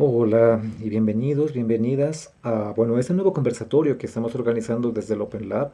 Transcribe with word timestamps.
Hola 0.00 0.62
y 0.80 0.90
bienvenidos, 0.90 1.52
bienvenidas 1.52 2.32
a, 2.44 2.72
bueno, 2.76 3.00
este 3.00 3.14
nuevo 3.14 3.32
conversatorio 3.32 3.98
que 3.98 4.06
estamos 4.06 4.32
organizando 4.36 4.92
desde 4.92 5.14
el 5.14 5.22
Open 5.22 5.48
Lab, 5.48 5.72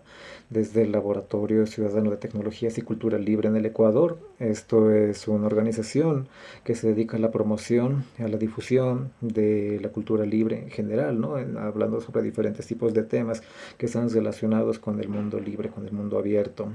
desde 0.49 0.85
el 0.85 0.93
Laboratorio 0.93 1.67
Ciudadano 1.67 2.11
de 2.11 2.17
Tecnologías 2.17 2.79
y 2.79 2.81
Cultura 2.81 3.19
Libre 3.19 3.51
en 3.51 3.57
el 3.57 3.67
Ecuador. 3.67 4.17
Esto 4.39 4.91
es 4.91 5.29
una 5.29 5.45
organización 5.47 6.27
que 6.65 6.75
se 6.75 6.87
dedica 6.87 7.19
a 7.19 7.21
la 7.21 7.31
promoción, 7.31 8.05
a 8.19 8.27
la 8.27 8.39
difusión 8.39 9.13
de 9.21 9.79
la 9.83 9.91
cultura 9.91 10.25
libre 10.25 10.59
en 10.59 10.71
general, 10.71 11.21
¿no? 11.21 11.37
hablando 11.59 12.01
sobre 12.01 12.23
diferentes 12.23 12.67
tipos 12.67 12.95
de 12.95 13.03
temas 13.03 13.43
que 13.77 13.85
están 13.85 14.09
relacionados 14.09 14.79
con 14.79 15.01
el 15.01 15.11
mundo 15.11 15.39
libre, 15.39 15.69
con 15.69 15.85
el 15.85 15.93
mundo 15.93 16.19
abierto. 16.19 16.73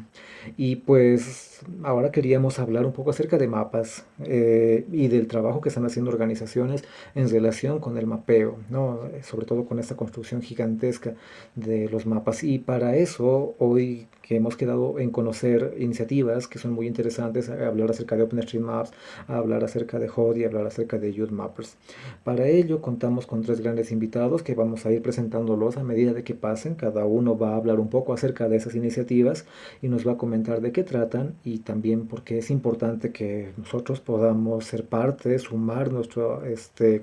Y 0.55 0.75
pues 0.75 1.61
ahora 1.81 2.11
queríamos 2.11 2.59
hablar 2.59 2.85
un 2.85 2.93
poco 2.93 3.09
acerca 3.09 3.39
de 3.39 3.47
mapas 3.47 4.05
eh, 4.23 4.85
y 4.91 5.07
del 5.07 5.25
trabajo 5.25 5.61
que 5.61 5.69
están 5.69 5.87
haciendo 5.87 6.11
organizaciones 6.11 6.83
en 7.15 7.27
relación 7.39 7.79
con 7.79 7.97
el 7.97 8.05
mapeo, 8.05 8.57
¿no? 8.69 8.99
sobre 9.23 9.45
todo 9.45 9.65
con 9.65 9.79
esta 9.79 9.95
construcción 9.95 10.41
gigantesca 10.41 11.13
de 11.55 11.89
los 11.89 12.05
mapas. 12.05 12.43
Y 12.43 12.59
para 12.59 12.95
eso 12.95 13.55
hoy 13.59 14.07
que 14.29 14.35
hemos 14.35 14.55
quedado 14.55 14.99
en 14.99 15.09
conocer 15.09 15.73
iniciativas 15.79 16.47
que 16.47 16.59
son 16.59 16.73
muy 16.73 16.85
interesantes, 16.85 17.49
hablar 17.49 17.89
acerca 17.89 18.15
de 18.15 18.21
OpenStreetMaps, 18.21 18.91
hablar 19.27 19.63
acerca 19.63 19.97
de 19.97 20.07
HODI, 20.07 20.43
hablar 20.43 20.67
acerca 20.67 20.99
de 20.99 21.11
Youth 21.11 21.31
Mappers. 21.31 21.77
Para 22.23 22.47
ello 22.47 22.79
contamos 22.79 23.25
con 23.25 23.41
tres 23.41 23.59
grandes 23.59 23.91
invitados 23.91 24.43
que 24.43 24.53
vamos 24.53 24.85
a 24.85 24.91
ir 24.91 25.01
presentándolos 25.01 25.77
a 25.77 25.83
medida 25.83 26.13
de 26.13 26.23
que 26.23 26.35
pasen. 26.35 26.75
Cada 26.75 27.05
uno 27.05 27.39
va 27.39 27.53
a 27.53 27.55
hablar 27.55 27.79
un 27.79 27.89
poco 27.89 28.13
acerca 28.13 28.47
de 28.47 28.57
esas 28.57 28.75
iniciativas 28.75 29.47
y 29.81 29.87
nos 29.87 30.07
va 30.07 30.11
a 30.11 30.17
comentar 30.17 30.61
de 30.61 30.73
qué 30.73 30.83
tratan 30.83 31.33
y 31.43 31.59
también 31.59 32.05
porque 32.05 32.37
es 32.37 32.51
importante 32.51 33.11
que 33.11 33.53
nosotros 33.57 33.99
podamos 33.99 34.63
ser 34.63 34.85
parte, 34.85 35.39
sumar 35.39 35.91
nuestro, 35.91 36.45
este, 36.45 37.01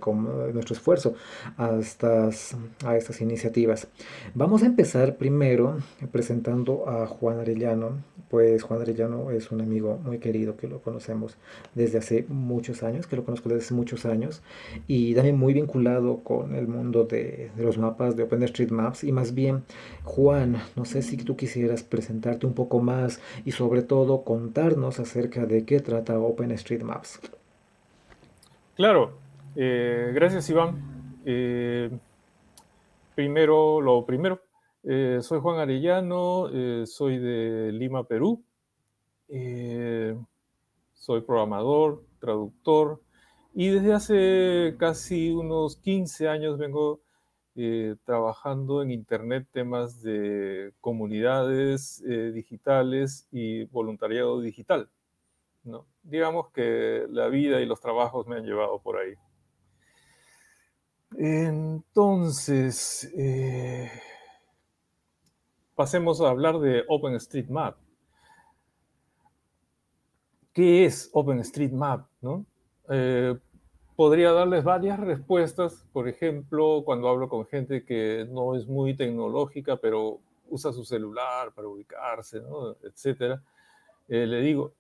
nuestro 0.55 0.77
esfuerzo 0.77 1.15
a 1.57 1.77
estas, 1.77 2.57
a 2.85 2.97
estas 2.97 3.21
iniciativas. 3.21 3.89
Vamos 4.33 4.63
a 4.63 4.67
empezar 4.67 5.17
primero 5.17 5.79
presentando 6.13 6.89
a 6.89 7.16
Juan 7.21 7.41
Arellano. 7.41 8.03
Pues 8.31 8.63
Juan 8.63 8.81
Arellano 8.81 9.31
es 9.31 9.53
un 9.53 9.61
amigo 9.61 9.99
muy 10.03 10.19
querido 10.19 10.57
que 10.57 10.67
lo 10.67 10.81
conocemos 10.81 11.37
desde 11.75 11.99
hace 11.99 12.27
muchos 12.29 12.83
años, 12.83 13.07
que 13.07 13.17
lo 13.17 13.25
conozco 13.25 13.49
desde 13.49 13.65
hace 13.65 13.75
muchos 13.75 14.05
años 14.05 14.43
y 14.89 15.15
también 15.15 15.39
muy 15.39 15.55
vinculado 15.55 16.19
con 16.25 16.55
el 16.55 16.67
mundo 16.67 17.05
de, 17.05 17.51
los 17.57 17.79
mapas 17.79 18.17
de 18.17 18.25
OpenStreetMaps 18.25 19.05
y 19.05 19.13
más 19.13 19.35
bien 19.35 19.63
Juan, 20.05 20.57
no 20.75 20.85
sé 20.85 21.03
si 21.03 21.17
tú 21.17 21.37
quisieras 21.37 21.83
presentarte 21.83 22.47
un 22.47 22.55
poco 22.55 22.81
más 22.81 23.21
y 23.45 23.53
sobre 23.53 23.83
todo 23.83 24.23
contarnos 24.23 24.99
acerca 24.99 25.47
de 25.47 25.65
qué 25.65 25.81
trata 25.81 26.19
OpenStreetMaps. 26.19 27.21
Claro, 28.75 29.13
eh, 29.55 30.11
gracias, 30.15 30.51
Iván. 30.51 31.21
Eh, 31.25 31.91
primero, 33.15 33.81
lo 33.81 34.05
primero, 34.05 34.41
eh, 34.87 35.19
soy 35.21 35.41
Juan 35.41 35.59
Arellano, 35.59 36.49
soy 36.87 37.19
de 37.19 37.73
Lima, 37.73 38.05
Perú. 38.05 38.43
soy 40.95 41.21
programador, 41.23 42.03
traductor 42.21 43.03
y 43.55 43.69
desde 43.69 43.93
hace 43.93 44.77
casi 44.79 45.31
unos 45.31 45.77
15 45.77 46.29
años 46.29 46.59
vengo 46.59 47.01
trabajando 48.05 48.83
en 48.83 48.91
Internet 48.91 49.49
temas 49.51 50.03
de 50.03 50.73
comunidades 50.81 52.03
digitales 52.35 53.27
y 53.33 53.65
voluntariado 53.65 54.41
digital. 54.41 54.91
¿no? 55.67 55.87
Digamos 56.03 56.51
que 56.51 57.07
la 57.11 57.29
vida 57.29 57.61
y 57.61 57.67
los 57.67 57.81
trabajos 57.81 58.27
me 58.27 58.37
han 58.37 58.45
llevado 58.45 58.81
por 58.81 58.99
ahí. 58.99 59.15
Entonces, 61.19 63.11
eh, 63.17 63.91
pasemos 65.77 66.23
a 66.23 66.31
hablar 66.31 66.59
de 66.59 66.85
OpenStreetMap. 66.89 67.77
¿Qué 70.53 70.87
es 70.87 71.11
OpenStreetMap? 71.13 72.07
Eh, 72.89 73.39
podría 73.95 74.33
darles 74.33 74.65
varias 74.65 74.99
respuestas, 74.99 75.87
por 75.93 76.09
ejemplo, 76.09 76.83
cuando 76.85 77.09
hablo 77.09 77.29
con 77.29 77.47
gente 77.47 77.85
que 77.85 78.27
no 78.31 78.57
es 78.57 78.67
muy 78.67 78.97
tecnológica, 78.97 79.77
pero 79.77 80.19
usa 80.49 80.73
su 80.73 80.83
celular 80.83 81.53
para 81.53 81.69
ubicarse, 81.69 82.41
¿no? 82.41 82.73
etc. 82.83 83.39
Eh, 84.09 84.27
le 84.27 84.41
digo, 84.41 84.73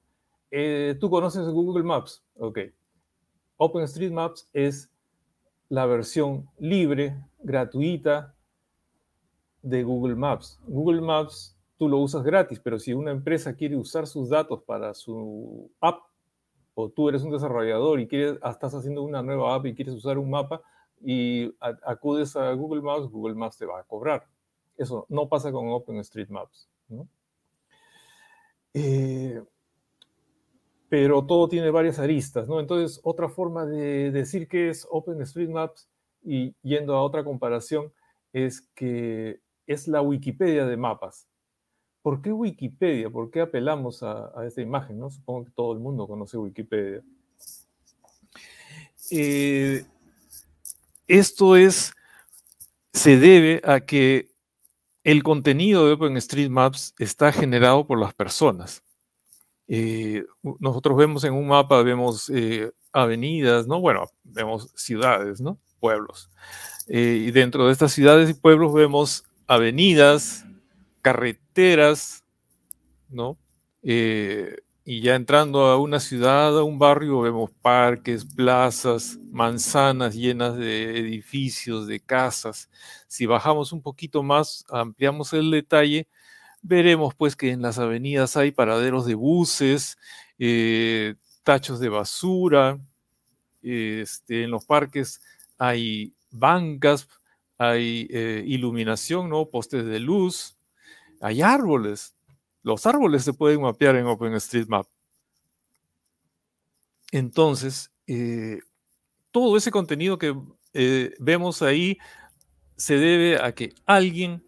¿tú 0.98 1.10
conoces 1.10 1.46
Google 1.48 1.84
Maps? 1.84 2.24
Ok. 2.38 2.60
OpenStreetMaps 3.58 4.48
es 4.54 4.90
la 5.68 5.84
versión 5.84 6.48
libre, 6.58 7.22
gratuita 7.42 8.35
de 9.66 9.82
Google 9.82 10.14
Maps. 10.14 10.60
Google 10.66 11.00
Maps 11.00 11.56
tú 11.76 11.88
lo 11.88 11.98
usas 11.98 12.22
gratis, 12.22 12.60
pero 12.60 12.78
si 12.78 12.92
una 12.92 13.10
empresa 13.10 13.54
quiere 13.54 13.76
usar 13.76 14.06
sus 14.06 14.28
datos 14.28 14.62
para 14.62 14.94
su 14.94 15.70
app, 15.80 16.02
o 16.74 16.88
tú 16.88 17.08
eres 17.08 17.22
un 17.22 17.32
desarrollador 17.32 18.00
y 18.00 18.06
quieres, 18.06 18.38
ah, 18.42 18.50
estás 18.50 18.74
haciendo 18.74 19.02
una 19.02 19.22
nueva 19.22 19.54
app 19.54 19.66
y 19.66 19.74
quieres 19.74 19.94
usar 19.94 20.18
un 20.18 20.30
mapa 20.30 20.62
y 21.00 21.52
acudes 21.84 22.36
a 22.36 22.52
Google 22.52 22.82
Maps, 22.82 23.10
Google 23.10 23.34
Maps 23.34 23.58
te 23.58 23.66
va 23.66 23.80
a 23.80 23.84
cobrar. 23.84 24.26
Eso 24.76 25.06
no 25.08 25.28
pasa 25.28 25.50
con 25.50 25.68
OpenStreetMaps. 25.68 26.68
¿no? 26.88 27.08
Eh, 28.74 29.42
pero 30.88 31.24
todo 31.26 31.48
tiene 31.48 31.70
varias 31.70 31.98
aristas, 31.98 32.46
¿no? 32.46 32.60
Entonces, 32.60 33.00
otra 33.02 33.28
forma 33.28 33.66
de 33.66 34.10
decir 34.12 34.46
que 34.46 34.68
es 34.68 34.86
OpenStreetMaps 34.90 35.88
y 36.22 36.54
yendo 36.62 36.94
a 36.94 37.02
otra 37.02 37.24
comparación 37.24 37.92
es 38.32 38.60
que 38.74 39.40
es 39.66 39.88
la 39.88 40.00
Wikipedia 40.00 40.66
de 40.66 40.76
mapas. 40.76 41.26
¿Por 42.02 42.22
qué 42.22 42.32
Wikipedia? 42.32 43.10
¿Por 43.10 43.30
qué 43.30 43.40
apelamos 43.40 44.02
a, 44.02 44.32
esta 44.46 44.62
imagen? 44.62 44.98
¿no? 44.98 45.10
Supongo 45.10 45.46
que 45.46 45.50
todo 45.50 45.72
el 45.72 45.80
mundo 45.80 46.06
conoce 46.06 46.38
Wikipedia. 46.38 47.02
Eh, 49.10 49.84
esto 51.08 51.56
es, 51.56 51.92
se 52.92 53.18
debe 53.18 53.60
a 53.64 53.80
que 53.80 54.28
el 55.02 55.22
contenido 55.22 55.86
de 55.86 55.94
OpenStreetMaps 55.94 56.94
está 56.98 57.32
generado 57.32 57.86
por 57.86 57.98
las 57.98 58.14
personas. 58.14 58.82
Eh, 59.68 60.24
nosotros 60.60 60.96
vemos 60.96 61.24
en 61.24 61.34
un 61.34 61.48
mapa, 61.48 61.82
vemos 61.82 62.30
eh, 62.30 62.70
avenidas, 62.92 63.66
¿no? 63.66 63.80
Bueno, 63.80 64.06
vemos 64.22 64.70
ciudades, 64.76 65.40
¿no? 65.40 65.58
Pueblos. 65.80 66.30
Y 66.88 67.32
dentro 67.32 67.66
de 67.66 67.72
estas 67.72 67.92
ciudades 67.92 68.30
y 68.30 68.34
pueblos 68.34 68.72
vemos 68.72 69.24
avenidas, 69.46 70.44
carreteras, 71.02 72.24
¿no? 73.08 73.38
y 74.88 75.00
ya 75.00 75.14
entrando 75.14 75.66
a 75.66 75.78
una 75.80 76.00
ciudad, 76.00 76.58
a 76.58 76.64
un 76.64 76.78
barrio, 76.78 77.20
vemos 77.20 77.50
parques, 77.62 78.24
plazas, 78.24 79.18
manzanas 79.30 80.14
llenas 80.14 80.56
de 80.56 80.98
edificios, 80.98 81.86
de 81.86 82.00
casas. 82.00 82.70
Si 83.08 83.26
bajamos 83.26 83.72
un 83.72 83.82
poquito 83.82 84.22
más, 84.22 84.64
ampliamos 84.70 85.32
el 85.32 85.50
detalle, 85.50 86.08
Veremos 86.68 87.14
pues 87.14 87.36
que 87.36 87.52
en 87.52 87.62
las 87.62 87.78
avenidas 87.78 88.36
hay 88.36 88.50
paraderos 88.50 89.06
de 89.06 89.14
buses, 89.14 89.96
eh, 90.38 91.14
tachos 91.44 91.78
de 91.78 91.88
basura, 91.88 92.80
este, 93.62 94.44
en 94.44 94.50
los 94.50 94.64
parques 94.64 95.20
hay 95.58 96.12
bancas, 96.32 97.08
hay 97.58 98.06
eh, 98.10 98.42
iluminación, 98.46 99.28
¿no? 99.28 99.48
postes 99.48 99.84
de 99.84 100.00
luz, 100.00 100.56
hay 101.20 101.42
árboles. 101.42 102.14
Los 102.62 102.86
árboles 102.86 103.24
se 103.24 103.32
pueden 103.32 103.62
mapear 103.62 103.96
en 103.96 104.06
OpenStreetMap. 104.06 104.86
Entonces, 107.12 107.90
eh, 108.06 108.58
todo 109.30 109.56
ese 109.56 109.70
contenido 109.70 110.18
que 110.18 110.34
vemos 111.18 111.62
ahí 111.62 111.96
se 112.76 112.96
debe 112.96 113.42
a 113.42 113.52
que 113.52 113.72
alguien 113.86 114.42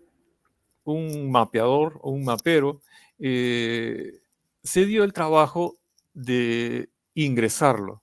un 0.93 1.31
mapeador 1.31 1.99
o 2.03 2.11
un 2.11 2.25
mapero, 2.25 2.81
eh, 3.19 4.21
se 4.63 4.87
dio 4.87 5.05
el 5.05 5.13
trabajo 5.13 5.77
de 6.15 6.89
ingresarlo. 7.15 8.03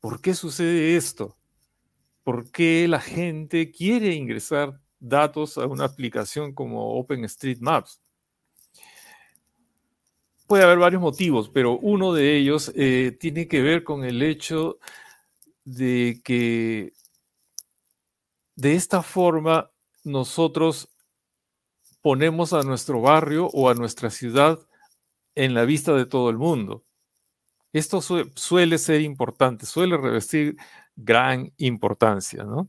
¿Por 0.00 0.20
qué 0.20 0.34
sucede 0.34 0.96
esto? 0.96 1.36
¿Por 2.24 2.50
qué 2.50 2.88
la 2.88 3.00
gente 3.00 3.70
quiere 3.70 4.14
ingresar 4.14 4.80
datos 4.98 5.58
a 5.58 5.66
una 5.66 5.84
aplicación 5.84 6.54
como 6.54 6.98
OpenStreetMaps? 6.98 8.00
Puede 10.46 10.64
haber 10.64 10.78
varios 10.78 11.02
motivos, 11.02 11.50
pero 11.50 11.78
uno 11.78 12.14
de 12.14 12.36
ellos 12.36 12.72
eh, 12.74 13.16
tiene 13.20 13.46
que 13.46 13.62
ver 13.62 13.84
con 13.84 14.04
el 14.04 14.22
hecho 14.22 14.78
de 15.64 16.20
que 16.24 16.92
de 18.56 18.74
esta 18.74 19.02
forma 19.02 19.70
nosotros 20.02 20.88
ponemos 22.00 22.52
a 22.52 22.62
nuestro 22.62 23.00
barrio 23.00 23.48
o 23.52 23.68
a 23.68 23.74
nuestra 23.74 24.10
ciudad 24.10 24.58
en 25.34 25.54
la 25.54 25.64
vista 25.64 25.92
de 25.94 26.06
todo 26.06 26.30
el 26.30 26.38
mundo. 26.38 26.84
Esto 27.72 28.00
suele 28.00 28.78
ser 28.78 29.00
importante, 29.00 29.66
suele 29.66 29.96
revestir 29.96 30.56
gran 30.96 31.52
importancia, 31.58 32.44
¿no? 32.44 32.68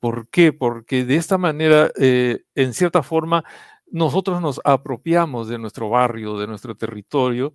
¿Por 0.00 0.28
qué? 0.28 0.52
Porque 0.52 1.04
de 1.04 1.16
esta 1.16 1.38
manera, 1.38 1.90
eh, 1.98 2.44
en 2.54 2.74
cierta 2.74 3.02
forma, 3.02 3.44
nosotros 3.90 4.40
nos 4.40 4.60
apropiamos 4.64 5.48
de 5.48 5.58
nuestro 5.58 5.88
barrio, 5.88 6.38
de 6.38 6.46
nuestro 6.46 6.74
territorio 6.74 7.54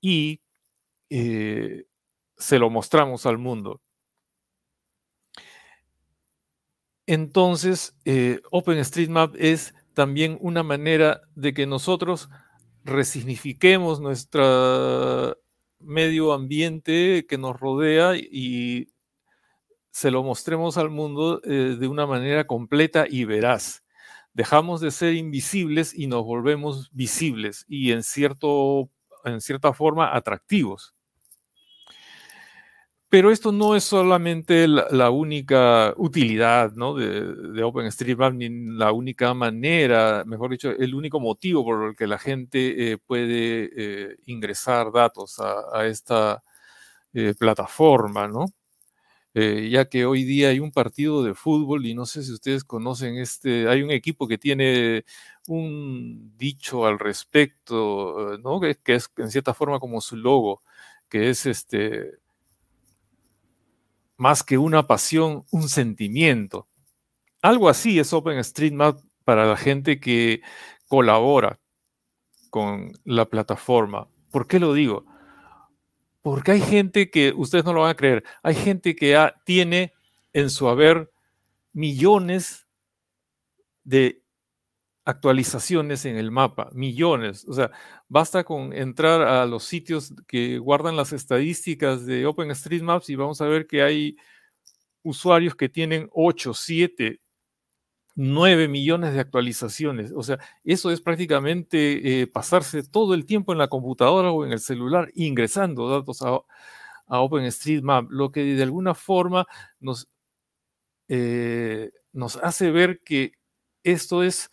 y 0.00 0.40
eh, 1.10 1.86
se 2.36 2.58
lo 2.58 2.70
mostramos 2.70 3.26
al 3.26 3.38
mundo. 3.38 3.80
Entonces, 7.06 7.96
eh, 8.04 8.40
OpenStreetMap 8.50 9.34
es 9.38 9.74
también 9.94 10.36
una 10.42 10.62
manera 10.62 11.22
de 11.34 11.54
que 11.54 11.66
nosotros 11.66 12.28
resignifiquemos 12.84 14.00
nuestro 14.00 15.36
medio 15.80 16.32
ambiente 16.32 17.26
que 17.26 17.38
nos 17.38 17.58
rodea 17.58 18.14
y 18.16 18.92
se 19.98 20.12
lo 20.12 20.22
mostremos 20.22 20.78
al 20.78 20.90
mundo 20.90 21.40
eh, 21.42 21.76
de 21.76 21.88
una 21.88 22.06
manera 22.06 22.46
completa 22.46 23.06
y 23.10 23.24
veraz. 23.24 23.82
Dejamos 24.32 24.80
de 24.80 24.92
ser 24.92 25.14
invisibles 25.14 25.92
y 25.92 26.06
nos 26.06 26.24
volvemos 26.24 26.88
visibles 26.92 27.64
y 27.66 27.90
en, 27.90 28.04
cierto, 28.04 28.90
en 29.24 29.40
cierta 29.40 29.72
forma 29.72 30.14
atractivos. 30.14 30.94
Pero 33.08 33.32
esto 33.32 33.50
no 33.50 33.74
es 33.74 33.82
solamente 33.82 34.68
la, 34.68 35.10
única 35.10 35.94
utilidad 35.96 36.70
de, 36.70 37.62
OpenStreetMap, 37.64 38.34
ni 38.34 38.50
la 38.76 38.92
única 38.92 39.34
manera, 39.34 40.22
mejor 40.24 40.50
dicho, 40.50 40.70
el 40.70 40.94
único 40.94 41.18
motivo 41.18 41.64
por 41.64 41.88
el 41.88 41.96
que 41.96 42.06
la 42.06 42.18
gente 42.18 42.92
eh, 42.92 42.98
puede 42.98 43.70
eh, 43.74 44.16
ingresar 44.26 44.92
datos 44.92 45.40
a, 45.40 45.86
esta 45.86 46.40
plataforma, 47.36 48.28
¿no? 48.28 48.44
Ya 49.34 49.88
que 49.88 50.04
hoy 50.06 50.24
día 50.24 50.48
hay 50.48 50.60
un 50.60 50.72
partido 50.72 51.22
de 51.22 51.34
fútbol 51.34 51.86
y 51.86 51.94
no 51.94 52.06
sé 52.06 52.22
si 52.22 52.32
ustedes 52.32 52.64
conocen 52.64 53.16
este, 53.18 53.68
hay 53.68 53.82
un 53.82 53.90
equipo 53.90 54.26
que 54.26 54.38
tiene 54.38 55.04
un 55.46 56.36
dicho 56.36 56.86
al 56.86 56.98
respecto, 56.98 58.38
¿no? 58.42 58.60
Que, 58.60 58.76
que 58.76 58.96
es 58.96 59.10
en 59.16 59.30
cierta 59.30 59.54
forma 59.54 59.78
como 59.80 60.00
su 60.00 60.16
logo, 60.16 60.62
que 61.08 61.30
es 61.30 61.46
este 61.46 62.18
más 64.18 64.42
que 64.42 64.58
una 64.58 64.86
pasión, 64.86 65.44
un 65.50 65.68
sentimiento. 65.68 66.66
Algo 67.40 67.68
así 67.68 67.98
es 67.98 68.12
OpenStreetMap 68.12 68.98
para 69.24 69.46
la 69.46 69.56
gente 69.56 70.00
que 70.00 70.42
colabora 70.88 71.60
con 72.50 72.92
la 73.04 73.26
plataforma. 73.26 74.08
¿Por 74.30 74.46
qué 74.48 74.58
lo 74.58 74.74
digo? 74.74 75.04
Porque 76.30 76.52
hay 76.52 76.60
gente 76.60 77.10
que, 77.10 77.32
ustedes 77.34 77.64
no 77.64 77.72
lo 77.72 77.80
van 77.80 77.92
a 77.92 77.96
creer, 77.96 78.22
hay 78.42 78.54
gente 78.54 78.94
que 78.94 79.16
tiene 79.46 79.94
en 80.34 80.50
su 80.50 80.68
haber 80.68 81.10
millones 81.72 82.66
de 83.82 84.22
actualizaciones 85.06 86.04
en 86.04 86.18
el 86.18 86.30
mapa, 86.30 86.68
millones. 86.74 87.46
O 87.48 87.54
sea, 87.54 87.70
basta 88.08 88.44
con 88.44 88.74
entrar 88.74 89.22
a 89.22 89.46
los 89.46 89.64
sitios 89.64 90.12
que 90.26 90.58
guardan 90.58 90.96
las 90.96 91.14
estadísticas 91.14 92.04
de 92.04 92.26
OpenStreetMaps 92.26 93.08
y 93.08 93.16
vamos 93.16 93.40
a 93.40 93.46
ver 93.46 93.66
que 93.66 93.82
hay 93.82 94.18
usuarios 95.02 95.54
que 95.54 95.70
tienen 95.70 96.10
8, 96.12 96.52
7, 96.52 97.22
9 98.18 98.66
millones 98.66 99.14
de 99.14 99.20
actualizaciones. 99.20 100.10
O 100.12 100.24
sea, 100.24 100.40
eso 100.64 100.90
es 100.90 101.00
prácticamente 101.00 102.22
eh, 102.22 102.26
pasarse 102.26 102.82
todo 102.82 103.14
el 103.14 103.24
tiempo 103.24 103.52
en 103.52 103.58
la 103.58 103.68
computadora 103.68 104.32
o 104.32 104.44
en 104.44 104.50
el 104.50 104.58
celular 104.58 105.08
ingresando 105.14 105.88
datos 105.88 106.22
a, 106.22 106.40
OpenStreetMap, 107.06 108.10
lo 108.10 108.32
que 108.32 108.42
de 108.42 108.62
alguna 108.64 108.94
forma 108.94 109.46
nos, 109.78 110.08
eh, 111.06 111.92
nos 112.12 112.36
hace 112.38 112.72
ver 112.72 113.00
que 113.04 113.34
esto 113.84 114.24
es 114.24 114.50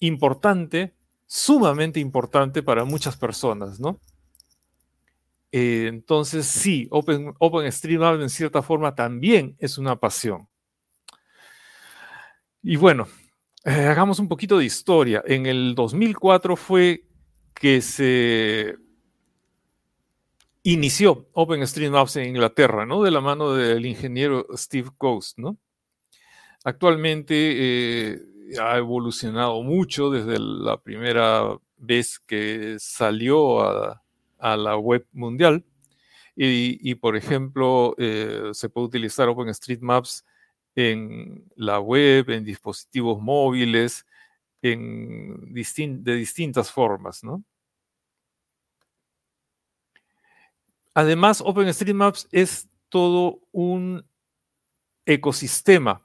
importante, 0.00 0.92
sumamente 1.24 2.00
importante 2.00 2.64
para 2.64 2.84
muchas 2.84 3.16
personas, 3.16 3.78
¿no? 3.78 4.00
Eh, 5.52 5.86
entonces, 5.86 6.46
sí, 6.46 6.88
Open, 6.90 7.32
OpenStreetMap 7.38 8.20
en 8.20 8.28
cierta 8.28 8.60
forma 8.60 8.96
también 8.96 9.54
es 9.60 9.78
una 9.78 9.94
pasión. 10.00 10.48
Y 12.66 12.76
bueno, 12.76 13.06
eh, 13.62 13.84
hagamos 13.88 14.18
un 14.18 14.26
poquito 14.26 14.56
de 14.56 14.64
historia. 14.64 15.22
En 15.26 15.44
el 15.44 15.74
2004 15.74 16.56
fue 16.56 17.04
que 17.52 17.82
se 17.82 18.76
inició 20.62 21.28
OpenStreetMaps 21.34 22.16
en 22.16 22.28
Inglaterra, 22.30 22.86
¿no? 22.86 23.02
De 23.02 23.10
la 23.10 23.20
mano 23.20 23.52
del 23.52 23.84
ingeniero 23.84 24.46
Steve 24.54 24.88
Coast, 24.96 25.36
¿no? 25.36 25.58
Actualmente 26.64 27.34
eh, 27.36 28.18
ha 28.58 28.78
evolucionado 28.78 29.62
mucho 29.62 30.08
desde 30.08 30.38
la 30.38 30.78
primera 30.78 31.58
vez 31.76 32.18
que 32.18 32.76
salió 32.78 33.60
a, 33.60 34.00
la 34.40 34.78
web 34.78 35.06
mundial. 35.12 35.64
Y, 36.34 36.94
por 36.94 37.14
ejemplo, 37.14 37.94
eh, 37.98 38.50
se 38.52 38.70
puede 38.70 38.86
utilizar 38.86 39.28
OpenStreetMaps 39.28 40.24
en 40.74 41.50
la 41.56 41.80
web, 41.80 42.30
en 42.30 42.44
dispositivos 42.44 43.20
móviles, 43.20 44.06
en 44.62 45.52
de 45.52 46.14
distintas 46.14 46.70
formas, 46.70 47.22
¿no? 47.22 47.44
Además, 50.94 51.42
OpenStreetMaps 51.44 52.28
es 52.30 52.68
todo 52.88 53.40
un 53.52 54.06
ecosistema 55.06 56.04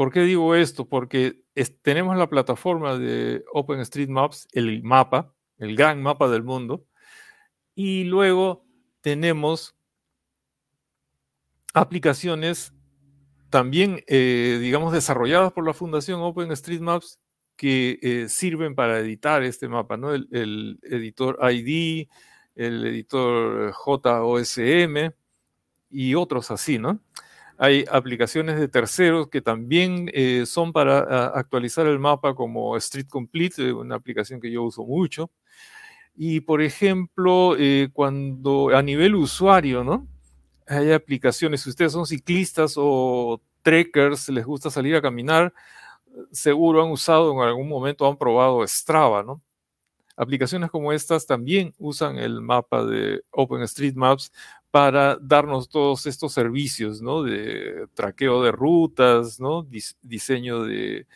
¿Por 0.00 0.10
qué 0.10 0.20
digo 0.20 0.54
esto? 0.54 0.88
Porque 0.88 1.44
tenemos 1.82 2.16
la 2.16 2.30
plataforma 2.30 2.96
de 2.96 3.44
OpenStreetMaps, 3.52 4.48
el 4.52 4.82
mapa, 4.82 5.34
el 5.58 5.76
gran 5.76 6.02
mapa 6.02 6.30
del 6.30 6.42
mundo, 6.42 6.86
y 7.74 8.04
luego 8.04 8.64
tenemos 9.02 9.76
aplicaciones 11.74 12.72
también, 13.50 14.02
eh, 14.06 14.58
digamos, 14.60 14.92
desarrolladas 14.92 15.52
por 15.52 15.66
la 15.66 15.74
Fundación 15.74 16.20
OpenStreetMaps 16.20 17.18
que 17.56 17.98
eh, 18.00 18.28
sirven 18.28 18.74
para 18.74 19.00
editar 19.00 19.42
este 19.42 19.68
mapa, 19.68 19.96
¿no? 19.96 20.14
El, 20.14 20.78
editor 20.82 21.38
ID, 21.42 22.08
el 22.54 22.86
editor 22.86 23.72
JOSM 23.72 25.12
y 25.90 26.14
otros 26.14 26.50
así, 26.50 26.78
¿no? 26.78 27.00
Hay 27.58 27.84
aplicaciones 27.90 28.58
de 28.58 28.68
terceros 28.68 29.28
que 29.28 29.42
también 29.42 30.10
eh, 30.14 30.46
son 30.46 30.72
para 30.72 31.00
ah, 31.00 31.32
actualizar 31.34 31.86
el 31.86 31.98
mapa 31.98 32.34
como 32.34 32.76
Street 32.78 33.08
Complete, 33.08 33.72
una 33.72 33.96
aplicación 33.96 34.40
que 34.40 34.50
yo 34.50 34.62
uso 34.62 34.84
mucho. 34.84 35.30
Y 36.16 36.40
por 36.40 36.62
ejemplo, 36.62 37.56
cuando 37.92 38.70
a 38.74 38.82
nivel 38.82 39.14
usuario, 39.14 39.84
¿no? 39.84 40.08
Hay 40.70 40.92
aplicaciones, 40.92 41.62
si 41.62 41.70
ustedes 41.70 41.90
son 41.90 42.06
ciclistas 42.06 42.74
o 42.76 43.42
trekkers, 43.62 44.28
les 44.28 44.44
gusta 44.46 44.70
salir 44.70 44.94
a 44.94 45.02
caminar, 45.02 45.52
seguro 46.30 46.80
han 46.80 46.90
usado 46.92 47.32
en 47.32 47.40
algún 47.40 47.68
momento, 47.68 48.06
han 48.06 48.16
probado 48.16 48.64
Strava, 48.68 49.24
¿no? 49.24 49.42
Aplicaciones 50.16 50.70
como 50.70 50.92
estas 50.92 51.26
también 51.26 51.74
usan 51.78 52.18
el 52.18 52.40
mapa 52.40 52.84
de 52.84 53.24
OpenStreetMaps 53.32 54.30
para 54.70 55.16
darnos 55.20 55.68
todos 55.68 56.06
estos 56.06 56.32
servicios, 56.32 57.02
¿no? 57.02 57.24
De 57.24 57.88
traqueo 57.94 58.40
de 58.44 58.52
rutas, 58.52 59.40
¿no? 59.40 59.66
diseño 60.02 60.62
de, 60.62 61.06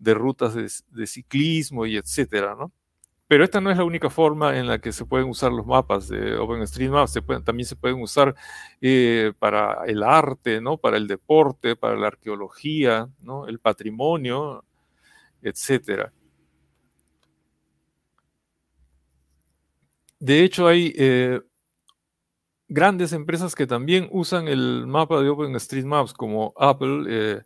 rutas 0.00 0.54
de, 0.54 1.06
ciclismo 1.06 1.86
y 1.86 1.96
etcétera, 1.96 2.54
¿no? 2.54 2.72
Pero 3.28 3.44
esta 3.44 3.60
no 3.60 3.70
es 3.70 3.76
la 3.76 3.84
única 3.84 4.08
forma 4.08 4.58
en 4.58 4.66
la 4.66 4.80
que 4.80 4.90
se 4.90 5.04
pueden 5.04 5.28
usar 5.28 5.52
los 5.52 5.66
mapas 5.66 6.08
de 6.08 6.36
OpenStreetMap. 6.38 7.08
Se 7.08 7.20
pueden, 7.20 7.44
también 7.44 7.66
se 7.66 7.76
pueden 7.76 8.00
usar 8.00 8.34
eh, 8.80 9.32
para 9.38 9.84
el 9.86 10.02
arte, 10.02 10.62
¿no? 10.62 10.78
Para 10.78 10.96
el 10.96 11.06
deporte, 11.06 11.76
para 11.76 11.96
la 11.96 12.06
arqueología, 12.06 13.08
¿no? 13.20 13.46
El 13.46 13.58
patrimonio, 13.60 14.64
etcétera. 15.42 16.10
De 20.20 20.42
hecho, 20.42 20.66
hay 20.66 20.94
eh, 20.96 21.40
grandes 22.66 23.12
empresas 23.12 23.54
que 23.54 23.66
también 23.66 24.08
usan 24.10 24.48
el 24.48 24.86
mapa 24.86 25.20
de 25.20 25.28
OpenStreetMaps, 25.28 26.14
como 26.14 26.54
Apple, 26.56 27.04
eh, 27.08 27.42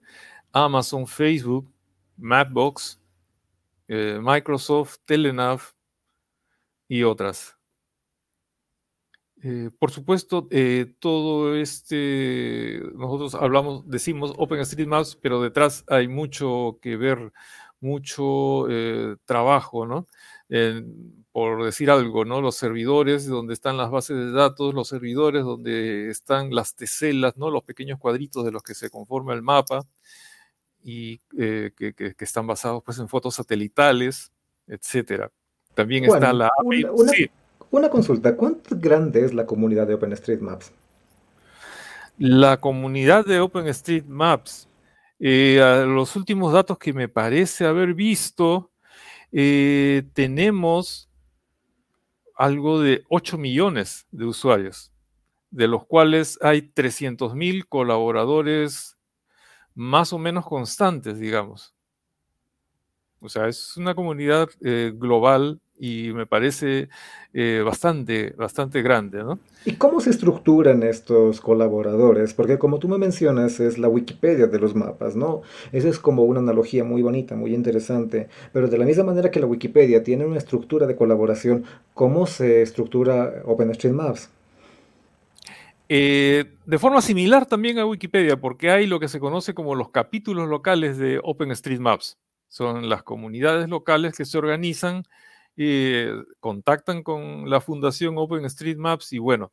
Amazon, 0.53 1.09
Facebook, 1.09 1.69
Mapbox, 2.17 3.02
eh, 3.95 4.19
Microsoft, 4.23 5.01
Telenav 5.05 5.61
y 6.89 7.03
otras. 7.03 7.59
Eh, 9.43 9.69
por 9.79 9.91
supuesto, 9.91 10.49
todo 10.99 11.57
este, 11.57 12.81
nosotros 12.95 13.35
hablamos, 13.35 13.87
decimos 13.87 14.33
OpenStreetMaps, 14.39 15.17
pero 15.17 15.43
detrás 15.43 15.85
hay 15.89 16.09
mucho 16.09 16.79
que 16.81 16.97
ver, 16.97 17.33
mucho 17.81 18.67
trabajo, 19.27 19.85
¿no? 19.85 20.07
por 21.33 21.65
decir 21.65 21.91
algo, 21.91 22.25
¿no? 22.25 22.41
Los 22.41 22.57
servidores 22.57 23.27
donde 23.27 23.55
están 23.55 23.77
las 23.77 23.91
bases 23.91 24.17
de 24.17 24.33
datos, 24.33 24.75
los 24.75 24.89
servidores 24.89 25.45
donde 25.45 26.09
están 26.11 26.55
las 26.55 26.77
teselas, 26.77 27.37
¿no? 27.37 27.51
Los 27.51 27.65
pequeños 27.65 27.99
cuadritos 27.99 28.45
de 28.45 28.53
los 28.53 28.63
que 28.63 28.75
se 28.75 28.91
conforma 28.91 29.35
el 29.35 29.43
mapa 29.43 29.83
y 30.83 31.21
eh, 31.39 31.71
que, 31.77 32.15
están 32.19 32.47
basados 32.47 32.83
pues 32.85 32.99
en 32.99 33.09
fotos 33.09 33.35
satelitales, 33.35 34.33
etcétera. 34.67 35.31
También 35.75 36.05
está 36.05 36.33
la 36.33 36.51
una, 37.71 37.89
consulta, 37.89 38.37
¿cuánto 38.37 38.77
grande 38.79 39.25
es 39.25 39.33
la 39.33 39.47
comunidad 39.47 39.87
de 39.87 39.95
OpenStreetMaps? 39.95 40.73
La 42.19 42.61
comunidad 42.61 43.25
de 43.25 43.41
OpenStreetMaps, 43.41 44.69
eh, 45.19 45.85
los 45.87 46.15
últimos 46.15 46.53
datos 46.53 46.77
que 46.79 46.93
me 46.93 47.09
parece 47.09 47.65
haber 47.65 47.95
visto, 47.95 48.71
eh, 49.33 50.03
tenemos 50.13 51.09
algo 52.37 52.81
de 52.81 53.05
8 53.09 53.39
millones 53.39 54.07
de 54.11 54.27
usuarios, 54.27 54.93
de 55.51 55.69
los 55.69 55.87
cuales 55.87 56.39
hay 56.43 56.61
300 56.63 57.35
mil 57.35 57.67
colaboradores 57.67 58.99
más 59.75 60.13
o 60.13 60.19
menos 60.19 60.47
constantes, 60.47 61.19
digamos. 61.19 61.75
O 63.21 63.29
sea, 63.29 63.47
es 63.47 63.77
una 63.77 63.95
comunidad 63.95 64.49
eh, 64.63 64.93
global 64.95 65.61
y 65.79 66.13
me 66.13 66.27
parece 66.27 66.89
eh, 67.33 67.63
bastante, 67.65 68.35
bastante 68.37 68.83
grande, 68.83 69.23
¿no? 69.23 69.39
¿Y 69.65 69.75
cómo 69.75 70.01
se 70.01 70.11
estructuran 70.11 70.83
estos 70.83 71.41
colaboradores? 71.41 72.35
Porque 72.35 72.59
como 72.59 72.81
tú 72.81 72.89
me 72.89 72.99
mencionas, 72.99 73.61
es 73.61 73.79
la 73.79 73.89
Wikipedia 73.89 74.49
de 74.49 74.59
los 74.59 74.75
mapas, 74.75 75.15
¿no? 75.15 75.43
Esa 75.71 75.89
es 75.89 76.01
como 76.01 76.25
una 76.25 76.41
analogía 76.41 76.83
muy 76.83 77.03
bonita, 77.03 77.37
muy 77.37 77.55
interesante. 77.55 78.29
Pero 78.53 78.69
de 78.69 78.79
la 78.79 78.85
misma 78.85 79.05
manera 79.05 79.31
que 79.31 79.41
la 79.41 79.47
Wikipedia 79.47 80.03
tiene 80.03 80.27
una 80.27 80.39
estructura 80.39 80.87
de 80.87 80.97
colaboración, 80.97 81.65
¿cómo 81.95 82.27
se 82.27 82.63
estructura 82.63 83.43
OpenStreetMaps? 83.45 84.31
Eh, 85.95 86.57
de 86.65 86.79
forma 86.79 87.03
similar 87.03 87.45
también 87.45 87.79
a 87.79 87.85
Wikipedia, 87.85 88.41
porque 88.41 88.71
hay 88.71 88.87
lo 88.87 88.99
que 88.99 89.09
se 89.09 89.21
conoce 89.21 89.53
como 89.53 89.75
los 89.75 89.91
capítulos 89.91 90.49
locales 90.49 90.97
de 90.97 91.21
OpenStreetMaps. 91.23 92.17
Son 92.49 92.89
las 92.89 93.03
comunidades 93.03 93.69
locales 93.69 94.17
que 94.17 94.25
se 94.25 94.39
organizan, 94.39 95.05
eh, 95.59 96.15
contactan 96.41 97.03
con 97.03 97.51
la 97.51 97.61
fundación 97.61 98.15
OpenStreetMaps 98.17 99.13
y 99.13 99.19
bueno, 99.19 99.53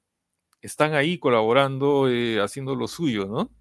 están 0.62 0.94
ahí 0.94 1.18
colaborando, 1.18 2.10
eh, 2.10 2.40
haciendo 2.40 2.74
lo 2.74 2.88
suyo, 2.88 3.26
¿no? 3.26 3.52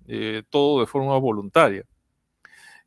todo 0.49 0.79
de 0.79 0.87
forma 0.87 1.19
voluntaria. 1.19 1.85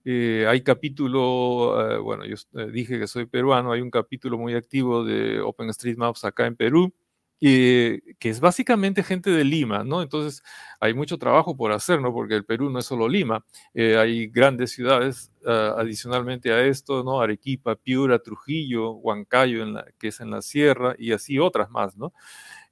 hay 0.05 0.61
capítulo, 0.63 2.01
bueno, 2.01 2.23
yo 2.25 2.37
dije 2.71 2.97
que 2.97 3.07
soy 3.07 3.25
peruano, 3.25 3.73
hay 3.73 3.81
un 3.81 3.91
capítulo 3.91 4.37
muy 4.37 4.53
activo 4.53 5.03
de 5.03 5.41
OpenStreetMaps 5.41 6.23
acá 6.23 6.45
en 6.45 6.55
Perú 6.55 6.93
que 7.41 8.29
es 8.29 8.39
básicamente 8.39 9.01
gente 9.01 9.31
de 9.31 9.43
Lima, 9.43 9.83
¿no? 9.83 10.03
Entonces 10.03 10.43
hay 10.79 10.93
mucho 10.93 11.17
trabajo 11.17 11.57
por 11.57 11.71
hacer, 11.71 11.99
¿no? 11.99 12.13
Porque 12.13 12.35
el 12.35 12.45
Perú 12.45 12.69
no 12.69 12.77
es 12.79 12.85
solo 12.85 13.09
Lima, 13.09 13.43
eh, 13.73 13.97
hay 13.97 14.27
grandes 14.27 14.71
ciudades 14.71 15.31
ah, 15.47 15.75
adicionalmente 15.79 16.51
a 16.53 16.63
esto, 16.63 17.03
¿no? 17.03 17.19
Arequipa, 17.19 17.75
Piura, 17.75 18.19
Trujillo, 18.19 18.91
Huancayo, 18.91 19.65
que 19.97 20.09
es 20.09 20.19
en 20.19 20.29
la 20.29 20.43
sierra, 20.43 20.95
y 20.99 21.13
así 21.13 21.39
otras 21.39 21.71
más, 21.71 21.97
¿no? 21.97 22.13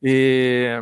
Eh, 0.01 0.79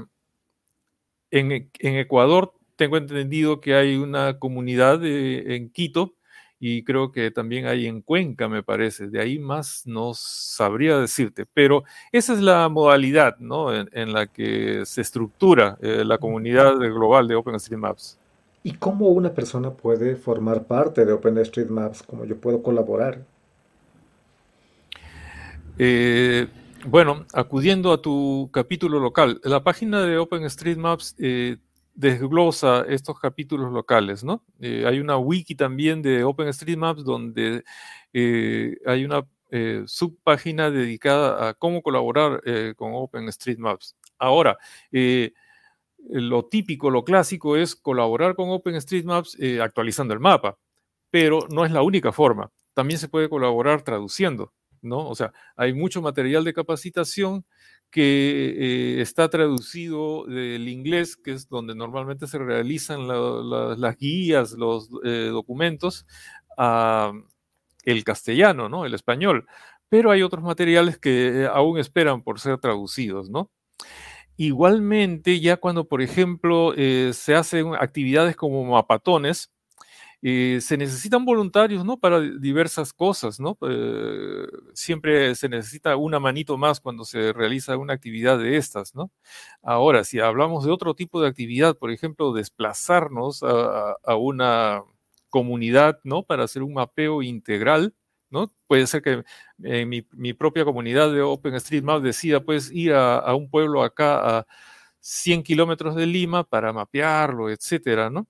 en, 1.31 1.51
en, 1.51 1.95
Ecuador 1.95 2.53
tengo 2.75 2.97
entendido 2.97 3.61
que 3.61 3.73
hay 3.75 3.95
una 3.95 4.37
comunidad 4.37 5.03
en 5.05 5.69
Quito 5.71 6.16
y 6.59 6.83
creo 6.83 7.11
que 7.11 7.29
también 7.31 7.67
hay 7.67 7.85
en 7.85 8.01
Cuenca, 8.01 8.47
me 8.47 8.63
parece. 8.63 9.07
De 9.07 9.19
ahí 9.19 9.37
más 9.37 9.83
no 9.85 10.13
sabría 10.13 10.97
decirte, 10.97 11.45
pero 11.45 11.83
esa 12.11 12.33
es 12.33 12.39
la 12.39 12.67
modalidad 12.69 13.37
¿no? 13.39 13.73
en, 13.73 14.13
la 14.13 14.27
que 14.27 14.83
se 14.85 15.01
estructura 15.01 15.77
eh, 15.81 16.03
la 16.03 16.17
comunidad 16.17 16.75
global 16.77 17.27
de 17.27 17.35
OpenStreetMaps. 17.35 18.17
¿Y 18.63 18.73
cómo 18.73 19.09
una 19.09 19.33
persona 19.33 19.71
puede 19.71 20.15
formar 20.15 20.63
parte 20.65 21.05
de 21.05 21.13
OpenStreetMaps? 21.13 22.03
¿Cómo 22.03 22.25
yo 22.25 22.35
puedo 22.37 22.61
colaborar? 22.63 23.23
Eh, 25.77 26.47
bueno, 26.85 27.25
acudiendo 27.33 27.91
a 27.91 28.01
tu 28.01 28.49
capítulo 28.51 28.99
local, 28.99 29.39
la 29.43 29.63
página 29.63 30.01
de 30.01 30.17
OpenStreetMaps 30.17 31.15
eh, 31.19 31.57
desglosa 31.97 32.85
estos 32.87 33.19
capítulos 33.19 33.73
locales, 33.73 34.23
¿no? 34.23 34.43
Eh, 34.59 34.85
hay 34.85 34.99
una 34.99 35.17
wiki 35.17 35.55
también 35.55 36.03
de 36.03 36.23
OpenStreetMaps 36.23 37.03
donde 37.03 37.63
eh, 38.13 38.77
hay 38.85 39.03
una 39.03 39.27
eh, 39.49 39.81
subpágina 39.87 40.69
dedicada 40.69 41.49
a 41.49 41.53
cómo 41.55 41.81
colaborar 41.81 42.41
con 42.75 42.91
OpenStreetMaps. 42.93 43.95
Ahora, 44.19 44.57
lo 46.09 46.45
típico, 46.45 46.91
lo 46.91 47.03
clásico 47.03 47.57
es 47.57 47.75
colaborar 47.75 48.35
con 48.35 48.49
OpenStreetMaps 48.51 49.37
actualizando 49.59 50.13
el 50.13 50.19
mapa, 50.19 50.59
pero 51.09 51.47
no 51.49 51.65
es 51.65 51.71
la 51.71 51.81
única 51.81 52.11
forma. 52.11 52.51
También 52.75 52.99
se 52.99 53.09
puede 53.09 53.27
colaborar 53.27 53.81
traduciendo, 53.81 54.53
¿no? 54.83 55.09
O 55.09 55.15
sea, 55.15 55.33
hay 55.55 55.73
mucho 55.73 56.03
material 56.03 56.43
de 56.43 56.53
capacitación 56.53 57.43
que 57.91 58.97
eh, 58.97 59.01
está 59.01 59.29
traducido 59.29 60.25
del 60.25 60.67
inglés, 60.67 61.15
que 61.17 61.31
es 61.31 61.47
donde 61.49 61.75
normalmente 61.75 62.27
se 62.27 62.37
realizan 62.37 63.07
las 63.07 63.97
guías, 63.97 64.53
los 64.53 64.89
eh, 65.03 65.29
documentos, 65.31 66.05
a 66.57 67.11
el 67.83 68.03
castellano, 68.03 68.69
¿no? 68.69 68.85
El 68.85 68.93
español. 68.93 69.47
Pero 69.89 70.11
hay 70.11 70.21
otros 70.21 70.43
materiales 70.43 70.97
que 70.97 71.43
eh, 71.43 71.47
aún 71.47 71.79
esperan 71.79 72.23
por 72.23 72.39
ser 72.39 72.57
traducidos, 72.59 73.29
¿no? 73.29 73.51
Igualmente, 74.37 75.39
ya 75.39 75.57
cuando, 75.57 75.87
por 75.87 76.01
ejemplo, 76.01 76.73
se 76.75 77.35
hacen 77.35 77.73
actividades 77.73 78.35
como 78.35 78.63
mapatones, 78.65 79.51
eh, 80.23 80.59
se 80.61 80.77
necesitan 80.77 81.25
voluntarios, 81.25 81.85
¿no? 81.85 81.97
Para 81.99 82.19
diversas 82.19 82.91
cosas, 82.91 83.39
¿no? 83.39 83.57
Eh, 83.61 84.47
siempre 84.73 85.35
se 85.35 85.47
necesita 85.47 85.95
una 85.95 86.19
manito 86.19 86.57
más 86.57 86.79
cuando 86.79 87.05
se 87.05 87.33
realiza 87.33 87.77
una 87.77 87.93
actividad 87.93 88.39
de 88.39 88.57
estas, 88.57 88.95
¿no? 88.95 89.11
Ahora, 89.61 90.03
si 90.03 90.19
hablamos 90.19 90.65
de 90.65 90.71
otro 90.71 90.95
tipo 90.95 91.21
de 91.21 91.27
actividad, 91.27 91.77
por 91.77 91.91
ejemplo, 91.91 92.33
desplazarnos 92.33 93.43
a, 93.43 94.15
una 94.17 94.83
comunidad, 95.29 95.99
¿no? 96.03 96.23
Para 96.23 96.45
hacer 96.45 96.63
un 96.63 96.73
mapeo 96.73 97.21
integral, 97.21 97.93
¿no? 98.31 98.51
Puede 98.67 98.87
ser 98.87 99.01
que 99.03 99.23
en 99.63 99.89
mi, 99.89 100.33
propia 100.33 100.65
comunidad 100.65 101.11
de 101.13 101.21
OpenStreetMap 101.21 102.01
decida, 102.01 102.41
pues, 102.43 102.71
ir 102.71 102.93
a, 102.93 103.17
a 103.19 103.35
un 103.35 103.49
pueblo 103.49 103.83
acá 103.83 104.39
a 104.39 104.47
100 104.99 105.43
kilómetros 105.43 105.95
de 105.95 106.05
Lima 106.07 106.43
para 106.43 106.73
mapearlo, 106.73 107.49
etcétera, 107.51 108.09
¿no? 108.09 108.27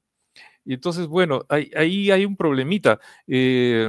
Y 0.68 0.74
entonces, 0.74 1.08
bueno, 1.08 1.46
ahí, 1.48 2.12
hay 2.12 2.26
un 2.26 2.36
problemita. 2.36 3.00
Eh, 3.26 3.88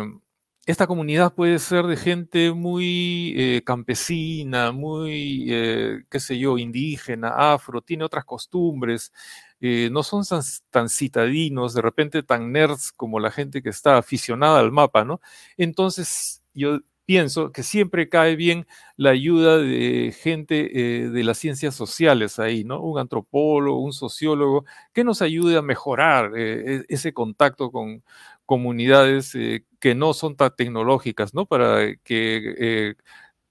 esta 0.64 0.86
comunidad 0.86 1.34
puede 1.34 1.58
ser 1.58 1.86
de 1.86 1.96
gente 1.96 2.52
muy 2.52 3.34
eh, 3.36 3.62
campesina, 3.66 4.70
muy, 4.70 5.46
eh, 5.50 6.04
qué 6.08 6.20
sé 6.20 6.38
yo, 6.38 6.56
indígena, 6.56 7.30
afro, 7.52 7.82
tiene 7.82 8.04
otras 8.04 8.24
costumbres, 8.24 9.12
no 9.60 10.04
son 10.04 10.22
tan, 10.70 10.88
citadinos, 10.88 11.74
de 11.74 11.82
repente 11.82 12.22
tan 12.22 12.52
nerds 12.52 12.92
como 12.92 13.18
la 13.18 13.32
gente 13.32 13.60
que 13.60 13.70
está 13.70 13.98
aficionada 13.98 14.60
al 14.60 14.70
mapa, 14.70 15.04
¿no? 15.04 15.20
Entonces, 15.56 16.44
yo 16.54 16.78
pienso 17.08 17.52
que 17.52 17.62
siempre 17.62 18.10
cae 18.10 18.36
bien 18.36 18.66
la 18.98 19.10
ayuda 19.10 19.56
de 19.56 20.14
gente 20.14 21.04
eh, 21.04 21.08
de 21.08 21.24
las 21.24 21.38
ciencias 21.38 21.74
sociales 21.74 22.38
ahí, 22.38 22.64
¿no? 22.64 22.82
Un 22.82 22.98
antropólogo, 22.98 23.80
un 23.80 23.94
sociólogo, 23.94 24.66
que 24.92 25.04
nos 25.04 25.22
ayude 25.22 25.56
a 25.56 25.62
mejorar 25.62 26.32
eh, 26.36 26.80
e-, 26.80 26.84
ese 26.90 27.14
contacto 27.14 27.70
con 27.72 28.02
comunidades 28.44 29.34
eh, 29.36 29.64
que 29.80 29.94
no 29.94 30.12
son 30.12 30.36
tan 30.36 30.54
tecnológicas, 30.54 31.32
¿no? 31.32 31.46
Para 31.46 31.96
que 31.96 32.94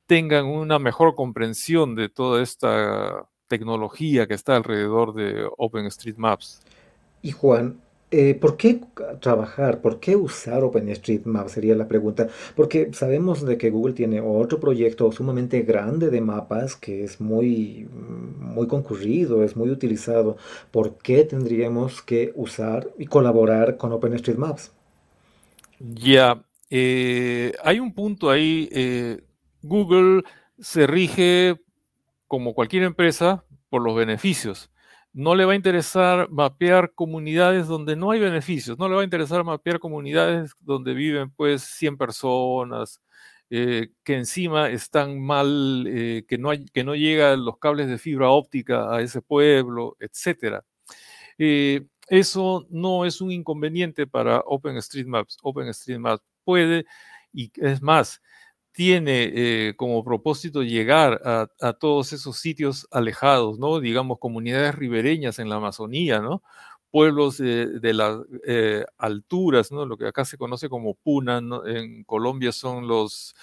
tengan 0.05 0.45
una 0.45 0.77
mejor 0.77 1.15
comprensión 1.15 1.95
de 1.95 2.09
toda 2.09 2.43
esta 2.43 3.27
tecnología 3.47 4.27
que 4.27 4.35
está 4.35 4.55
alrededor 4.55 5.15
de 5.15 5.49
OpenStreetMaps. 5.57 6.61
Y 7.23 7.31
Juan, 7.31 7.81
eh, 8.09 8.35
¿por 8.35 8.55
qué 8.55 8.79
trabajar? 9.19 9.81
¿Por 9.81 9.99
qué 9.99 10.15
usar 10.15 10.63
OpenStreetMap? 10.63 11.49
Sería 11.49 11.75
la 11.75 11.87
pregunta. 11.87 12.29
Porque 12.55 12.89
sabemos 12.93 13.45
de 13.45 13.57
que 13.57 13.69
Google 13.69 13.93
tiene 13.93 14.21
otro 14.21 14.59
proyecto 14.59 15.11
sumamente 15.11 15.61
grande 15.63 16.09
de 16.09 16.21
mapas 16.21 16.75
que 16.77 17.03
es 17.03 17.19
muy, 17.19 17.89
muy 18.39 18.67
concurrido, 18.67 19.43
es 19.43 19.57
muy 19.57 19.69
utilizado. 19.69 20.37
¿Por 20.71 20.97
qué 20.97 21.25
tendríamos 21.25 22.01
que 22.01 22.31
usar 22.35 22.89
y 22.97 23.07
colaborar 23.07 23.75
con 23.75 23.91
OpenStreetMaps? 23.91 24.71
Ya, 25.79 26.41
eh, 26.69 27.53
hay 27.61 27.79
un 27.79 27.93
punto 27.93 28.29
ahí. 28.29 28.69
Eh, 28.71 29.21
Google 29.61 30.23
se 30.59 30.87
rige, 30.87 31.59
como 32.27 32.53
cualquier 32.53 32.83
empresa, 32.83 33.43
por 33.69 33.81
los 33.81 33.95
beneficios 33.95 34.69
no 35.17 35.33
le 35.33 35.45
va 35.45 35.53
a 35.53 35.55
interesar 35.55 36.29
mapear 36.29 36.93
comunidades 36.93 37.65
donde 37.65 37.95
no 37.95 38.11
hay 38.11 38.19
beneficios, 38.19 38.77
no 38.77 38.87
le 38.87 38.93
va 38.93 39.01
a 39.01 39.03
interesar 39.03 39.43
mapear 39.43 39.79
comunidades 39.79 40.53
donde 40.59 40.93
viven 40.93 41.31
pues 41.31 41.63
100 41.63 41.97
personas, 41.97 43.01
que 43.49 43.89
encima 44.05 44.69
están 44.69 45.19
mal, 45.19 45.83
que, 46.27 46.37
no 46.37 46.51
hay, 46.51 46.65
que 46.65 46.83
no 46.83 46.93
llegan 46.93 47.43
los 47.45 47.57
cables 47.57 47.87
de 47.87 47.97
fibra 47.97 48.29
óptica 48.29 48.93
a 48.95 49.01
ese 49.01 49.23
pueblo, 49.23 49.97
etc. 49.99 50.61
eso 52.07 52.67
no 52.69 53.03
es 53.03 53.19
un 53.19 53.31
inconveniente 53.31 54.05
para 54.05 54.41
OpenStreetMaps. 54.45 55.39
OpenStreetMaps 55.41 56.23
puede, 56.43 56.85
y 57.33 57.51
es 57.55 57.81
más, 57.81 58.21
tiene 58.77 59.31
eh, 59.33 59.73
como 59.75 60.03
propósito 60.03 60.61
llegar 60.61 61.19
a, 61.25 61.73
todos 61.73 62.13
esos 62.13 62.37
sitios 62.37 62.87
alejados, 62.91 63.57
¿no? 63.57 63.79
Digamos, 63.79 64.19
comunidades 64.19 64.75
ribereñas 64.75 65.39
en 65.39 65.49
la 65.49 65.55
Amazonía, 65.55 66.19
¿no? 66.19 66.43
Pueblos 66.91 67.39
de 67.39 67.93
las 67.95 68.19
eh, 68.45 68.85
alturas, 68.99 69.71
¿no? 69.71 69.87
Lo 69.87 69.97
que 69.97 70.05
acá 70.05 70.25
se 70.25 70.37
conoce 70.37 70.69
como 70.69 70.93
puna, 70.93 71.41
en 71.65 72.03
Colombia 72.03 72.51
son 72.51 72.87
los 72.87 73.33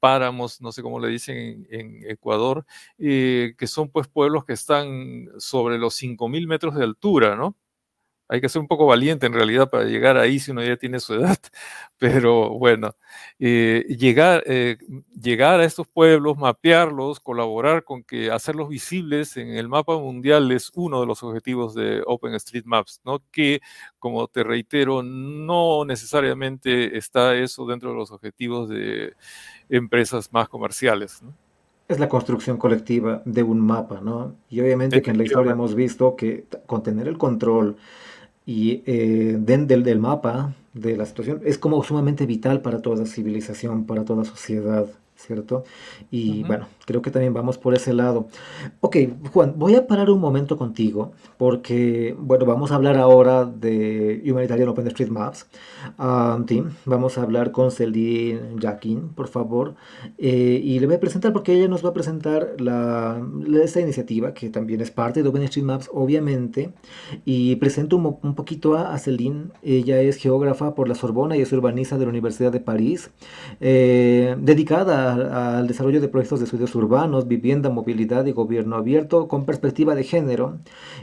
páramos, 0.00 0.62
no 0.62 0.72
sé 0.72 0.80
cómo 0.82 1.00
le 1.00 1.08
dicen 1.08 1.66
en, 1.70 2.10
Ecuador, 2.10 2.64
eh, 2.96 3.52
que 3.58 3.66
son 3.66 3.90
pues 3.90 4.08
pueblos 4.08 4.46
que 4.46 4.54
están 4.54 5.28
sobre 5.36 5.76
los 5.76 6.00
5.000 6.02 6.46
metros 6.46 6.74
de 6.74 6.84
altura, 6.84 7.36
¿no? 7.36 7.56
Hay 8.28 8.40
que 8.42 8.48
ser 8.48 8.60
un 8.60 8.68
poco 8.68 8.86
valiente 8.86 9.26
en 9.26 9.32
realidad 9.32 9.70
para 9.70 9.84
llegar 9.84 10.18
ahí 10.18 10.38
si 10.38 10.50
uno 10.50 10.62
ya 10.62 10.76
tiene 10.76 11.00
su 11.00 11.14
edad. 11.14 11.38
Pero 11.98 12.50
bueno, 12.50 12.94
eh, 13.38 13.86
llegar, 13.88 14.44
eh, 14.46 14.76
llegar 15.20 15.60
a 15.60 15.64
estos 15.64 15.88
pueblos, 15.88 16.36
mapearlos, 16.36 17.20
colaborar 17.20 17.84
con 17.84 18.04
que 18.04 18.30
hacerlos 18.30 18.68
visibles 18.68 19.36
en 19.36 19.48
el 19.48 19.68
mapa 19.68 19.98
mundial 19.98 20.52
es 20.52 20.70
uno 20.74 21.00
de 21.00 21.06
los 21.06 21.22
objetivos 21.22 21.74
de 21.74 22.02
OpenStreetMaps, 22.06 23.00
¿no? 23.04 23.22
Que, 23.32 23.60
como 23.98 24.28
te 24.28 24.44
reitero, 24.44 25.02
no 25.02 25.84
necesariamente 25.86 26.98
está 26.98 27.34
eso 27.34 27.66
dentro 27.66 27.90
de 27.90 27.96
los 27.96 28.12
objetivos 28.12 28.68
de 28.68 29.14
empresas 29.70 30.32
más 30.32 30.48
comerciales. 30.48 31.22
es 31.88 31.98
la 31.98 32.08
construcción 32.08 32.58
colectiva 32.58 33.22
de 33.24 33.42
un 33.42 33.60
mapa, 33.60 34.00
¿no? 34.02 34.34
Y 34.50 34.60
obviamente 34.60 35.00
que 35.00 35.10
en 35.10 35.16
la 35.16 35.24
historia 35.24 35.52
hemos 35.52 35.74
visto 35.74 36.14
que 36.16 36.44
con 36.66 36.82
tener 36.82 37.08
el 37.08 37.16
control 37.16 37.76
y 38.48 38.82
eh, 38.86 39.36
del, 39.38 39.66
del 39.66 39.98
mapa 39.98 40.54
de 40.72 40.96
la 40.96 41.04
situación 41.04 41.42
es 41.44 41.58
como 41.58 41.84
sumamente 41.84 42.24
vital 42.24 42.62
para 42.62 42.80
toda 42.80 43.04
civilización, 43.04 43.84
para 43.84 44.06
toda 44.06 44.24
sociedad. 44.24 44.86
¿cierto? 45.18 45.64
Y 46.10 46.44
bueno, 46.44 46.68
creo 46.88 47.02
que 47.02 47.10
también 47.10 47.34
vamos 47.34 47.58
por 47.58 47.74
ese 47.74 47.92
lado. 47.92 48.28
Ok, 48.80 48.96
Juan, 49.34 49.52
voy 49.56 49.74
a 49.74 49.86
parar 49.86 50.08
un 50.08 50.20
momento 50.20 50.56
contigo 50.56 51.12
porque, 51.36 52.16
bueno, 52.18 52.46
vamos 52.46 52.72
a 52.72 52.76
hablar 52.76 52.96
ahora 52.96 53.44
de 53.44 54.22
Humanitarian 54.24 54.70
OpenStreetMaps 54.70 55.46
um, 55.98 56.46
Team. 56.46 56.70
Vamos 56.86 57.18
a 57.18 57.22
hablar 57.22 57.52
con 57.52 57.70
Celine 57.70 58.40
Jackin, 58.58 59.10
por 59.10 59.28
favor, 59.28 59.74
eh, 60.16 60.62
y 60.64 60.78
le 60.78 60.86
voy 60.86 60.94
a 60.94 61.00
presentar 61.00 61.34
porque 61.34 61.52
ella 61.52 61.68
nos 61.68 61.84
va 61.84 61.90
a 61.90 61.92
presentar 61.92 62.54
la, 62.58 63.20
esta 63.62 63.80
iniciativa 63.80 64.32
que 64.32 64.48
también 64.48 64.80
es 64.80 64.90
parte 64.90 65.22
de 65.22 65.28
OpenStreetMaps, 65.28 65.90
obviamente, 65.92 66.72
y 67.26 67.56
presento 67.56 67.98
un, 67.98 68.16
un 68.22 68.34
poquito 68.34 68.76
a, 68.76 68.94
a, 68.94 68.98
Celine. 68.98 69.48
Ella 69.62 70.00
es 70.00 70.16
geógrafa 70.16 70.74
por 70.74 70.88
la 70.88 70.94
Sorbona 70.94 71.36
y 71.36 71.42
es 71.42 71.52
urbanista 71.52 71.98
de 71.98 72.06
la 72.06 72.10
Universidad 72.10 72.50
de 72.50 72.60
París, 72.60 73.10
eh, 73.60 74.36
dedicada 74.40 75.58
al 75.58 75.66
desarrollo 75.66 76.00
de 76.00 76.08
proyectos 76.08 76.38
de 76.40 76.46
estudios 76.46 76.70
urbanos, 76.78 77.28
vivienda, 77.28 77.70
movilidad 77.70 78.24
y 78.26 78.32
gobierno 78.32 78.76
abierto 78.76 79.28
con 79.28 79.44
perspectiva 79.44 79.94
de 79.94 80.04
género, 80.04 80.58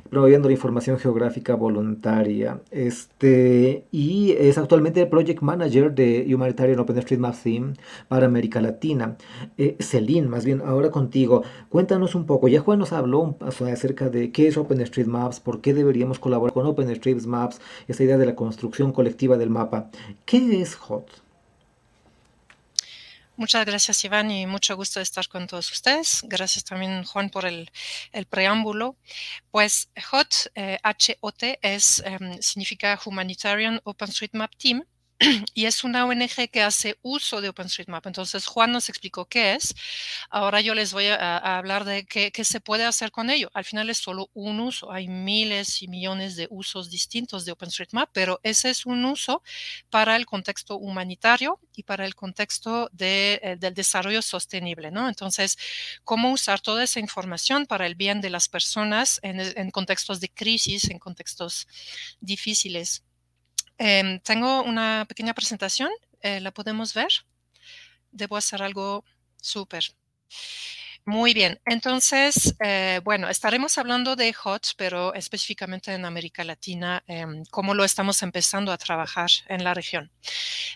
promoviendo 0.09 0.47
la 0.47 0.53
información 0.53 0.97
geográfica 0.97 1.55
voluntaria. 1.55 2.61
Este, 2.71 3.85
y 3.91 4.31
es 4.31 4.57
actualmente 4.57 5.01
el 5.01 5.09
Project 5.09 5.41
Manager 5.41 5.93
de 5.93 6.25
Humanitarian 6.33 6.79
OpenStreetMap 6.79 7.35
Theme 7.35 7.73
para 8.07 8.25
América 8.25 8.61
Latina. 8.61 9.17
Eh, 9.57 9.75
Celine, 9.79 10.27
más 10.27 10.45
bien, 10.45 10.61
ahora 10.65 10.89
contigo, 10.91 11.43
cuéntanos 11.69 12.15
un 12.15 12.25
poco. 12.25 12.47
Ya 12.47 12.61
Juan 12.61 12.79
nos 12.79 12.93
habló 12.93 13.37
acerca 13.41 14.09
de 14.09 14.31
qué 14.31 14.47
es 14.47 14.57
OpenStreetMaps, 14.57 15.39
por 15.39 15.61
qué 15.61 15.73
deberíamos 15.73 16.19
colaborar 16.19 16.53
con 16.53 16.65
OpenStreetMaps, 16.65 17.59
esa 17.87 18.03
idea 18.03 18.17
de 18.17 18.25
la 18.25 18.35
construcción 18.35 18.91
colectiva 18.91 19.37
del 19.37 19.49
mapa. 19.49 19.89
¿Qué 20.25 20.61
es 20.61 20.77
HOT? 20.87 21.24
Muchas 23.37 23.65
gracias, 23.65 24.03
Iván, 24.05 24.31
y 24.31 24.47
mucho 24.47 24.75
gusto 24.77 24.99
de 24.99 25.03
estar 25.03 25.27
con 25.27 25.45
todos 25.47 25.69
ustedes. 25.71 26.21
Gracias 26.23 26.63
también, 26.63 27.03
Juan, 27.03 27.29
por 27.29 27.45
el, 27.45 27.69
preámbulo. 28.29 28.95
Pues 29.51 29.89
HOT, 30.11 30.51
H-O-T, 30.83 31.59
es, 31.61 32.01
em, 32.05 32.41
significa 32.41 32.97
Humanitarian 33.05 33.81
OpenStreetMap 33.83 34.55
Team 34.55 34.85
y 35.53 35.65
es 35.65 35.83
una 35.85 36.05
ONG 36.05 36.49
que 36.51 36.61
hace 36.61 36.97
uso 37.01 37.39
de 37.39 37.49
OpenStreetMap. 37.49 38.05
Entonces, 38.05 38.45
Juan 38.47 38.71
nos 38.71 38.89
explicó 38.89 39.25
qué 39.25 39.53
es. 39.53 39.73
Ahora 40.29 40.59
yo 40.59 40.75
les 40.75 40.91
voy 40.91 41.07
a, 41.07 41.37
hablar 41.37 41.85
de 41.85 42.05
qué, 42.05 42.31
se 42.43 42.59
puede 42.59 42.83
hacer 42.83 43.11
con 43.11 43.29
ello. 43.29 43.49
Al 43.53 43.63
final 43.63 43.89
es 43.89 43.97
solo 43.97 44.29
un 44.33 44.59
uso. 44.59 44.91
Hay 44.91 45.07
miles 45.07 45.81
y 45.81 45.87
millones 45.87 46.35
de 46.35 46.47
usos 46.49 46.89
distintos 46.89 47.45
de 47.45 47.53
OpenStreetMap, 47.53 48.09
pero 48.11 48.39
ese 48.43 48.69
es 48.69 48.85
un 48.85 49.05
uso 49.05 49.41
para 49.89 50.15
el 50.17 50.25
contexto 50.25 50.77
humanitario 50.77 51.59
y 51.75 51.83
para 51.83 52.05
el 52.05 52.15
contexto 52.15 52.89
eh, 52.99 53.55
del 53.59 53.73
desarrollo 53.73 54.21
sostenible. 54.21 54.91
¿no? 54.91 55.07
Entonces, 55.07 55.57
cómo 56.03 56.31
usar 56.31 56.59
toda 56.59 56.83
esa 56.83 56.99
información 56.99 57.65
para 57.67 57.85
el 57.85 57.95
bien 57.95 58.19
de 58.19 58.29
las 58.29 58.49
personas 58.49 59.19
en 59.23 59.71
contextos 59.71 60.19
de 60.19 60.29
crisis, 60.29 60.89
en 60.89 60.99
contextos 60.99 61.67
difíciles. 62.19 63.03
Em, 63.77 64.19
tengo 64.21 64.63
una 64.63 65.05
pequeña 65.07 65.33
presentación, 65.33 65.89
eh, 66.21 66.39
¿la 66.39 66.51
podemos 66.51 66.93
ver? 66.93 67.09
Debo 68.11 68.37
hacer 68.37 68.61
algo 68.63 69.03
súper. 69.41 69.85
Muy 71.07 71.35
bien, 71.35 71.59
entonces, 71.65 72.55
eh, 72.63 72.99
bueno, 73.03 73.29
estaremos 73.29 73.77
hablando 73.77 74.15
de 74.15 74.33
HOT, 74.43 74.69
pero 74.75 75.13
específicamente 75.13 75.93
en 75.93 76.03
América 76.03 76.43
Latina, 76.43 77.03
em, 77.05 77.43
cómo 77.51 77.75
lo 77.75 77.83
estamos 77.83 78.23
empezando 78.23 78.71
a 78.71 78.77
trabajar 78.79 79.29
en 79.47 79.63
la 79.63 79.75
región. 79.75 80.11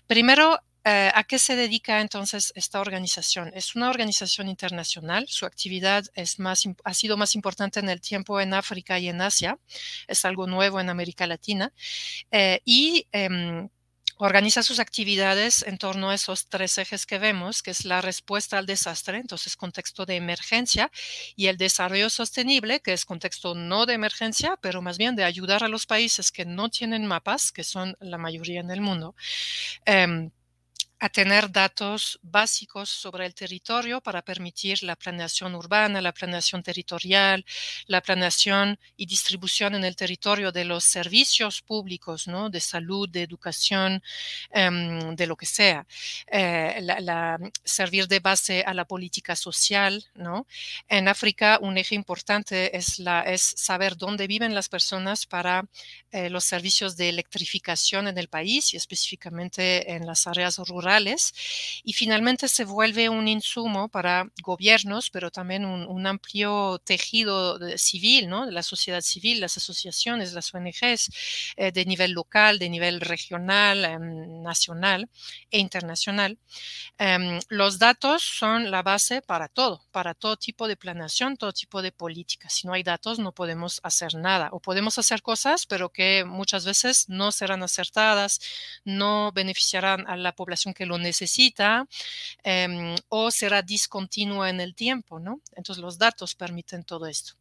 Primero, 0.06 0.60
eh, 0.89 1.12
¿A 1.13 1.23
qué 1.23 1.38
se 1.38 1.56
dedica 1.56 2.02
entonces 2.02 2.52
esta 2.56 2.82
organización? 2.82 3.52
Es 3.54 3.75
una 3.75 3.91
organización 3.91 4.49
internacional. 4.49 5.28
Su 5.28 5.45
actividad 5.45 6.06
es 6.15 6.39
más, 6.39 6.63
ha 6.84 6.93
sido 6.95 7.15
más 7.15 7.36
importante 7.36 7.80
en 7.80 7.89
el 7.89 8.02
tiempo 8.02 8.41
en 8.41 8.56
África 8.56 8.97
y 8.97 9.08
en 9.08 9.21
Asia. 9.21 9.60
Es 10.08 10.25
algo 10.25 10.47
nuevo 10.47 10.80
en 10.80 10.89
América 10.89 11.28
Latina. 11.28 11.71
Eh, 12.32 12.62
y 12.65 13.06
em, 13.12 13.69
organiza 14.17 14.63
sus 14.63 14.80
actividades 14.80 15.63
en 15.67 15.78
torno 15.78 16.10
a 16.10 16.15
esos 16.15 16.47
tres 16.47 16.78
ejes 16.80 17.06
que 17.06 17.19
vemos, 17.19 17.62
que 17.62 17.69
es 17.71 17.86
la 17.86 18.02
respuesta 18.02 18.58
al 18.58 18.65
desastre, 18.65 19.17
entonces 19.17 19.56
contexto 19.56 20.08
de 20.08 20.15
emergencia, 20.15 20.89
y 21.36 21.47
el 21.47 21.58
desarrollo 21.58 22.10
sostenible, 22.10 22.80
que 22.80 22.93
es 22.93 23.06
contexto 23.06 23.54
no 23.54 23.86
de 23.86 23.93
emergencia, 23.93 24.58
pero 24.60 24.82
más 24.82 24.97
bien 24.97 25.15
de 25.15 25.23
ayudar 25.23 25.63
a 25.63 25.67
los 25.67 25.86
países 25.86 26.32
que 26.32 26.45
no 26.45 26.69
tienen 26.69 27.06
mapas, 27.06 27.52
que 27.52 27.63
son 27.63 27.95
la 27.99 28.17
mayoría 28.17 28.60
en 28.60 28.71
el 28.71 28.82
mundo. 28.82 29.15
Em, 29.86 30.32
a 31.00 31.10
tener 31.10 31.50
datos 31.50 32.20
básicos 32.22 32.90
sobre 32.90 33.26
el 33.26 33.34
territorio 33.34 34.02
para 34.02 34.22
permitir 34.22 34.84
la 34.84 34.98
planeación 34.98 35.56
urbana, 35.56 36.02
la 36.02 36.12
planeación 36.12 36.62
territorial, 36.62 37.46
la 37.88 38.02
planeación 38.02 38.78
y 38.98 39.06
distribución 39.06 39.76
en 39.76 39.86
el 39.86 39.96
territorio 39.96 40.52
de 40.52 40.66
los 40.66 40.84
servicios 40.84 41.62
públicos, 41.62 42.28
¿no? 42.28 42.50
de 42.50 42.60
salud, 42.60 43.08
de 43.08 43.24
educación, 43.24 44.04
em, 44.52 45.16
de 45.16 45.28
lo 45.28 45.38
que 45.38 45.46
sea. 45.46 45.86
Eh, 46.28 46.86
servir 47.64 48.08
de 48.08 48.20
base 48.20 48.64
a 48.66 48.74
la 48.74 48.86
política 48.86 49.36
social. 49.36 50.06
¿no? 50.16 50.48
En 50.90 51.08
África, 51.08 51.60
un 51.62 51.78
eje 51.78 51.96
importante 51.96 52.76
es, 52.76 53.00
la, 53.00 53.22
es 53.22 53.42
saber 53.42 53.96
dónde 53.96 54.28
viven 54.28 54.54
las 54.54 54.68
personas 54.68 55.26
para 55.26 55.66
eh, 56.12 56.30
los 56.30 56.44
servicios 56.44 56.98
de 56.98 57.08
electrificación 57.10 58.08
en 58.08 58.18
el 58.18 58.28
país 58.28 58.74
y 58.74 58.78
específicamente 58.78 59.94
en 59.94 60.06
las 60.06 60.28
áreas 60.28 60.58
rurales 60.58 60.88
y 61.84 61.93
finalmente 61.93 62.47
se 62.47 62.65
vuelve 62.65 63.10
un 63.10 63.28
insumo 63.28 63.89
para 63.89 64.30
gobiernos, 64.41 65.10
pero 65.10 65.32
también 65.32 65.65
un, 65.65 66.08
amplio 66.08 66.80
tejido 66.80 67.60
civil, 67.78 68.30
¿no? 68.30 68.45
de 68.45 68.52
la 68.52 68.63
sociedad 68.63 69.02
civil, 69.02 69.41
las 69.41 69.58
asociaciones, 69.58 70.34
las 70.34 70.54
ONGs 70.54 71.10
eh, 71.58 71.71
de 71.71 71.86
nivel 71.86 72.12
local, 72.12 72.58
de 72.58 72.69
nivel 72.69 73.02
regional, 73.02 73.86
em, 73.86 74.41
nacional 74.41 75.10
e 75.52 75.60
internacional. 75.60 76.38
Em, 76.97 77.39
los 77.49 77.80
datos 77.80 78.23
son 78.23 78.71
la 78.71 78.82
base 78.82 79.21
para 79.21 79.47
todo, 79.47 79.82
para 79.91 80.13
todo 80.13 80.38
tipo 80.38 80.67
de 80.67 80.78
planeación, 80.78 81.38
todo 81.38 81.54
tipo 81.54 81.82
de 81.82 81.91
política. 81.91 82.49
Si 82.49 82.67
no 82.67 82.73
hay 82.73 82.84
datos, 82.84 83.19
no 83.19 83.32
podemos 83.32 83.80
hacer 83.84 84.15
nada 84.15 84.49
o 84.52 84.60
podemos 84.60 84.97
hacer 84.97 85.21
cosas, 85.21 85.65
pero 85.65 85.89
que 85.89 86.23
muchas 86.25 86.65
veces 86.65 87.10
no 87.10 87.32
serán 87.32 87.63
acertadas, 87.63 88.39
no 88.86 89.32
beneficiarán 89.34 90.08
a 90.08 90.17
la 90.17 90.34
población 90.34 90.73
que 90.80 90.86
lo 90.86 90.98
necesita 90.98 91.86
em, 92.44 92.96
o 93.10 93.32
será 93.32 93.62
discontinua 93.62 94.50
en 94.50 94.62
el 94.62 94.76
tiempo, 94.76 95.20
¿no? 95.20 95.42
Entonces 95.58 95.82
los 95.84 95.98
datos 95.98 96.36
permiten 96.36 96.86
todo 96.86 97.06
esto. 97.06 97.34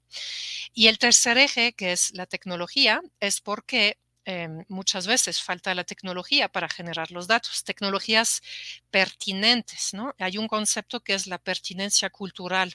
Y 0.74 0.88
el 0.88 0.98
tercer 0.98 1.38
eje, 1.38 1.72
que 1.72 1.92
es 1.92 2.12
la 2.14 2.26
tecnología, 2.26 3.00
es 3.20 3.40
porque 3.40 3.98
em, 4.28 4.62
muchas 4.68 5.06
veces 5.06 5.40
falta 5.40 5.74
la 5.74 5.84
tecnología 5.84 6.50
para 6.50 6.68
generar 6.68 7.10
los 7.10 7.26
datos, 7.26 7.64
tecnologías 7.64 8.42
pertinentes, 8.90 9.94
¿no? 9.94 10.14
Hay 10.18 10.36
un 10.36 10.48
concepto 10.48 11.00
que 11.00 11.14
es 11.14 11.26
la 11.26 11.38
pertinencia 11.38 12.10
cultural. 12.10 12.74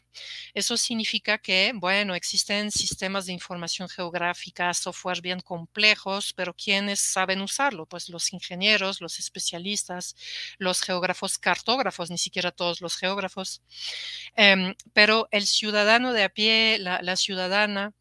Eso 0.55 0.77
significa 0.77 1.37
que, 1.37 1.71
bueno, 1.75 2.15
existen 2.15 2.71
sistemas 2.71 3.27
de 3.27 3.33
información 3.33 3.87
geográfica, 3.87 4.73
software 4.73 5.21
bien 5.21 5.41
complejos, 5.41 6.33
pero 6.33 6.55
¿quiénes 6.55 6.99
saben 7.01 7.39
usarlo? 7.41 7.85
Pues 7.85 8.09
los 8.09 8.33
ingenieros, 8.33 8.99
los 8.99 9.19
especialistas, 9.19 10.15
los 10.57 10.81
geógrafos, 10.81 11.37
cartógrafos, 11.37 12.09
ni 12.09 12.17
siquiera 12.17 12.51
todos 12.51 12.81
los 12.81 12.97
geógrafos. 12.97 13.61
Em, 14.35 14.73
pero 14.93 15.27
el 15.31 15.45
ciudadano 15.45 16.13
de 16.13 16.23
a 16.23 16.29
pie, 16.29 16.79
la 16.79 17.15
ciudadana, 17.15 17.93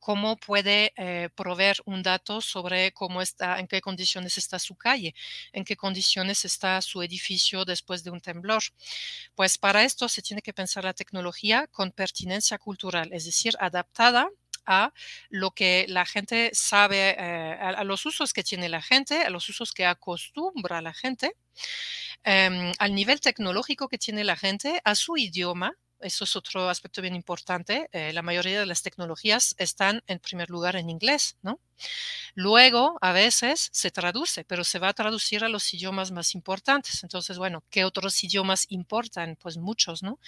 cómo 0.00 0.36
puede 0.36 0.92
eh, 0.96 1.28
proveer 1.34 1.76
un 1.84 2.02
dato 2.02 2.40
sobre 2.40 2.92
cómo 2.92 3.22
está, 3.22 3.60
en 3.60 3.68
qué 3.68 3.80
condiciones 3.80 4.38
está 4.38 4.58
su 4.58 4.74
calle, 4.74 5.14
en 5.52 5.64
qué 5.64 5.76
condiciones 5.76 6.44
está 6.44 6.80
su 6.80 7.02
edificio 7.02 7.64
después 7.64 8.02
de 8.02 8.10
un 8.10 8.20
temblor. 8.20 8.62
Pues 9.34 9.58
para 9.58 9.84
esto 9.84 10.08
se 10.08 10.22
tiene 10.22 10.42
que 10.42 10.54
pensar 10.54 10.84
la 10.84 10.94
tecnología 10.94 11.68
con 11.68 11.92
pertinencia 11.92 12.58
cultural, 12.58 13.10
es 13.12 13.26
decir, 13.26 13.54
adaptada 13.60 14.28
a 14.66 14.92
lo 15.28 15.50
que 15.50 15.86
la 15.88 16.06
gente 16.06 16.50
sabe, 16.52 17.16
eh, 17.18 17.58
a, 17.60 17.84
los 17.84 18.06
usos 18.06 18.32
que 18.32 18.44
tiene 18.44 18.68
la 18.68 18.82
gente, 18.82 19.22
a 19.22 19.30
los 19.30 19.48
usos 19.48 19.72
que 19.72 19.84
acostumbra 19.84 20.80
la 20.80 20.94
gente, 20.94 21.34
em, 22.24 22.72
al 22.78 22.94
nivel 22.94 23.20
tecnológico 23.20 23.88
que 23.88 23.98
tiene 23.98 24.24
la 24.24 24.36
gente, 24.36 24.80
a 24.84 24.94
su 24.94 25.16
idioma, 25.16 25.76
eso 26.00 26.24
es 26.24 26.36
otro 26.36 26.68
aspecto 26.68 27.02
bien 27.02 27.14
importante. 27.14 27.88
Eh, 27.92 28.12
la 28.12 28.22
mayoría 28.22 28.60
de 28.60 28.66
las 28.66 28.82
tecnologías 28.82 29.54
están 29.58 30.02
en 30.06 30.18
primer 30.18 30.50
lugar 30.50 30.76
en 30.76 30.90
inglés, 30.90 31.36
¿no? 31.42 31.60
Luego, 32.34 32.98
a 33.00 33.12
veces 33.12 33.70
se 33.72 33.90
traduce, 33.90 34.44
pero 34.44 34.64
se 34.64 34.78
va 34.78 34.88
a 34.88 34.92
traducir 34.92 35.44
a 35.44 35.48
los 35.48 35.72
idiomas 35.74 36.10
más 36.12 36.34
importantes. 36.34 37.02
Entonces, 37.02 37.38
bueno, 37.38 37.64
¿qué 37.70 37.84
otros 37.84 38.22
idiomas 38.24 38.66
importan? 38.68 39.36
Pues 39.40 39.56
muchos, 39.56 40.02
¿no? 40.02 40.18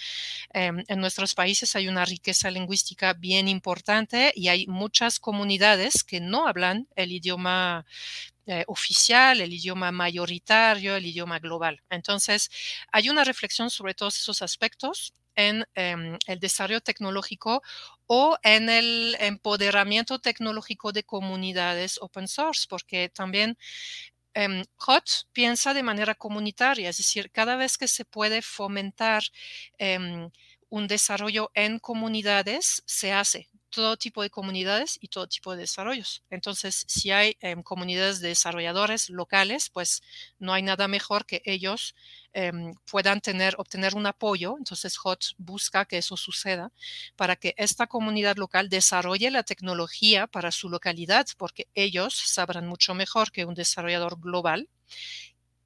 Em, 0.53 0.83
en 0.87 0.99
nuestros 0.99 1.35
países 1.35 1.75
hay 1.75 1.87
una 1.87 2.05
riqueza 2.05 2.51
lingüística 2.51 3.13
bien 3.13 3.47
importante 3.47 4.33
y 4.35 4.47
hay 4.49 4.67
muchas 4.67 5.19
comunidades 5.19 6.03
que 6.03 6.19
no 6.21 6.47
hablan 6.47 6.87
el 6.95 7.11
idioma 7.11 7.85
eh, 8.45 8.63
oficial, 8.67 9.39
el 9.41 9.53
idioma 9.53 9.91
mayoritario, 9.91 10.95
el 10.95 11.05
idioma 11.05 11.39
global. 11.39 11.81
Entonces, 11.89 12.49
hay 12.91 13.09
una 13.09 13.23
reflexión 13.23 13.69
sobre 13.69 13.93
todos 13.93 14.17
esos 14.19 14.41
aspectos 14.41 15.13
en 15.35 15.65
em, 15.75 16.17
el 16.27 16.39
desarrollo 16.39 16.81
tecnológico 16.81 17.61
o 18.07 18.37
en 18.43 18.69
el 18.69 19.15
empoderamiento 19.19 20.19
tecnológico 20.19 20.91
de 20.91 21.03
comunidades 21.03 21.97
open 22.01 22.27
source, 22.27 22.65
porque 22.69 23.09
también 23.09 23.57
em, 24.33 24.63
HOT 24.77 25.09
piensa 25.33 25.73
de 25.73 25.83
manera 25.83 26.15
comunitaria, 26.15 26.89
es 26.89 26.97
decir, 26.97 27.31
cada 27.31 27.55
vez 27.55 27.77
que 27.77 27.87
se 27.87 28.05
puede 28.05 28.41
fomentar 28.41 29.23
em, 29.77 30.29
un 30.69 30.87
desarrollo 30.87 31.51
en 31.53 31.79
comunidades, 31.79 32.83
se 32.85 33.11
hace 33.13 33.49
todo 33.73 33.97
tipo 33.97 34.21
de 34.21 34.29
comunidades 34.29 34.97
y 35.01 35.07
todo 35.07 35.27
tipo 35.27 35.53
de 35.53 35.61
desarrollos. 35.61 36.23
Entonces, 36.29 36.85
si 36.87 37.11
hay 37.11 37.37
comunidades 37.63 38.19
de 38.19 38.29
desarrolladores 38.29 39.09
locales, 39.09 39.69
pues 39.69 40.01
no 40.39 40.53
hay 40.53 40.61
nada 40.61 40.87
mejor 40.87 41.25
que 41.25 41.41
ellos 41.45 41.95
Em, 42.35 42.73
puedan 42.89 43.21
tener, 43.21 43.53
obtener 43.59 43.93
un 43.95 44.07
apoyo. 44.07 44.55
Entonces, 44.57 44.97
HOT 45.01 45.35
busca 45.37 45.85
que 45.85 45.99
eso 45.99 46.17
suceda 46.17 46.71
para 47.15 47.35
que 47.35 47.53
esta 47.57 47.85
comunidad 47.85 48.37
local 48.37 48.69
desarrolle 48.69 49.29
la 49.29 49.43
tecnología 49.43 50.25
para 50.25 50.51
su 50.51 50.67
localidad, 50.67 51.27
porque 51.37 51.67
ellos 51.75 52.15
sabrán 52.15 52.67
mucho 52.67 52.95
mejor 52.95 53.31
que 53.31 53.45
un 53.45 53.53
desarrollador 53.53 54.19
global 54.19 54.67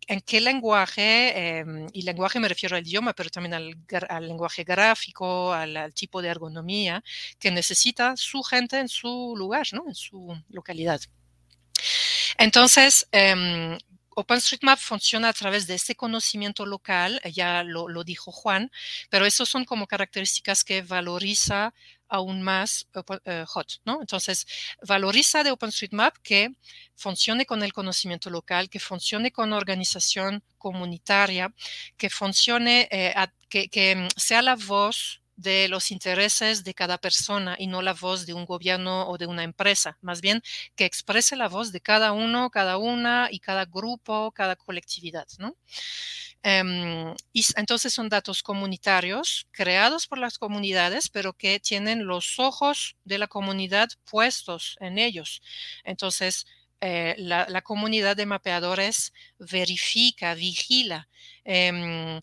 en 0.07 0.21
qué 0.21 0.39
lenguaje, 0.41 1.59
em, 1.59 1.87
y 1.93 2.01
lenguaje 2.03 2.39
me 2.39 2.47
refiero 2.47 2.75
al 2.77 2.87
idioma, 2.87 3.13
pero 3.13 3.29
también 3.29 3.53
al, 3.53 4.27
lenguaje 4.27 4.63
gráfico, 4.63 5.53
al, 5.53 5.93
tipo 5.93 6.21
de 6.21 6.29
ergonomía 6.29 7.03
que 7.39 7.51
necesita 7.51 8.15
su 8.17 8.41
gente 8.41 8.79
en 8.79 8.87
su 8.87 9.33
lugar, 9.37 9.67
¿no? 9.73 9.83
en 9.87 9.95
su 9.95 10.35
localidad. 10.49 11.01
Entonces, 12.37 13.07
em, 13.11 13.77
OpenStreetMap 14.19 14.79
funciona 14.79 15.29
a 15.29 15.33
través 15.33 15.67
de 15.67 15.75
ese 15.75 15.95
conocimiento 15.95 16.65
local, 16.65 17.21
eh, 17.23 17.31
ya 17.31 17.63
lo, 17.63 18.03
dijo 18.03 18.31
Juan, 18.31 18.71
pero 19.11 19.27
esas 19.27 19.47
son 19.47 19.63
como 19.63 19.85
características 19.85 20.63
que 20.63 20.81
valoriza 20.81 21.73
aún 22.09 22.41
más 22.41 22.87
eh, 23.25 23.45
HOT, 23.53 23.73
¿no? 23.85 24.01
Entonces, 24.01 24.45
valoriza 24.87 25.43
de 25.43 25.51
OpenStreetMap 25.51 26.15
que 26.23 26.49
funcione 26.95 27.45
con 27.45 27.63
el 27.63 27.73
conocimiento 27.73 28.29
local, 28.29 28.69
que 28.69 28.79
funcione 28.79 29.31
con 29.31 29.53
organización 29.53 30.43
comunitaria, 30.57 31.53
que 31.97 32.09
funcione, 32.09 32.87
eh, 32.91 33.13
que, 33.49 33.95
mm, 33.95 34.07
sea 34.17 34.41
la 34.41 34.55
voz 34.55 35.21
de 35.35 35.67
los 35.67 35.91
intereses 35.91 36.63
de 36.63 36.73
cada 36.73 36.97
persona 36.97 37.55
y 37.59 37.67
no 37.67 37.83
la 37.83 37.93
voz 37.93 38.25
de 38.25 38.33
un 38.33 38.45
gobierno 38.45 39.07
o 39.07 39.17
de 39.19 39.27
una 39.27 39.43
empresa, 39.43 39.97
más 40.01 40.19
bien 40.19 40.41
que 40.75 40.85
exprese 40.85 41.35
la 41.35 41.47
voz 41.47 41.71
de 41.71 41.79
cada 41.79 42.11
uno, 42.11 42.49
cada 42.49 42.77
una 42.77 43.27
y 43.31 43.39
cada 43.39 43.65
grupo, 43.65 44.31
cada 44.31 44.55
colectividad, 44.55 45.27
¿no? 45.37 45.55
Em, 46.43 47.13
y 47.33 47.43
entonces 47.55 47.93
son 47.93 48.09
datos 48.09 48.43
comunitarios 48.43 49.47
creados 49.51 50.07
por 50.07 50.17
las 50.19 50.37
comunidades, 50.37 51.09
pero 51.09 51.33
que 51.33 51.59
tienen 51.59 52.05
los 52.07 52.39
ojos 52.39 52.95
de 53.05 53.17
la 53.17 53.27
comunidad 53.27 53.89
puestos 54.09 54.77
en 54.79 54.97
ellos. 54.97 55.41
Entonces, 55.83 56.45
eh, 56.81 57.15
la, 57.17 57.61
comunidad 57.63 58.15
de 58.15 58.27
mapeadores 58.27 59.11
verifica, 59.39 60.35
vigila, 60.35 61.09
em, 61.43 62.19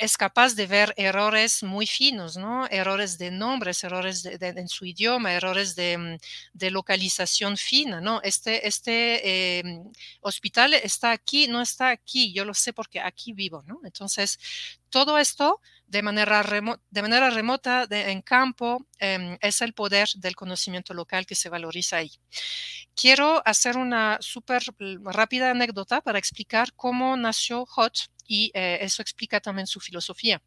es 0.00 0.16
capaz 0.16 0.54
de 0.54 0.66
ver 0.66 0.92
errores 0.96 1.62
muy 1.62 1.86
finos, 1.86 2.36
¿no? 2.36 2.66
Errores 2.68 3.18
de 3.18 3.30
nombres, 3.30 3.84
errores 3.84 4.24
en 4.24 4.68
su 4.68 4.84
idioma, 4.84 5.32
errores 5.32 5.76
de, 5.76 5.98
mm, 5.98 6.66
localización 6.72 7.56
fina, 7.56 8.00
¿no? 8.00 8.20
Este, 8.22 8.66
este 8.66 9.58
em, 9.60 9.84
hospital 10.20 10.74
está 10.74 11.12
aquí, 11.12 11.46
no 11.48 11.60
está 11.60 11.90
aquí, 11.90 12.32
yo 12.32 12.44
lo 12.44 12.54
sé 12.54 12.72
porque 12.72 13.00
aquí 13.00 13.32
vivo, 13.32 13.62
¿no? 13.66 13.80
Entonces, 13.84 14.38
todo 14.90 15.18
esto 15.18 15.60
de 15.92 16.02
manera, 16.02 16.42
de 16.90 17.02
manera 17.02 17.28
remota, 17.28 17.86
en 17.90 18.22
campo, 18.22 18.86
em, 18.98 19.36
es 19.42 19.60
el 19.60 19.74
poder 19.74 20.08
del 20.16 20.34
conocimiento 20.34 20.94
local 20.94 21.26
que 21.26 21.34
se 21.34 21.50
valoriza 21.50 21.98
ahí. 21.98 22.12
Quiero 22.94 23.42
hacer 23.44 23.76
una 23.76 24.16
súper 24.20 24.62
rápida 25.04 25.50
anécdota 25.50 26.00
para 26.00 26.18
explicar 26.18 26.72
cómo 26.74 27.14
nació 27.16 27.66
HOT 27.76 27.94
y 28.26 28.50
eh, 28.54 28.78
eso 28.80 29.02
explica 29.02 29.40
también 29.40 29.66
su 29.66 29.80
filosofía. 29.80 30.40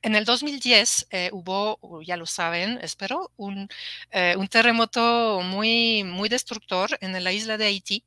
En 0.00 0.14
el 0.14 0.24
2010 0.24 1.08
eh, 1.10 1.30
hubo, 1.32 2.00
ya 2.02 2.16
lo 2.16 2.26
saben, 2.26 2.78
espero, 2.80 3.32
un, 3.36 3.68
eh, 4.12 4.36
un, 4.38 4.46
terremoto 4.46 5.40
muy, 5.42 6.04
muy 6.04 6.28
destructor 6.28 6.96
en 7.00 7.12
la 7.24 7.32
isla 7.32 7.56
de 7.58 7.66
Haití 7.66 8.04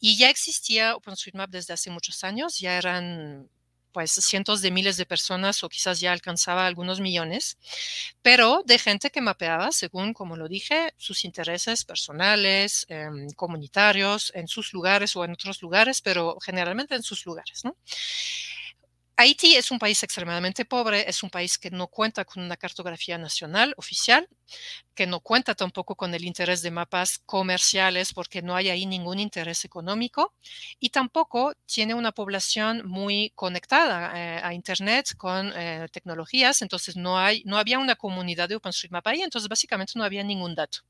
y 0.00 0.16
ya 0.16 0.28
existía 0.28 0.96
OpenStreetMap 0.96 1.50
desde 1.50 1.72
hace 1.74 1.90
muchos 1.90 2.24
años, 2.24 2.58
ya 2.58 2.76
eran 2.78 3.48
pues 3.94 4.10
cientos 4.12 4.60
de 4.60 4.72
miles 4.72 4.98
de 4.98 5.06
personas 5.06 5.64
o 5.64 5.70
quizás 5.70 6.00
ya 6.00 6.12
alcanzaba 6.12 6.66
algunos 6.66 7.00
millones, 7.00 7.56
pero 8.22 8.62
de 8.66 8.78
gente 8.78 9.10
que 9.10 9.22
mapeaba 9.22 9.72
según, 9.72 10.12
como 10.12 10.36
lo 10.36 10.48
dije, 10.48 10.92
sus 10.98 11.24
intereses 11.24 11.84
personales, 11.86 12.84
em, 12.90 13.30
comunitarios, 13.36 14.32
en 14.34 14.48
sus 14.48 14.72
lugares 14.74 15.16
o 15.16 15.24
en 15.24 15.32
otros 15.32 15.62
lugares, 15.62 16.02
pero 16.02 16.38
generalmente 16.44 16.96
en 16.96 17.04
sus 17.04 17.24
lugares, 17.24 17.64
¿no? 17.64 17.76
Haití 19.16 19.54
es 19.54 19.70
un 19.70 19.78
país 19.78 20.02
extremadamente 20.02 20.64
pobre, 20.64 21.08
es 21.08 21.22
un 21.22 21.30
país 21.30 21.56
que 21.58 21.70
no 21.70 21.86
cuenta 21.86 22.24
con 22.24 22.42
una 22.42 22.56
cartografía 22.56 23.16
nacional 23.16 23.72
oficial, 23.76 24.28
que 24.94 25.06
no 25.06 25.20
cuenta 25.20 25.54
tampoco 25.54 25.94
con 25.96 26.12
el 26.14 26.24
interés 26.24 26.62
de 26.62 26.72
mapas 26.72 27.18
comerciales 27.26 28.12
porque 28.12 28.42
no 28.42 28.56
hay 28.56 28.70
ahí 28.70 28.86
ningún 28.86 29.20
interés 29.20 29.64
económico 29.64 30.34
y 30.80 30.90
tampoco 30.90 31.52
tiene 31.66 31.94
una 31.94 32.12
población 32.12 32.82
muy 32.86 33.32
conectada 33.36 34.12
eh, 34.16 34.40
a 34.42 34.52
Internet 34.54 35.14
con 35.16 35.52
eh, 35.56 35.86
tecnologías, 35.92 36.62
entonces 36.62 36.96
no, 36.96 37.18
hay, 37.18 37.42
no 37.46 37.56
había 37.58 37.78
una 37.78 37.96
comunidad 37.96 38.48
de 38.48 38.56
OpenStreetMap 38.56 39.06
ahí, 39.06 39.22
entonces 39.22 39.48
básicamente 39.48 39.92
no 39.96 40.04
había 40.04 40.24
ningún 40.24 40.54
dato. 40.56 40.80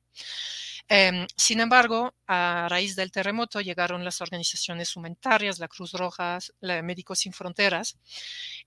Em, 0.89 1.27
sin 1.37 1.61
embargo, 1.61 2.15
a 2.27 2.67
raíz 2.69 2.95
del 2.97 3.11
terremoto 3.11 3.61
llegaron 3.61 4.05
las 4.05 4.21
organizaciones 4.21 4.97
humanitarias, 4.97 5.59
la 5.59 5.69
Cruz 5.69 5.93
Roja, 5.93 6.39
Médicos 6.83 7.21
Sin 7.21 7.33
Fronteras, 7.33 7.99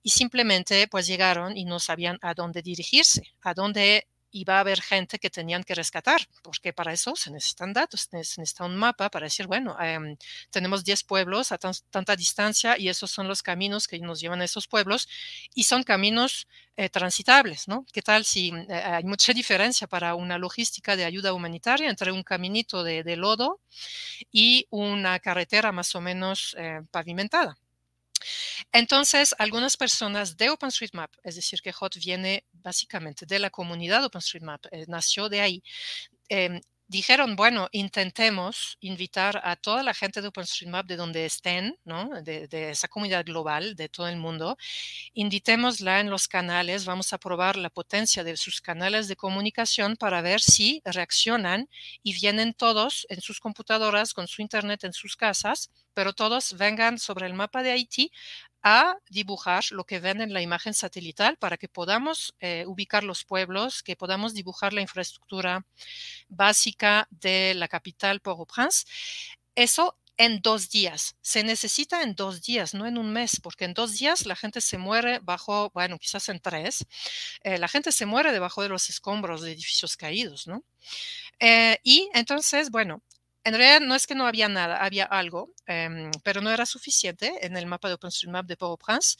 y 0.02 0.10
simplemente 0.10 0.88
pues 0.88 1.08
llegaron 1.08 1.56
y 1.58 1.66
no 1.66 1.80
sabían 1.80 2.18
a 2.22 2.34
dónde 2.34 2.62
dirigirse, 2.62 3.22
a 3.42 3.54
dónde 3.54 4.08
iba 4.32 4.58
a 4.58 4.60
haber 4.62 4.82
gente 4.82 5.20
que 5.20 5.30
tenían 5.30 5.63
que 5.63 5.76
rescatar, 5.76 6.22
porque 6.44 6.74
para 6.74 6.94
eso 6.94 7.16
se 7.16 7.32
necesitan 7.32 7.74
datos, 7.74 8.02
se 8.12 8.18
necesita 8.18 8.66
un 8.66 8.76
mapa 8.76 9.10
para 9.10 9.26
decir, 9.26 9.48
bueno, 9.48 9.78
em, 9.82 10.18
tenemos 10.50 10.84
10 10.84 11.04
pueblos 11.04 11.52
a 11.52 11.58
tanta 11.58 12.16
distancia 12.16 12.78
y 12.78 12.90
esos 12.90 13.12
son 13.12 13.28
los 13.28 13.42
caminos 13.44 13.88
que 13.88 14.00
nos 14.00 14.20
llevan 14.20 14.42
a 14.42 14.46
esos 14.46 14.68
pueblos 14.68 15.08
y 15.54 15.63
son 15.63 15.84
caminos 15.84 16.48
eh, 16.80 16.90
transitables, 16.90 17.68
¿no? 17.68 17.86
¿Qué 17.92 18.04
tal 18.04 18.24
si 18.24 18.50
eh, 18.50 18.74
hay 18.74 19.04
mucha 19.04 19.34
diferencia 19.42 19.88
para 19.88 20.16
una 20.16 20.38
logística 20.38 20.96
de 20.96 21.06
ayuda 21.06 21.34
humanitaria 21.34 21.90
entre 21.90 22.12
un 22.12 22.24
caminito 22.24 22.84
de, 22.84 23.16
lodo 23.16 23.60
y 24.32 24.68
una 24.70 25.20
carretera 25.20 25.72
más 25.72 25.96
o 25.96 26.02
menos 26.02 26.56
eh, 26.60 26.82
pavimentada? 26.92 27.58
Entonces, 28.72 29.36
algunas 29.40 29.78
personas 29.78 30.38
de 30.38 30.50
OpenStreetMap, 30.50 31.12
es 31.24 31.36
decir, 31.36 31.62
que 31.62 31.74
HOT 31.80 31.98
viene 31.98 32.46
básicamente 32.54 33.26
de 33.26 33.40
la 33.40 33.50
comunidad 33.50 34.04
OpenStreetMap, 34.06 34.66
eh, 34.72 34.86
nació 34.88 35.30
de 35.30 35.42
ahí, 35.42 35.64
em, 36.30 36.62
dijeron, 36.88 37.36
bueno, 37.36 37.67
intentemos 37.71 38.78
invitar 38.80 39.41
a 39.43 39.56
toda 39.56 39.84
la 39.84 39.93
gente 39.93 40.21
de 40.21 40.30
OpenStreetMap 40.30 40.86
de 40.88 40.95
donde 40.95 41.26
estén, 41.26 41.78
¿no? 41.84 42.10
de, 42.21 42.47
esa 42.69 42.88
comunidad 42.88 43.26
global, 43.26 43.76
de 43.76 43.89
todo 43.89 44.08
el 44.08 44.17
mundo, 44.17 44.58
invitémosla 45.13 46.00
en 46.00 46.10
los 46.10 46.28
canales, 46.28 46.86
vamos 46.86 47.12
a 47.13 47.17
probar 47.17 47.58
la 47.58 47.69
potencia 47.69 48.23
de 48.23 48.38
sus 48.38 48.62
canales 48.62 49.08
de 49.08 49.15
comunicación 49.15 49.97
para 49.97 50.21
ver 50.21 50.39
si 50.41 50.82
reaccionan 50.86 51.69
y 52.04 52.13
vienen 52.13 52.54
todos 52.54 53.06
en 53.10 53.21
sus 53.21 53.39
computadoras, 53.39 54.13
con 54.13 54.28
su 54.28 54.41
internet 54.41 54.84
en 54.84 54.93
sus 54.93 55.15
casas, 55.15 55.69
pero 55.93 56.13
todos 56.13 56.56
vengan 56.58 57.00
sobre 57.00 57.26
el 57.26 57.34
mapa 57.34 57.63
de 57.63 57.71
Haití 57.71 58.12
a 58.70 58.98
dibujar 59.10 59.64
lo 59.72 59.86
que 59.86 60.00
ven 60.00 60.20
en 60.20 60.34
la 60.34 60.42
imagen 60.42 60.74
satelital 60.74 61.38
para 61.38 61.58
que 61.58 61.70
podamos 61.70 62.36
eh, 62.42 62.66
ubicar 62.68 63.04
los 63.06 63.24
pueblos, 63.24 63.82
que 63.82 63.96
podamos 63.96 64.34
dibujar 64.34 64.74
la 64.74 64.82
infraestructura 64.82 65.66
básica 66.28 67.08
de 67.10 67.54
la 67.56 67.70
capital 67.70 68.20
Port-au-Prince. 68.20 68.86
Eso 69.56 69.98
en 70.18 70.42
dos 70.42 70.70
días. 70.70 71.16
Se 71.22 71.44
necesita 71.44 72.02
en 72.02 72.16
dos 72.16 72.42
días, 72.42 72.74
no 72.74 72.86
en 72.86 72.98
un 72.98 73.14
mes, 73.14 73.40
porque 73.42 73.66
en 73.66 73.74
dos 73.74 73.98
días 73.98 74.26
la 74.26 74.36
gente 74.36 74.60
se 74.60 74.78
muere 74.78 75.20
bajo, 75.20 75.70
bueno, 75.74 75.98
quizás 75.98 76.28
en 76.28 76.42
tres, 76.42 76.86
eh, 77.44 77.58
la 77.58 77.68
gente 77.68 77.92
se 77.92 78.06
muere 78.06 78.34
debajo 78.34 78.64
de 78.64 78.70
los 78.70 78.90
escombros 78.90 79.42
de 79.42 79.54
edificios 79.54 79.96
caídos, 79.96 80.48
¿no? 80.48 80.64
Eh, 81.40 81.78
y 81.84 82.10
entonces, 82.14 82.72
bueno, 82.72 83.02
en 83.48 83.54
realidad 83.54 83.80
no 83.80 83.96
es 83.96 84.06
que 84.08 84.16
no 84.16 84.28
había 84.28 84.50
nada, 84.50 84.84
había 84.84 85.06
algo, 85.06 85.54
em, 85.68 86.12
pero 86.24 86.42
no 86.42 86.52
era 86.52 86.66
suficiente 86.66 87.46
en 87.46 87.56
el 87.56 87.66
mapa 87.66 87.88
de 87.88 87.94
OpenStreetMap 87.94 88.46
de 88.46 88.58
Port-au-Prince. 88.58 89.18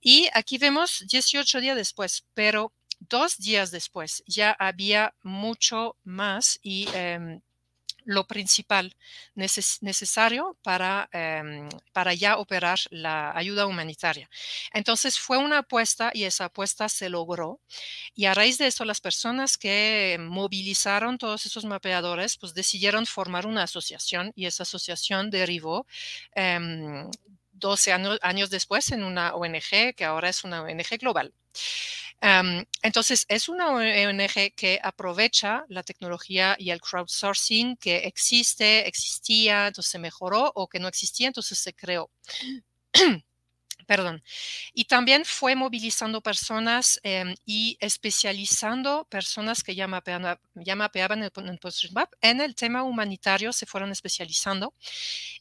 Y 0.00 0.28
aquí 0.34 0.58
vemos 0.58 1.04
18 1.08 1.60
días 1.60 1.76
después, 1.76 2.24
pero 2.34 2.72
dos 2.98 3.38
días 3.38 3.70
después 3.70 4.24
ya 4.26 4.50
había 4.58 5.14
mucho 5.22 5.96
más 6.02 6.58
y 6.60 6.88
em, 6.92 7.40
lo 8.08 8.26
principal 8.26 8.96
necesario 9.34 10.56
para, 10.62 11.10
em, 11.12 11.68
para 11.92 12.14
ya 12.14 12.38
operar 12.38 12.78
la 12.90 13.36
ayuda 13.36 13.66
humanitaria. 13.66 14.30
Entonces 14.72 15.18
fue 15.18 15.36
una 15.36 15.58
apuesta 15.58 16.10
y 16.14 16.24
esa 16.24 16.46
apuesta 16.46 16.88
se 16.88 17.10
logró. 17.10 17.60
Y 18.14 18.24
a 18.24 18.32
raíz 18.32 18.56
de 18.56 18.66
eso, 18.66 18.86
las 18.86 19.02
personas 19.02 19.58
que 19.58 20.16
movilizaron 20.20 21.18
todos 21.18 21.44
esos 21.44 21.66
mapeadores, 21.66 22.38
pues 22.38 22.54
decidieron 22.54 23.04
formar 23.04 23.46
una 23.46 23.64
asociación 23.64 24.32
y 24.34 24.46
esa 24.46 24.62
asociación 24.62 25.28
derivó 25.28 25.86
12 27.52 27.90
em, 27.90 27.94
años, 27.94 28.18
años 28.22 28.48
después 28.48 28.90
en 28.90 29.04
una 29.04 29.34
ONG 29.34 29.94
que 29.94 30.04
ahora 30.06 30.30
es 30.30 30.44
una 30.44 30.62
ONG 30.62 30.96
global 30.98 31.34
entonces, 32.82 33.24
es 33.28 33.48
una 33.48 33.68
ONG 33.68 34.52
que 34.56 34.80
aprovecha 34.82 35.64
la 35.68 35.82
tecnología 35.82 36.56
y 36.58 36.70
el 36.70 36.80
crowdsourcing 36.80 37.76
que 37.76 37.98
existe, 37.98 38.88
existía, 38.88 39.68
entonces 39.68 39.90
se 39.92 39.98
mejoró 39.98 40.50
o 40.54 40.68
que 40.68 40.80
no 40.80 40.88
existía, 40.88 41.28
entonces 41.28 41.58
se 41.58 41.74
creó. 41.74 42.10
Perdón. 43.88 44.22
Y 44.74 44.84
también 44.84 45.24
fue 45.24 45.54
movilizando 45.54 46.20
personas 46.20 47.00
em, 47.04 47.34
y 47.46 47.78
especializando 47.80 49.06
personas 49.08 49.62
que 49.62 49.74
ya 49.74 49.86
mapeaban, 49.86 50.36
en 52.20 52.40
el 52.42 52.54
tema 52.54 52.82
humanitario, 52.82 53.50
se 53.54 53.64
fueron 53.64 53.90
especializando. 53.90 54.74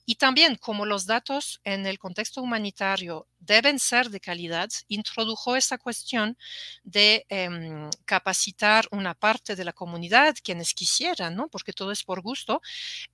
Y 0.06 0.16
también 0.16 0.56
como 0.56 0.86
los 0.86 1.06
datos 1.06 1.60
en 1.66 1.86
el 1.86 2.00
contexto 2.00 2.42
humanitario 2.42 3.28
deben 3.48 3.80
ser 3.80 4.10
de 4.10 4.20
calidad, 4.20 4.70
introdujo 4.90 5.56
esa 5.56 5.78
cuestión 5.78 6.38
de 6.84 7.26
em, 7.30 7.90
capacitar 8.06 8.88
una 8.92 9.14
parte 9.16 9.56
de 9.56 9.66
la 9.66 9.74
comunidad, 9.74 10.36
quienes 10.44 10.74
quisieran, 10.74 11.36
¿no? 11.36 11.48
porque 11.48 11.74
todo 11.74 11.92
es 11.92 12.04
por 12.04 12.22
gusto, 12.22 12.62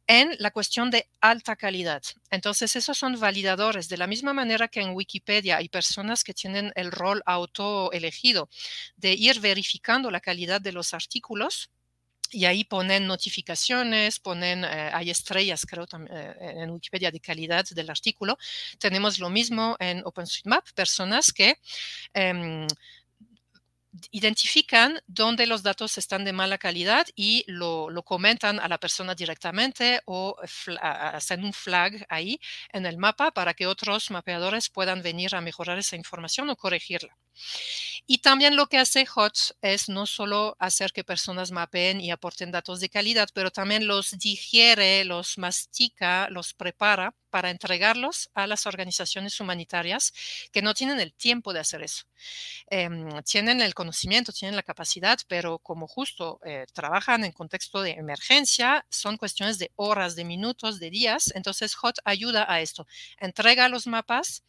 en 0.08 0.36
la 0.40 0.52
cuestión 0.52 0.90
de 0.90 1.08
alta 1.22 1.56
calidad. 1.56 2.02
Entonces, 2.32 2.76
esos 2.76 2.98
son 2.98 3.20
validadores, 3.20 3.88
de 3.90 3.98
la 3.98 4.08
misma 4.08 4.34
manera 4.34 4.68
que 4.68 4.82
en 4.82 4.96
Wikipedia 4.96 5.58
hay 5.58 5.70
personas 5.70 6.24
que 6.24 6.34
tienen 6.34 6.72
el 6.76 6.92
rol 6.92 7.22
autoelegido 7.26 8.50
de 8.98 9.14
ir 9.14 9.40
verificando 9.40 10.10
la 10.12 10.20
calidad 10.20 10.60
de 10.62 10.72
los 10.72 10.94
artículos 10.94 11.70
y 12.34 12.46
ahí 12.46 12.64
ponen 12.64 13.08
notificaciones, 13.08 14.20
ponen, 14.20 14.64
eh, 14.66 14.90
hay 14.94 15.10
estrellas, 15.10 15.66
creo, 15.66 15.86
eh, 16.10 16.34
en 16.58 16.72
Wikipedia 16.72 17.12
de 17.12 17.20
calidad 17.20 17.66
del 17.66 17.90
artículo. 17.90 18.38
Tenemos 18.80 19.20
lo 19.20 19.30
mismo 19.30 19.76
en 19.80 20.02
OpenStreetMap, 20.06 20.72
personas 20.74 21.32
que 21.32 21.58
em, 22.14 22.68
identifican 24.12 25.00
dónde 25.08 25.46
los 25.46 25.62
datos 25.64 25.98
están 25.98 26.26
de 26.26 26.34
mala 26.34 26.58
calidad 26.58 27.06
y 27.16 27.44
lo, 27.48 27.90
comentan 28.04 28.60
a 28.60 28.68
la 28.68 28.80
persona 28.80 29.14
directamente 29.16 30.02
o 30.06 30.36
hacen 30.82 31.44
un 31.44 31.54
flag 31.54 32.06
ahí 32.10 32.40
en 32.72 32.86
el 32.86 32.98
mapa 32.98 33.32
para 33.32 33.54
que 33.54 33.68
otros 33.68 34.10
mapeadores 34.12 34.70
puedan 34.70 35.02
venir 35.04 35.36
a 35.36 35.42
mejorar 35.42 35.78
esa 35.78 35.96
información 35.96 36.50
o 36.50 36.56
corregirla. 36.56 37.16
Y 38.06 38.20
también 38.20 38.56
lo 38.56 38.68
que 38.68 38.78
hace 38.78 39.06
HOT 39.14 39.38
es 39.62 39.90
no 39.90 40.06
solo 40.06 40.56
hacer 40.60 40.92
que 40.92 41.04
personas 41.04 41.52
mapeen 41.52 42.02
y 42.02 42.12
aporten 42.12 42.52
datos 42.52 42.80
de 42.80 42.90
calidad, 42.90 43.30
pero 43.34 43.52
también 43.52 43.88
los 43.88 44.12
digiere, 44.18 45.06
los 45.06 45.38
mastica, 45.38 46.28
los 46.30 46.54
prepara 46.54 47.16
para 47.30 47.50
entregarlos 47.50 48.30
a 48.36 48.46
las 48.46 48.68
organizaciones 48.68 49.40
humanitarias 49.40 50.14
que 50.52 50.62
no 50.62 50.76
tienen 50.76 51.00
el 51.00 51.14
tiempo 51.16 51.52
de 51.52 51.62
hacer 51.62 51.82
eso. 51.82 52.04
Em, 52.68 53.10
tienen 53.24 53.62
el 53.62 53.74
conocimiento, 53.74 54.32
tienen 54.32 54.56
la 54.56 54.62
capacidad, 54.64 55.18
pero 55.28 55.58
como 55.60 55.88
justo 55.88 56.40
eh, 56.46 56.66
trabajan 56.74 57.24
en 57.24 57.32
contexto 57.32 57.82
de 57.82 57.92
emergencia, 57.92 58.86
son 58.90 59.18
cuestiones 59.18 59.58
de 59.58 59.72
horas, 59.76 60.16
de 60.16 60.26
minutos, 60.26 60.80
de 60.80 60.92
días. 60.92 61.32
Entonces 61.36 61.76
HOT 61.82 61.98
ayuda 62.06 62.46
a 62.48 62.62
esto, 62.62 62.86
entrega 63.20 63.68
los 63.68 63.88
mapas 63.88 64.44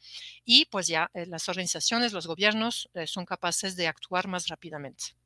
y 0.45 0.67
pues 0.67 0.87
ya 0.87 1.11
eh, 1.15 1.25
las 1.27 1.49
organizaciones, 1.49 2.13
los 2.13 2.27
gobiernos 2.27 2.74
eh, 2.95 3.07
son 3.07 3.25
capaces 3.25 3.77
de 3.77 3.89
actuar 3.89 4.29
más 4.29 4.49
rápidamente. 4.49 5.17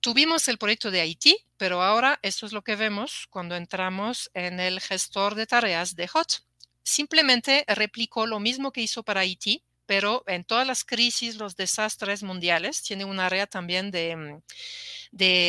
Tuvimos 0.00 0.48
el 0.48 0.58
proyecto 0.58 0.90
de 0.90 1.00
Haití, 1.00 1.38
pero 1.56 1.82
ahora 1.82 2.18
esto 2.22 2.44
es 2.44 2.52
lo 2.52 2.62
que 2.62 2.76
vemos 2.76 3.26
cuando 3.30 3.56
entramos 3.56 4.30
en 4.34 4.60
el 4.60 4.80
gestor 4.80 5.34
de 5.34 5.46
tareas 5.46 5.96
de 5.96 6.08
HOT. 6.12 6.44
Simplemente 6.82 7.64
replicó 7.68 8.26
lo 8.26 8.38
mismo 8.38 8.70
que 8.70 8.82
hizo 8.82 9.02
para 9.02 9.20
Haití, 9.20 9.64
pero 9.86 10.24
en 10.26 10.44
todas 10.44 10.66
las 10.66 10.84
crisis, 10.84 11.36
los 11.36 11.56
desastres 11.56 12.22
mundiales, 12.22 12.82
tiene 12.82 13.04
un 13.04 13.20
área 13.20 13.46
también 13.46 13.90
de, 13.90 14.16
mm, 14.16 14.42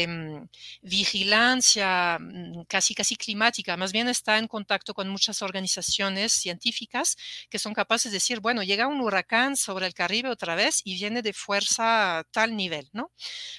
mm, 0.07 0.49
vigilancia 0.81 2.17
mm, 2.19 2.63
casi 2.67 2.93
casi 2.95 3.15
climática, 3.15 3.77
más 3.77 3.91
bien 3.91 4.07
está 4.07 4.37
en 4.37 4.47
contacto 4.47 4.93
con 4.93 5.09
muchas 5.09 5.41
organizaciones 5.41 6.33
científicas 6.33 7.15
que 7.49 7.59
son 7.59 7.73
capaces 7.73 8.11
de 8.11 8.17
decir, 8.17 8.39
bueno, 8.39 8.63
llega 8.63 8.87
un 8.87 9.01
huracán 9.01 9.55
sobre 9.55 9.87
el 9.87 9.93
Caribe 9.93 10.29
otra 10.29 10.55
vez 10.55 10.81
y 10.83 10.95
viene 10.95 11.21
de 11.21 11.33
fuerza 11.33 12.19
a 12.19 12.23
tal 12.25 12.55
nivel, 12.55 12.89
¿no? 12.93 13.11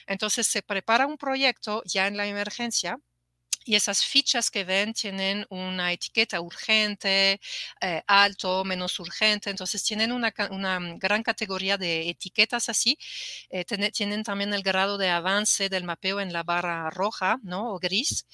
Entonces 0.06 0.46
se 0.46 0.62
prepara 0.62 1.06
un 1.06 1.16
proyecto 1.18 1.82
ya 1.86 2.06
en 2.06 2.16
la 2.16 2.26
emergencia 2.26 2.98
y 3.66 3.74
esas 3.74 4.04
fichas 4.04 4.50
que 4.50 4.64
ven 4.64 4.94
tienen 4.94 5.44
una 5.50 5.92
etiqueta 5.92 6.40
urgente, 6.40 7.40
eh, 7.80 8.02
alto, 8.06 8.64
menos 8.64 8.98
urgente, 9.00 9.50
entonces 9.50 9.82
tienen 9.82 10.12
una, 10.12 10.30
mm, 10.30 10.98
gran 10.98 11.22
categoría 11.24 11.76
de 11.76 12.08
etiquetas 12.08 12.68
así, 12.68 12.96
eh, 13.50 13.64
tienen 13.92 14.22
también 14.22 14.54
el 14.54 14.62
grado 14.62 14.98
de 14.98 15.08
avance 15.10 15.68
del 15.68 15.82
mapeo 15.82 16.20
en 16.20 16.32
la 16.32 16.44
barra 16.44 16.90
roja 16.90 17.38
¿no? 17.42 17.74
o 17.74 17.78
gris 17.80 18.26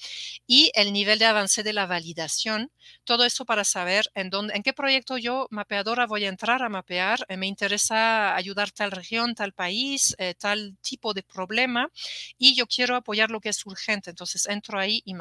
y 0.45 0.71
el 0.75 0.93
nivel 0.93 1.17
de 1.17 1.25
avance 1.25 1.63
de 1.63 1.73
la 1.73 1.87
validación, 1.87 2.71
todo 3.03 3.25
eso 3.25 3.43
para 3.45 3.63
saber 3.63 4.05
en, 4.13 4.29
dónde, 4.29 4.53
en 4.55 4.61
qué 4.61 4.73
proyecto 4.73 5.17
yo, 5.17 5.47
mapeadora, 5.49 6.05
voy 6.05 6.25
a 6.25 6.29
entrar 6.29 6.61
a 6.61 6.69
mapear, 6.69 7.25
eh, 7.27 7.37
me 7.37 7.47
interesa 7.47 8.35
ayudar 8.35 8.69
tal 8.71 8.91
región, 8.91 9.33
tal 9.33 9.53
país, 9.53 10.15
tal 10.39 10.77
tipo 10.81 11.13
de 11.13 11.23
problema 11.23 11.89
y 12.37 12.55
yo 12.55 12.67
quiero 12.67 12.95
apoyar 12.95 13.31
lo 13.31 13.39
que 13.39 13.49
es 13.49 13.65
urgente, 13.65 14.11
entonces 14.11 14.47
entro 14.47 14.79
ahí 14.79 15.01
y 15.05 15.13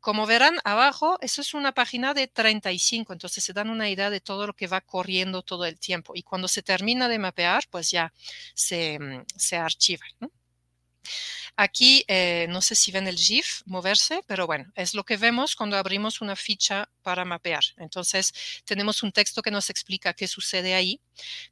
Como 0.00 0.26
verán 0.26 0.56
abajo, 0.64 1.18
eso 1.20 1.40
es 1.40 1.54
una 1.54 1.72
página 1.72 2.14
de 2.14 2.28
35, 2.28 3.12
entonces 3.12 3.42
se 3.42 3.52
dan 3.52 3.70
una 3.70 3.88
idea 3.90 4.10
de 4.10 4.20
todo 4.20 4.46
lo 4.46 4.54
que 4.54 4.66
va 4.66 4.80
corriendo 4.80 5.42
todo 5.42 5.64
el 5.64 5.78
tiempo. 5.78 6.12
Y 6.14 6.22
cuando 6.22 6.48
se 6.48 6.62
termina 6.62 7.08
de 7.08 7.18
mapear, 7.18 7.64
pues 7.70 7.90
ya 7.90 8.12
se, 8.54 8.98
mm, 8.98 9.24
se 9.36 9.56
archiva. 9.56 10.06
Aquí 11.58 12.04
eh, 12.06 12.46
no 12.50 12.60
sé 12.60 12.74
si 12.74 12.92
ven 12.92 13.06
el 13.08 13.16
GIF 13.16 13.62
moverse, 13.64 14.22
pero 14.26 14.46
bueno, 14.46 14.70
es 14.74 14.92
lo 14.94 15.04
que 15.04 15.16
vemos 15.16 15.56
cuando 15.56 15.78
abrimos 15.78 16.20
una 16.20 16.36
ficha 16.36 16.90
para 17.02 17.24
mapear. 17.24 17.64
Entonces, 17.78 18.34
tenemos 18.66 19.02
un 19.02 19.10
texto 19.10 19.40
que 19.40 19.50
nos 19.50 19.70
explica 19.70 20.12
qué 20.12 20.28
sucede 20.28 20.74
ahí. 20.74 21.00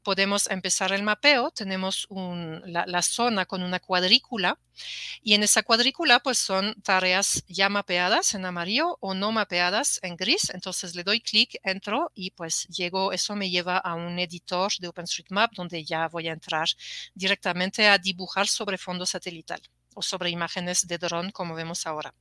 Podemos 0.03 0.51
empezar 0.51 0.93
el 0.93 1.03
mapeo, 1.03 1.51
tenemos 1.53 2.07
la, 2.11 2.85
la, 2.87 3.01
zona 3.01 3.47
con 3.47 3.63
una 3.63 3.81
cuadrícula 3.81 4.59
y 5.23 5.33
en 5.35 5.43
esa 5.43 5.63
cuadrícula 5.63 6.21
pues 6.21 6.39
son 6.39 6.75
tareas 6.83 7.43
ya 7.49 7.71
mapeadas 7.71 8.35
en 8.35 8.45
amarillo 8.45 8.99
o 9.01 9.15
no 9.15 9.33
mapeadas 9.33 10.01
en 10.03 10.17
gris. 10.17 10.51
Entonces 10.51 10.95
le 10.95 11.05
doy 11.05 11.21
clic, 11.21 11.59
entro 11.63 12.13
y 12.15 12.31
pues 12.33 12.67
llego, 12.69 13.13
eso 13.13 13.37
me 13.37 13.49
lleva 13.49 13.79
a 13.79 13.95
un 13.95 14.19
editor 14.19 14.71
de 14.79 14.89
OpenStreetMap 14.89 15.53
donde 15.55 15.83
ya 15.83 16.09
voy 16.09 16.29
a 16.29 16.33
entrar 16.33 16.69
directamente 17.15 17.89
a 17.89 17.97
dibujar 17.97 18.49
sobre 18.49 18.77
fondo 18.77 19.07
satelital 19.07 19.63
o 19.95 20.03
sobre 20.03 20.31
imágenes 20.31 20.87
de 20.87 20.99
dron 20.99 21.31
como 21.31 21.55
vemos 21.55 21.87
ahora. 21.87 22.15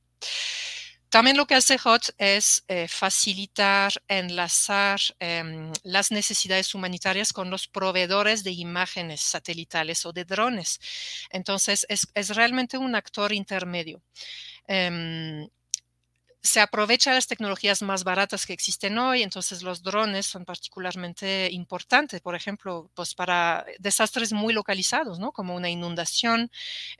También 1.14 1.36
lo 1.36 1.46
que 1.46 1.54
hace 1.54 1.78
HOT 1.80 2.10
es 2.18 2.64
eh, 2.66 2.88
facilitar, 2.88 3.92
enlazar 4.08 4.98
em, 5.20 5.72
las 5.84 6.10
necesidades 6.10 6.74
humanitarias 6.74 7.32
con 7.32 7.50
los 7.50 7.68
proveedores 7.68 8.42
de 8.42 8.50
imágenes 8.50 9.20
satelitales 9.20 10.04
o 10.06 10.12
de 10.12 10.24
drones. 10.24 10.80
Entonces, 11.30 11.86
es, 11.88 12.28
realmente 12.30 12.78
un 12.78 12.96
actor 12.96 13.32
intermedio. 13.32 14.02
Em, 14.66 15.48
se 16.44 16.60
aprovecha 16.60 17.14
las 17.14 17.26
tecnologías 17.26 17.80
más 17.80 18.04
baratas 18.04 18.44
que 18.44 18.52
existen 18.52 18.98
hoy, 18.98 19.22
entonces 19.22 19.62
los 19.62 19.82
drones 19.82 20.26
son 20.26 20.44
particularmente 20.44 21.48
importantes, 21.50 22.20
por 22.20 22.34
ejemplo, 22.34 22.90
pues 22.94 23.14
para 23.14 23.64
desastres 23.78 24.32
muy 24.34 24.52
localizados, 24.52 25.18
¿no? 25.18 25.32
Como 25.32 25.54
una 25.56 25.70
inundación, 25.70 26.50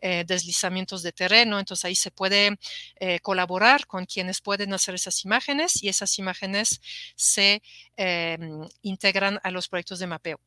eh, 0.00 0.24
deslizamientos 0.26 1.02
de 1.02 1.12
terreno, 1.12 1.58
entonces 1.58 1.84
ahí 1.84 1.94
se 1.94 2.10
puede 2.10 2.58
eh, 2.96 3.20
colaborar 3.20 3.86
con 3.86 4.06
quienes 4.06 4.40
pueden 4.40 4.72
hacer 4.72 4.94
esas 4.94 5.22
imágenes 5.26 5.82
y 5.82 5.88
esas 5.88 6.18
imágenes 6.18 6.80
se 7.14 7.62
em, 7.96 8.66
integran 8.82 9.40
a 9.42 9.50
los 9.50 9.68
proyectos 9.68 9.98
de 9.98 10.06
mapeo. 10.06 10.40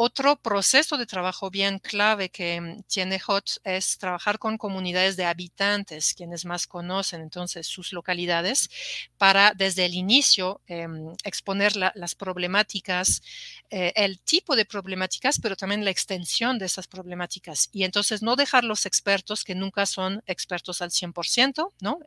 Otro 0.00 0.36
proceso 0.36 0.96
de 0.96 1.06
trabajo 1.06 1.50
bien 1.50 1.80
clave 1.80 2.28
que 2.28 2.60
mm, 2.60 2.82
tiene 2.84 3.20
HOT 3.26 3.58
es 3.64 3.98
trabajar 3.98 4.38
con 4.38 4.56
comunidades 4.56 5.16
de 5.16 5.24
habitantes, 5.24 6.14
quienes 6.14 6.44
más 6.44 6.68
conocen 6.68 7.20
entonces 7.20 7.66
sus 7.66 7.92
localidades, 7.92 8.70
para 9.16 9.52
desde 9.56 9.86
el 9.86 9.94
inicio 9.94 10.60
em, 10.68 11.12
exponer 11.24 11.74
las 11.74 12.14
problemáticas, 12.14 13.22
eh, 13.70 13.92
el 13.96 14.20
tipo 14.20 14.54
de 14.54 14.64
problemáticas, 14.64 15.40
pero 15.40 15.56
también 15.56 15.84
la 15.84 15.90
extensión 15.90 16.58
de 16.60 16.66
esas 16.66 16.86
problemáticas. 16.86 17.68
Y 17.72 17.82
entonces 17.82 18.22
no 18.22 18.36
dejar 18.36 18.62
los 18.62 18.86
expertos, 18.86 19.42
que 19.42 19.56
nunca 19.56 19.84
son 19.84 20.22
expertos 20.26 20.80
al 20.80 20.92
100%, 20.92 21.72
¿no? 21.80 21.98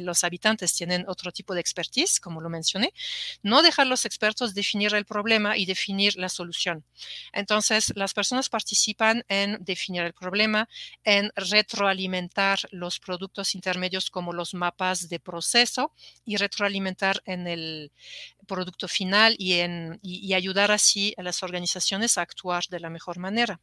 los 0.00 0.24
habitantes 0.24 0.74
tienen 0.74 1.04
otro 1.06 1.30
tipo 1.32 1.52
de 1.54 1.60
expertise, 1.60 2.18
como 2.18 2.40
lo 2.40 2.48
mencioné, 2.48 2.94
no 3.42 3.60
dejar 3.60 3.86
los 3.88 4.06
expertos 4.06 4.54
definir 4.54 4.94
el 4.94 5.04
problema 5.04 5.58
y 5.58 5.66
definir 5.66 6.16
la 6.16 6.30
solución. 6.30 6.82
Entonces, 7.32 7.92
las 7.96 8.14
personas 8.14 8.48
participan 8.48 9.24
en 9.28 9.58
definir 9.64 10.02
el 10.02 10.12
problema, 10.14 10.68
en 11.04 11.30
retroalimentar 11.36 12.58
los 12.70 12.98
productos 13.00 13.54
intermedios 13.54 14.10
como 14.10 14.32
los 14.32 14.54
mapas 14.54 15.08
de 15.08 15.20
proceso 15.20 15.92
y 16.24 16.36
retroalimentar 16.36 17.22
en 17.24 17.46
el 17.46 17.92
producto 18.46 18.88
final 18.88 19.34
y, 19.38 19.54
en, 19.54 19.98
y 20.02 20.32
ayudar 20.34 20.70
así 20.70 21.14
a 21.16 21.22
las 21.22 21.42
organizaciones 21.42 22.18
a 22.18 22.22
actuar 22.22 22.64
de 22.70 22.80
la 22.80 22.90
mejor 22.90 23.18
manera. 23.18 23.60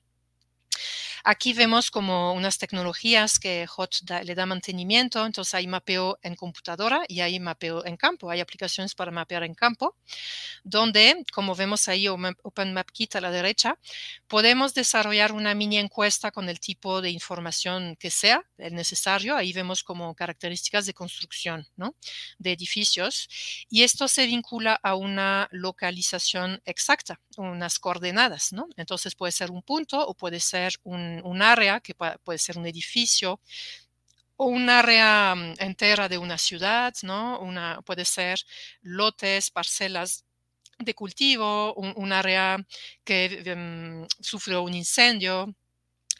Aquí 1.26 1.54
vemos 1.54 1.90
como 1.90 2.34
unas 2.34 2.58
tecnologías 2.58 3.40
que 3.40 3.66
HOT 3.66 4.10
le 4.26 4.36
da 4.36 4.46
mantenimiento, 4.46 5.26
entonces 5.26 5.54
hay 5.54 5.68
mapeo 5.68 6.20
en 6.22 6.36
computadora 6.36 7.06
y 7.08 7.22
hay 7.22 7.40
mapeo 7.40 7.86
en 7.86 7.96
campo, 7.96 8.30
hay 8.30 8.42
aplicaciones 8.42 8.94
para 8.94 9.10
mapear 9.10 9.44
en 9.44 9.54
campo, 9.54 9.96
donde, 10.66 11.24
como 11.32 11.56
vemos 11.56 11.88
ahí 11.88 12.10
OpenMapKit 12.10 13.16
a 13.16 13.22
la 13.22 13.32
derecha, 13.32 13.80
podemos 14.28 14.74
desarrollar 14.74 15.32
una 15.32 15.54
mini 15.56 15.78
encuesta 15.78 16.30
con 16.32 16.50
el 16.50 16.60
tipo 16.60 17.02
de 17.02 17.12
información 17.12 17.96
que 17.98 18.12
sea 18.12 18.44
el 18.58 18.76
necesario. 18.76 19.38
Ahí 19.38 19.54
vemos 19.54 19.82
como 19.82 20.14
características 20.16 20.86
de 20.86 20.94
construcción 20.94 21.66
¿no? 21.78 21.96
de 22.38 22.52
edificios 22.52 23.30
y 23.70 23.84
esto 23.84 24.10
se 24.10 24.26
vincula 24.26 24.78
a 24.84 24.96
una 24.96 25.48
localización 25.52 26.62
exacta, 26.66 27.22
unas 27.38 27.80
coordenadas. 27.80 28.52
¿no? 28.52 28.68
Entonces 28.76 29.16
puede 29.16 29.32
ser 29.32 29.52
un 29.52 29.62
punto 29.62 30.06
o 30.06 30.14
puede 30.14 30.42
ser 30.42 30.74
un 30.84 31.13
un, 31.24 31.42
área, 31.42 31.80
que 31.80 31.94
puede 31.96 32.40
ser 32.40 32.58
un 32.58 32.66
edificio, 32.66 33.40
o 34.38 34.46
un 34.48 34.70
área 34.70 35.36
mm, 35.36 35.56
entera 35.60 36.10
de 36.10 36.18
una 36.18 36.38
ciudad, 36.38 36.94
¿no? 37.04 37.40
Una, 37.40 37.82
puede 37.82 38.06
ser 38.06 38.40
lotes, 38.82 39.52
parcelas 39.52 40.26
de 40.80 40.94
cultivo, 40.94 41.74
un, 41.76 42.12
área 42.12 42.58
que 43.04 43.42
em, 43.46 44.08
sufrió 44.20 44.64
un 44.64 44.74
incendio, 44.74 45.54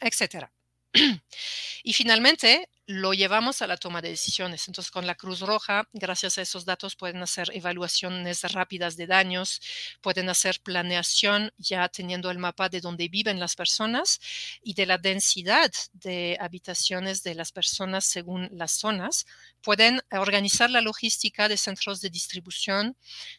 etc. 0.00 0.48
y 1.82 1.92
finalmente, 1.92 2.68
lo 2.86 3.14
llevamos 3.14 3.62
a 3.62 3.66
la 3.66 3.76
toma 3.76 4.02
de 4.02 4.10
decisiones. 4.10 4.68
Entonces, 4.68 4.90
con 4.90 5.06
la 5.06 5.14
Cruz 5.14 5.40
Roja, 5.40 5.88
gracias 5.92 6.38
a 6.38 6.42
esos 6.42 6.64
datos, 6.64 6.96
pueden 6.96 7.22
hacer 7.22 7.48
evaluaciones 7.54 8.42
rápidas 8.52 8.96
de 8.96 9.06
daños, 9.06 9.60
pueden 10.02 10.28
hacer 10.28 10.60
planeación 10.62 11.52
ya 11.56 11.88
teniendo 11.88 12.30
el 12.30 12.38
mapa 12.38 12.68
de 12.68 12.80
dónde 12.80 13.08
viven 13.08 13.40
las 13.40 13.56
personas 13.56 14.20
y 14.62 14.74
de 14.74 14.86
la 14.86 14.98
densidad 14.98 15.70
de 15.92 16.36
habitaciones 16.40 17.22
de 17.22 17.34
las 17.34 17.52
personas 17.52 18.04
según 18.04 18.48
las 18.52 18.72
zonas. 18.72 19.26
Pueden 19.62 20.00
organizar 20.10 20.70
la 20.70 20.82
logística 20.82 21.48
de 21.48 21.56
centros 21.56 22.00
de 22.02 22.10
distribución 22.10 22.96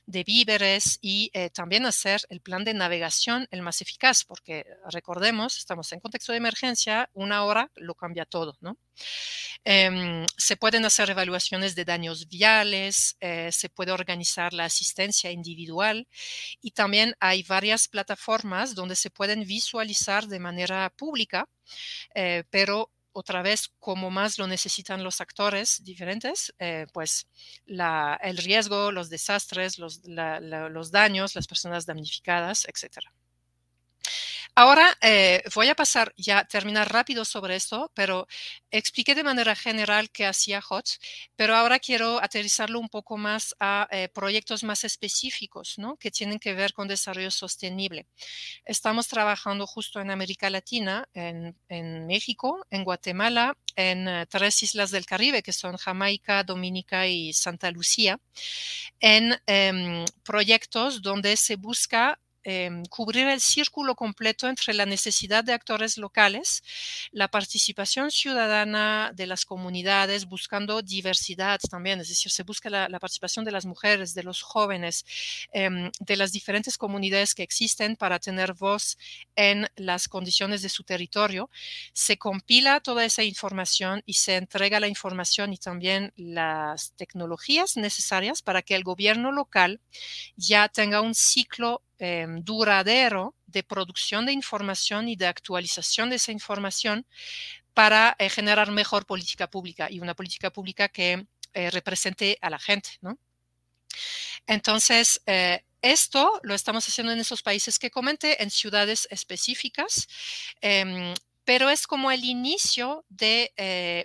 de 0.08 0.24
víveres 0.24 0.98
y 1.02 1.30
eh, 1.34 1.52
también 1.52 1.86
hacer 1.86 2.22
el 2.30 2.42
plan 2.42 2.64
de 2.64 2.74
navegación 2.74 3.48
el 3.52 3.62
más 3.62 3.82
eficaz, 3.82 4.24
porque 4.24 4.66
recordemos, 4.90 5.58
estamos 5.58 5.92
en 5.92 6.00
contexto 6.00 6.32
de 6.32 6.40
emergencia, 6.40 7.10
una 7.14 7.44
hora 7.44 7.72
lo 7.76 7.94
cambia 7.96 8.26
todo, 8.26 8.58
¿no? 8.62 8.78
Em, 9.64 10.26
se 10.38 10.58
pueden 10.58 10.86
hacer 10.86 11.10
evaluaciones 11.10 11.76
de 11.76 11.86
daños 11.86 12.28
viales, 12.28 13.18
eh, 13.20 13.52
se 13.52 13.70
puede 13.70 13.92
organizar 13.92 14.54
la 14.54 14.66
asistencia 14.66 15.32
individual 15.32 16.08
y 16.62 16.72
también 16.72 17.16
hay 17.20 17.44
varias 17.44 17.88
plataformas 17.88 18.76
donde 18.76 18.96
se 18.96 19.10
pueden 19.10 19.46
visualizar 19.46 20.28
de 20.28 20.40
manera 20.40 20.90
pública, 20.96 21.50
eh, 22.14 22.44
pero 22.52 22.92
otra 23.12 23.42
vez, 23.42 23.70
como 23.80 24.12
más 24.12 24.38
lo 24.38 24.46
necesitan 24.46 25.04
los 25.04 25.22
actores 25.22 25.84
diferentes, 25.84 26.54
eh, 26.60 26.86
pues 26.94 27.28
el 27.66 28.38
riesgo, 28.38 28.92
los 28.92 29.10
desastres, 29.10 29.80
los, 29.80 30.02
daños, 30.92 31.34
las 31.34 31.48
personas 31.48 31.86
damnificadas, 31.86 32.66
etcétera. 32.68 33.14
Ahora 34.58 34.98
eh, 35.02 35.44
voy 35.54 35.68
a 35.68 35.76
pasar 35.76 36.14
ya 36.16 36.46
terminar 36.46 36.90
rápido 36.90 37.26
sobre 37.26 37.58
esto, 37.58 37.92
pero 37.94 38.26
expliqué 38.72 39.14
de 39.14 39.26
manera 39.26 39.54
general 39.54 40.10
qué 40.12 40.26
hacía 40.26 40.62
HOT, 40.66 40.92
pero 41.36 41.58
ahora 41.58 41.78
quiero 41.78 42.24
aterrizarlo 42.24 42.80
un 42.80 42.88
poco 42.88 43.18
más 43.18 43.54
a 43.60 43.86
eh, 43.92 44.08
proyectos 44.08 44.64
más 44.64 44.86
específicos, 44.86 45.78
¿no? 45.78 45.98
Que 45.98 46.10
tienen 46.10 46.40
que 46.40 46.54
ver 46.54 46.72
con 46.72 46.88
desarrollo 46.88 47.32
sostenible. 47.32 48.08
Estamos 48.64 49.10
trabajando 49.10 49.68
justo 49.68 50.00
en 50.00 50.10
América 50.10 50.50
Latina, 50.50 51.06
en, 51.14 51.54
México, 52.08 52.66
en 52.70 52.86
Guatemala, 52.86 53.58
en 53.76 54.08
eh, 54.08 54.26
tres 54.28 54.64
islas 54.64 54.90
del 54.90 55.06
Caribe, 55.06 55.44
que 55.44 55.52
son 55.52 55.76
Jamaica, 55.76 56.46
Dominica 56.46 57.08
y 57.08 57.34
Santa 57.34 57.72
Lucía, 57.72 58.22
en 59.02 59.36
em, 59.48 60.06
proyectos 60.24 61.02
donde 61.02 61.36
se 61.36 61.58
busca 61.58 62.20
Em, 62.48 62.86
cubrir 62.86 63.28
el 63.28 63.42
círculo 63.42 63.96
completo 63.96 64.48
entre 64.48 64.76
la 64.76 64.86
necesidad 64.86 65.44
de 65.44 65.52
actores 65.52 65.98
locales, 65.98 66.62
la 67.12 67.28
participación 67.28 68.12
ciudadana 68.12 69.12
de 69.16 69.26
las 69.26 69.46
comunidades, 69.46 70.26
buscando 70.28 70.84
diversidad 70.84 71.60
también, 71.72 72.02
es 72.02 72.10
decir, 72.10 72.32
se 72.32 72.44
busca 72.44 72.70
la, 72.70 73.00
participación 73.00 73.46
de 73.46 73.52
las 73.52 73.66
mujeres, 73.66 74.14
de 74.14 74.22
los 74.22 74.44
jóvenes, 74.44 75.06
em, 75.54 75.90
de 76.00 76.16
las 76.18 76.32
diferentes 76.32 76.78
comunidades 76.78 77.34
que 77.34 77.42
existen 77.42 77.96
para 77.96 78.20
tener 78.20 78.54
voz 78.54 79.00
en 79.36 79.68
las 79.76 80.08
condiciones 80.08 80.62
de 80.62 80.70
su 80.70 80.84
territorio. 80.84 81.50
Se 81.94 82.18
compila 82.18 82.80
toda 82.80 83.06
esa 83.06 83.24
información 83.24 84.04
y 84.06 84.14
se 84.14 84.36
entrega 84.36 84.80
la 84.80 84.88
información 84.88 85.52
y 85.52 85.58
también 85.58 86.14
las 86.16 86.94
tecnologías 86.96 87.76
necesarias 87.76 88.44
para 88.44 88.62
que 88.62 88.76
el 88.76 88.84
gobierno 88.84 89.32
local 89.32 89.82
ya 90.36 90.70
tenga 90.70 91.02
un 91.02 91.16
ciclo 91.16 91.82
Em, 91.98 92.44
duradero 92.44 93.36
de 93.48 93.64
producción 93.64 94.26
de 94.26 94.34
información 94.34 95.08
y 95.08 95.16
de 95.16 95.28
actualización 95.28 96.10
de 96.10 96.18
esa 96.18 96.34
información 96.34 97.06
para 97.74 98.18
eh, 98.20 98.30
generar 98.30 98.70
mejor 98.72 99.06
política 99.06 99.50
pública 99.50 99.90
y 99.90 100.02
una 100.02 100.14
política 100.14 100.52
pública 100.52 100.90
que 100.90 101.26
eh, 101.54 101.72
represente 101.72 102.38
a 102.42 102.50
la 102.50 102.60
gente, 102.60 102.90
¿no? 103.00 103.18
Entonces, 104.46 105.22
eh, 105.26 105.64
esto 105.82 106.42
lo 106.44 106.54
estamos 106.54 106.86
haciendo 106.86 107.14
en 107.14 107.20
esos 107.20 107.42
países 107.42 107.80
que 107.80 107.92
comenté, 107.92 108.44
en 108.44 108.52
ciudades 108.52 109.08
específicas. 109.10 110.08
Em, 110.60 111.14
pero 111.46 111.70
es 111.70 111.88
como 111.88 112.12
el 112.12 112.26
inicio 112.26 113.06
de 113.08 113.54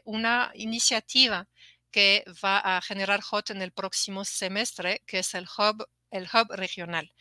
una 0.04 0.52
iniciativa 0.54 1.48
que 1.90 2.24
va 2.44 2.58
a 2.58 2.82
generar 2.82 3.20
HOT 3.28 3.50
en 3.50 3.62
el 3.62 3.72
próximo 3.72 4.24
semestre, 4.24 5.02
que 5.06 5.20
es 5.20 5.34
el 5.34 5.46
hub, 5.58 5.88
el 6.10 6.24
hub 6.24 6.52
regional. 6.54 7.12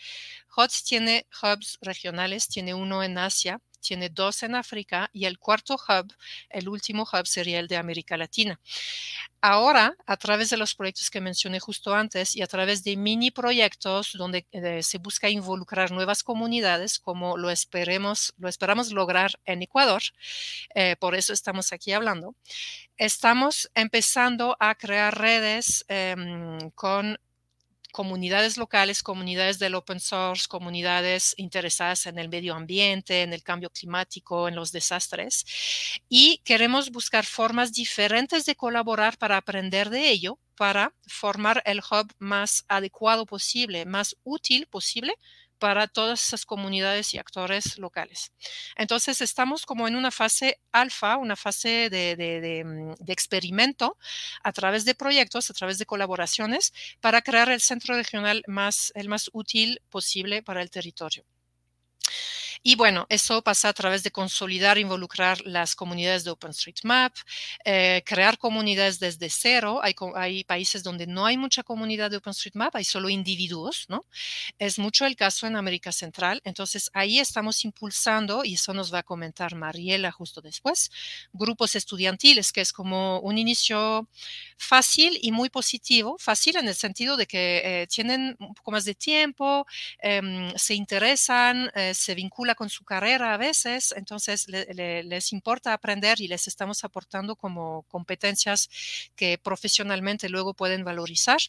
HOT 0.55 0.71
tiene 0.85 1.27
hubs 1.41 1.77
regionales, 1.81 2.47
tiene 2.47 2.73
uno 2.73 3.03
en 3.03 3.17
Asia, 3.17 3.61
tiene 3.79 4.09
dos 4.09 4.43
en 4.43 4.55
África 4.55 5.09
y 5.13 5.25
el 5.25 5.39
cuarto 5.39 5.75
hub, 5.75 6.13
el 6.49 6.69
último 6.69 7.03
hub 7.03 7.27
sería 7.27 7.59
el 7.59 7.67
de 7.67 7.77
América 7.77 8.17
Latina. 8.17 8.59
Ahora, 9.41 9.95
a 10.05 10.17
través 10.17 10.49
de 10.49 10.57
los 10.57 10.75
proyectos 10.75 11.09
que 11.09 11.21
mencioné 11.21 11.59
justo 11.59 11.95
antes 11.95 12.35
y 12.35 12.41
a 12.41 12.47
través 12.47 12.83
de 12.83 12.97
mini 12.97 13.31
proyectos 13.31 14.11
donde 14.13 14.45
eh, 14.51 14.83
se 14.83 14.97
busca 14.97 15.29
involucrar 15.29 15.91
nuevas 15.91 16.23
comunidades, 16.23 16.99
como 16.99 17.37
lo 17.37 17.49
esperemos, 17.49 18.33
lo 18.37 18.49
esperamos 18.49 18.91
lograr 18.91 19.39
en 19.45 19.61
Ecuador, 19.61 20.01
eh, 20.75 20.97
por 20.99 21.15
eso 21.15 21.31
estamos 21.31 21.71
aquí 21.71 21.93
hablando, 21.93 22.35
estamos 22.97 23.71
empezando 23.75 24.57
a 24.59 24.75
crear 24.75 25.17
redes 25.17 25.85
em, 25.87 26.69
con 26.71 27.17
comunidades 27.91 28.57
locales, 28.57 29.03
comunidades 29.03 29.59
del 29.59 29.75
open 29.75 29.99
source, 29.99 30.47
comunidades 30.47 31.33
interesadas 31.37 32.05
en 32.05 32.19
el 32.19 32.29
medio 32.29 32.55
ambiente, 32.55 33.21
en 33.23 33.33
el 33.33 33.43
cambio 33.43 33.69
climático, 33.69 34.47
en 34.47 34.55
los 34.55 34.71
desastres. 34.71 35.45
Y 36.09 36.39
queremos 36.43 36.91
buscar 36.91 37.25
formas 37.25 37.73
diferentes 37.73 38.45
de 38.45 38.55
colaborar 38.55 39.17
para 39.17 39.37
aprender 39.37 39.89
de 39.89 40.09
ello, 40.09 40.39
para 40.55 40.93
formar 41.07 41.61
el 41.65 41.79
hub 41.79 42.13
más 42.19 42.65
adecuado 42.67 43.25
posible, 43.25 43.85
más 43.85 44.15
útil 44.23 44.67
posible 44.67 45.15
para 45.59 45.87
todas 45.87 46.25
esas 46.25 46.45
comunidades 46.45 47.13
y 47.13 47.17
actores 47.19 47.77
locales. 47.77 48.31
Entonces, 48.77 49.21
estamos 49.21 49.65
como 49.65 49.87
en 49.87 49.95
una 49.95 50.11
fase 50.11 50.59
alfa, 50.71 51.17
una 51.17 51.35
fase 51.35 51.89
de, 51.89 52.63
mm, 52.65 53.11
experimento 53.11 53.97
a 54.43 54.51
través 54.53 54.85
de 54.85 54.95
proyectos, 54.95 55.49
a 55.49 55.53
través 55.53 55.77
de 55.77 55.85
colaboraciones, 55.85 56.73
para 57.01 57.21
crear 57.21 57.49
el 57.49 57.61
centro 57.61 57.95
regional 57.95 58.43
más, 58.47 58.91
el 58.95 59.09
más 59.09 59.29
útil 59.33 59.81
posible 59.89 60.41
para 60.43 60.61
el 60.61 60.69
territorio. 60.71 61.25
Y 62.61 62.75
bueno, 62.75 63.05
eso 63.09 63.41
pasa 63.41 63.69
a 63.69 63.73
través 63.73 64.03
de 64.03 64.11
consolidar, 64.11 64.77
e 64.77 64.81
involucrar 64.81 65.39
las 65.45 65.75
comunidades 65.75 66.25
de 66.25 66.31
OpenStreetMap, 66.31 67.15
eh, 67.63 68.03
crear 68.05 68.37
comunidades 68.37 68.99
desde 68.99 69.29
cero. 69.29 69.79
Hay, 69.81 70.43
países 70.43 70.83
donde 70.83 71.07
no 71.07 71.25
hay 71.25 71.37
mucha 71.37 71.63
comunidad 71.63 72.11
de 72.11 72.17
OpenStreetMap, 72.17 72.75
hay 72.75 72.83
solo 72.83 73.07
individuos, 73.09 73.85
¿no? 73.87 74.05
Es 74.57 74.77
mucho 74.77 75.05
el 75.05 75.15
caso 75.15 75.47
en 75.47 75.55
América 75.55 75.93
Central. 75.93 76.41
Entonces, 76.43 76.89
ahí 76.93 77.19
estamos 77.19 77.63
impulsando, 77.63 78.43
y 78.43 78.55
eso 78.55 78.73
nos 78.73 78.93
va 78.93 78.99
a 78.99 79.03
comentar 79.03 79.55
Mariela 79.55 80.11
justo 80.11 80.41
después, 80.41 80.91
grupos 81.31 81.75
estudiantiles, 81.75 82.51
que 82.51 82.61
es 82.61 82.73
como 82.73 83.19
un 83.21 83.37
inicio 83.37 84.09
fácil 84.57 85.17
y 85.21 85.31
muy 85.31 85.49
positivo. 85.49 86.17
Fácil 86.19 86.57
en 86.57 86.67
el 86.67 86.75
sentido 86.75 87.15
de 87.15 87.25
que 87.25 87.61
eh, 87.63 87.87
tienen 87.87 88.35
un 88.39 88.53
poco 88.53 88.71
más 88.71 88.83
de 88.85 88.95
tiempo, 88.95 89.65
em, 89.99 90.51
se 90.57 90.73
interesan, 90.73 91.71
eh, 91.73 91.93
se 91.93 92.15
vinculan 92.15 92.48
con 92.55 92.69
su 92.69 92.83
carrera 92.83 93.33
a 93.33 93.37
veces, 93.37 93.93
entonces 93.95 94.47
les 94.47 95.31
importa 95.33 95.73
aprender 95.73 96.19
y 96.21 96.27
les 96.27 96.47
estamos 96.47 96.83
aportando 96.83 97.35
como 97.35 97.83
competencias 97.83 98.69
que 99.15 99.37
profesionalmente 99.37 100.29
luego 100.29 100.53
pueden 100.53 100.83
valorizar. 100.83 101.39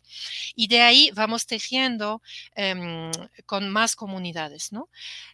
Y 0.55 0.69
de 0.69 0.83
ahí 0.83 1.11
vamos 1.15 1.47
tejiendo 1.47 2.23
em, 2.55 3.11
con 3.47 3.71
más 3.71 3.97
comunidades, 3.97 4.73
¿no? 4.73 4.89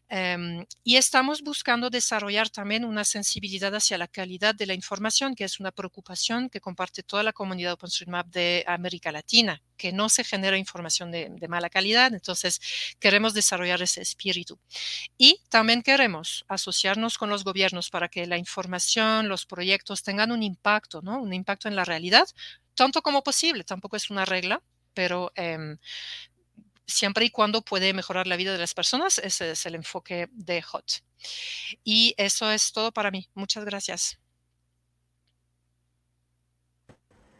Em, 0.08 0.64
y 0.84 0.96
estamos 0.96 1.42
buscando 1.42 1.90
desarrollar 1.90 2.48
también 2.48 2.84
una 2.84 3.04
sensibilidad 3.04 3.74
hacia 3.74 3.98
la 3.98 4.06
calidad 4.06 4.54
de 4.54 4.66
la 4.66 4.74
información, 4.74 5.34
que 5.34 5.42
es 5.44 5.58
una 5.58 5.72
preocupación 5.72 6.48
que 6.48 6.60
comparte 6.60 7.02
toda 7.02 7.24
la 7.24 7.32
comunidad 7.32 7.72
OpenStreetMap 7.72 8.28
de 8.28 8.64
América 8.68 9.10
Latina, 9.10 9.62
que 9.76 9.92
no 9.92 10.08
se 10.08 10.22
genera 10.22 10.56
información 10.58 11.10
de, 11.10 11.28
de 11.30 11.48
mala 11.48 11.70
calidad. 11.70 12.14
Entonces, 12.14 12.60
queremos 13.00 13.34
desarrollar 13.34 13.82
ese 13.82 14.00
espíritu. 14.00 14.60
Y 15.18 15.40
también 15.48 15.82
queremos 15.82 16.44
asociarnos 16.48 17.18
con 17.18 17.28
los 17.28 17.42
gobiernos 17.42 17.90
para 17.90 18.08
que 18.08 18.26
la 18.26 18.38
información, 18.38 19.28
los 19.28 19.44
proyectos 19.44 20.04
tengan 20.04 20.30
un 20.30 20.42
impacto, 20.44 21.02
¿no? 21.02 21.20
Un 21.20 21.32
impacto 21.32 21.68
en 21.68 21.74
la 21.76 21.84
realidad, 21.84 22.28
tanto 22.74 23.02
como 23.02 23.24
posible. 23.24 23.64
Tampoco 23.64 23.96
es 23.96 24.10
una 24.10 24.24
regla, 24.24 24.62
pero 24.94 25.32
em, 25.34 25.78
siempre 26.86 27.24
y 27.24 27.30
cuando 27.30 27.62
puede 27.62 27.92
mejorar 27.92 28.26
la 28.26 28.36
vida 28.36 28.52
de 28.52 28.58
las 28.58 28.74
personas, 28.74 29.18
ese 29.18 29.50
es 29.50 29.66
el 29.66 29.74
enfoque 29.74 30.28
de 30.32 30.62
HOT. 30.70 31.02
Y 31.84 32.14
eso 32.16 32.50
es 32.50 32.72
todo 32.72 32.92
para 32.92 33.10
mí. 33.10 33.28
Muchas 33.34 33.64
gracias. 33.64 34.18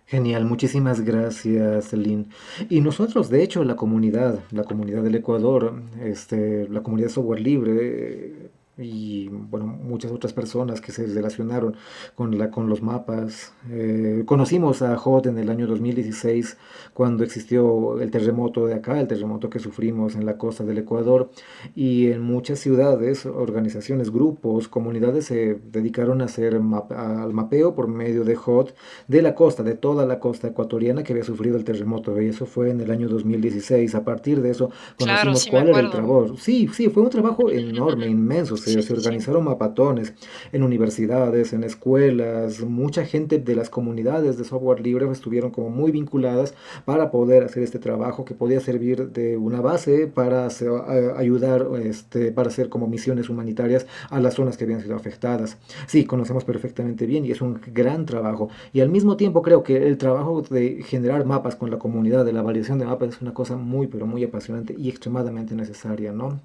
Genial, 0.09 0.45
muchísimas 0.45 1.01
gracias, 1.01 1.89
Celine. 1.89 2.27
Y 2.71 2.81
nosotros, 2.81 3.29
de 3.29 3.43
hecho, 3.43 3.65
la 3.65 3.75
comunidad, 3.75 4.39
la 4.53 4.63
comunidad 4.63 5.03
del 5.03 5.17
Ecuador, 5.17 5.83
este, 6.01 6.69
la 6.69 6.81
comunidad 6.81 7.09
de 7.09 7.15
software 7.15 7.41
libre, 7.41 8.51
y 8.79 9.29
bueno, 9.29 9.67
muchas 9.67 10.13
otras 10.13 10.35
personas 10.35 10.83
que 10.83 10.93
se 10.93 11.07
relacionaron 11.07 11.77
con, 12.15 12.37
la, 12.37 12.51
con 12.51 12.69
los 12.69 12.83
mapas. 12.83 13.55
Eh, 13.71 14.25
conocimos 14.27 14.83
a 14.83 14.97
Hot 14.99 15.27
en 15.27 15.39
el 15.39 15.49
año 15.49 15.67
2016 15.67 16.59
cuando 16.93 17.25
existió 17.25 17.99
el 18.01 18.11
terremoto 18.11 18.67
de 18.67 18.75
acá, 18.75 19.01
el 19.01 19.09
terremoto 19.09 19.49
que 19.49 19.61
sufrimos 19.61 20.15
en 20.15 20.27
la 20.27 20.37
costa 20.37 20.65
del 20.65 20.79
Ecuador 20.79 21.31
y 21.75 22.09
en 22.09 22.21
muchas 22.21 22.59
ciudades, 22.59 23.25
organizaciones, 23.25 24.11
grupos, 24.11 24.69
comunidades 24.69 25.27
se 25.27 25.55
dedicaron 25.73 26.21
a 26.21 26.27
hacer 26.27 26.55
al 26.55 27.33
mapeo 27.33 27.75
por 27.75 27.89
medio 27.89 28.25
de 28.25 28.37
Hot 28.37 28.75
de 29.09 29.23
la 29.23 29.35
costa, 29.35 29.63
de 29.63 29.75
toda 29.75 30.05
la 30.05 30.21
costa 30.21 30.49
ecuatoriana 30.49 31.03
que 31.03 31.15
había 31.15 31.25
sufrido 31.25 31.57
el 31.57 31.65
terremoto 31.65 32.21
y 32.21 32.27
eso 32.27 32.45
fue 32.45 32.71
en 32.71 32.81
el 32.83 32.91
año 32.91 33.09
2016. 33.09 33.95
A 33.95 34.05
partir 34.05 34.43
de 34.43 34.51
eso 34.51 34.71
conocimos 34.99 35.47
cuál 35.47 35.69
era 35.69 35.81
el 35.81 35.91
trabajo. 35.91 36.37
Sí, 36.37 36.69
sí, 36.73 36.91
fue 36.91 37.03
un 37.03 37.11
trabajo 37.11 37.51
enorme, 37.51 38.07
inmenso 38.07 38.57
se, 38.67 38.93
organizaron 38.93 39.45
mapatones 39.45 40.15
en 40.53 40.63
universidades, 40.63 41.53
en 41.53 41.65
escuelas, 41.65 42.61
mucha 42.61 43.05
gente 43.05 43.39
de 43.39 43.55
las 43.55 43.71
comunidades 43.71 44.37
de 44.37 44.45
software 44.45 44.81
libre 44.81 45.07
estuvieron 45.11 45.51
como 45.51 45.71
muy 45.71 45.93
vinculadas 45.93 46.55
para 46.85 47.11
poder 47.11 47.45
hacer 47.45 47.63
este 47.63 47.79
trabajo 47.79 48.25
que 48.25 48.35
podía 48.35 48.61
servir 48.61 49.11
de 49.11 49.37
una 49.37 49.61
base 49.61 50.07
para 50.07 50.49
ayudar, 51.17 51.67
este, 51.83 52.33
para 52.33 52.49
hacer 52.49 52.69
como 52.69 52.87
misiones 52.87 53.29
humanitarias 53.29 53.87
a 54.11 54.21
las 54.21 54.35
zonas 54.35 54.57
que 54.57 54.65
habían 54.65 54.81
sido 54.81 54.97
afectadas. 54.97 55.59
Sí, 55.87 56.05
conocemos 56.05 56.45
perfectamente 56.45 57.07
bien 57.07 57.25
y 57.25 57.31
es 57.31 57.41
un 57.41 57.61
gran 57.73 58.07
trabajo. 58.07 58.49
Y 58.73 58.81
al 58.81 58.89
mismo 58.89 59.17
tiempo 59.17 59.43
creo 59.43 59.63
que 59.63 59.87
el 59.87 59.99
trabajo 59.99 60.43
de 60.43 60.83
generar 60.83 61.25
mapas 61.25 61.57
con 61.57 61.71
la 61.71 61.79
comunidad, 61.79 62.25
de 62.25 62.33
la 62.33 62.43
validación 62.43 62.79
de 62.79 62.87
mapas, 62.87 63.11
es 63.11 63.23
una 63.23 63.35
cosa 63.35 63.57
muy, 63.57 63.87
pero 63.87 64.07
muy 64.07 64.25
apasionante 64.25 64.75
y 64.77 64.89
extremadamente 64.89 65.55
necesaria, 65.55 66.13
¿no? 66.13 66.41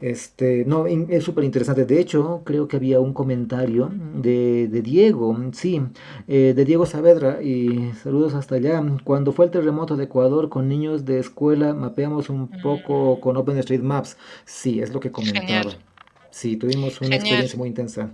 Este, 0.00 0.64
no, 0.66 0.86
es 0.86 1.24
súper 1.24 1.44
interesante. 1.44 1.84
De 1.84 2.00
hecho, 2.00 2.42
creo 2.44 2.68
que 2.68 2.76
había 2.76 3.00
un 3.00 3.12
comentario 3.12 3.90
de, 4.14 4.68
Diego, 4.82 5.36
sí, 5.52 5.80
eh, 6.28 6.52
de 6.54 6.64
Diego 6.64 6.86
Saavedra, 6.86 7.42
y 7.42 7.92
saludos 8.02 8.34
hasta 8.34 8.56
allá. 8.56 8.82
Cuando 9.04 9.32
fue 9.32 9.46
el 9.46 9.50
terremoto 9.50 9.96
de 9.96 10.04
Ecuador 10.04 10.48
con 10.48 10.68
niños 10.68 11.04
de 11.04 11.18
escuela, 11.18 11.74
mapeamos 11.74 12.30
un 12.30 12.48
poco 12.62 13.16
mm. 13.16 13.20
con 13.20 13.36
OpenStreetMaps. 13.36 14.16
Sí, 14.44 14.80
es 14.80 14.92
lo 14.92 15.00
que 15.00 15.10
comentaba. 15.10 15.72
Sí, 16.30 16.56
tuvimos 16.56 17.00
una 17.00 17.16
experiencia 17.16 17.56
muy 17.56 17.68
intensa. 17.68 18.10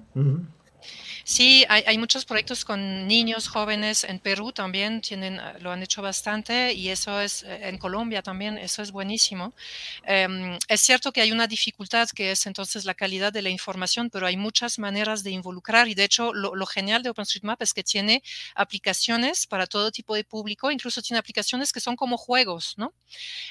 Sí, 1.31 1.65
hay, 1.69 1.97
muchos 1.97 2.25
proyectos 2.25 2.65
con 2.65 3.07
niños 3.07 3.47
jóvenes 3.47 4.03
en 4.03 4.19
Perú 4.19 4.51
también, 4.51 5.01
tienen, 5.01 5.39
ah, 5.39 5.55
lo 5.61 5.71
han 5.71 5.81
hecho 5.81 6.03
bastante 6.03 6.73
y 6.73 6.89
eso 6.89 7.21
es 7.21 7.45
eh, 7.45 7.69
en 7.69 7.79
Colombia 7.79 8.21
también, 8.21 8.59
eso 8.59 8.83
es 8.83 8.91
buenísimo. 8.91 9.55
Em, 10.03 10.59
es 10.67 10.81
cierto 10.81 11.13
que 11.13 11.21
hay 11.21 11.31
una 11.31 11.47
dificultad 11.47 12.09
que 12.09 12.33
es 12.33 12.47
entonces 12.47 12.85
la 12.85 12.95
calidad 12.95 13.33
de 13.33 13.43
la 13.43 13.49
información, 13.49 14.11
pero 14.11 14.27
hay 14.27 14.37
muchas 14.37 14.81
maneras 14.81 15.23
de 15.23 15.31
involucrar 15.31 15.87
y 15.87 15.95
de 15.95 16.03
hecho 16.03 16.35
lo, 16.35 16.67
genial 16.67 17.05
de 17.05 17.11
OpenStreetMap 17.11 17.63
es 17.63 17.75
que 17.75 17.85
tiene 17.85 18.25
aplicaciones 18.57 19.47
para 19.47 19.69
todo 19.69 19.93
tipo 19.93 20.17
de 20.17 20.25
público, 20.25 20.73
incluso 20.73 21.01
tiene 21.01 21.21
aplicaciones 21.21 21.73
que 21.73 21.79
son 21.79 21.95
como 21.95 22.17
juegos, 22.17 22.75
¿no? 22.77 22.93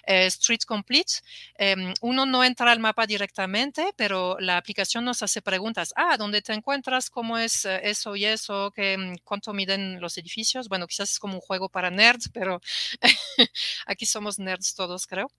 Eh, 0.05 0.25
Street 0.25 0.63
Complete, 0.67 1.13
em, 1.57 1.93
uno 2.01 2.25
no 2.25 2.43
entra 2.43 2.73
al 2.73 2.79
mapa 2.79 3.07
directamente, 3.07 3.93
pero 3.95 4.35
la 4.41 4.57
aplicación 4.57 5.05
nos 5.05 5.23
hace 5.23 5.41
preguntas, 5.41 5.93
ah, 5.95 6.17
¿dónde 6.17 6.41
te 6.41 6.51
encuentras? 6.51 7.09
¿Cómo 7.09 7.37
es? 7.37 7.68
Eso 7.77 8.15
y 8.15 8.25
eso, 8.25 8.71
que, 8.75 8.97
mm, 8.97 9.17
cuánto 9.23 9.53
miden 9.53 10.01
los 10.01 10.17
edificios. 10.17 10.69
Bueno, 10.69 10.87
quizás 10.87 11.11
es 11.11 11.19
como 11.19 11.35
un 11.35 11.41
juego 11.41 11.69
para 11.69 11.89
nerds, 11.89 12.29
pero 12.33 12.61
aquí 13.85 14.05
somos 14.05 14.39
nerds 14.39 14.75
todos, 14.75 15.07
creo. 15.07 15.31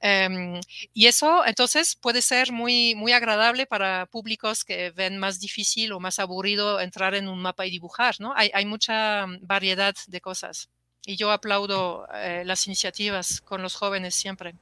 Em, 0.00 0.60
y 0.92 1.06
eso 1.06 1.44
entonces 1.46 1.96
puede 1.96 2.22
ser 2.22 2.52
muy, 2.52 2.94
muy 2.94 3.12
agradable 3.12 3.66
para 3.66 4.06
públicos 4.06 4.64
que 4.64 4.90
ven 4.90 5.18
más 5.18 5.40
difícil 5.40 5.92
o 5.92 6.00
más 6.00 6.18
aburrido 6.18 6.80
entrar 6.80 7.14
en 7.14 7.28
un 7.28 7.40
mapa 7.40 7.66
y 7.66 7.70
dibujar, 7.70 8.16
¿no? 8.20 8.32
Hay, 8.36 8.50
hay 8.54 8.66
mucha 8.66 9.26
mm, 9.26 9.38
variedad 9.42 9.94
de 10.06 10.20
cosas. 10.20 10.70
Y 11.06 11.16
yo 11.16 11.30
aplaudo 11.32 12.06
eh, 12.14 12.42
las 12.44 12.66
iniciativas 12.66 13.40
con 13.40 13.62
los 13.62 13.74
jóvenes 13.74 14.14
siempre. 14.14 14.54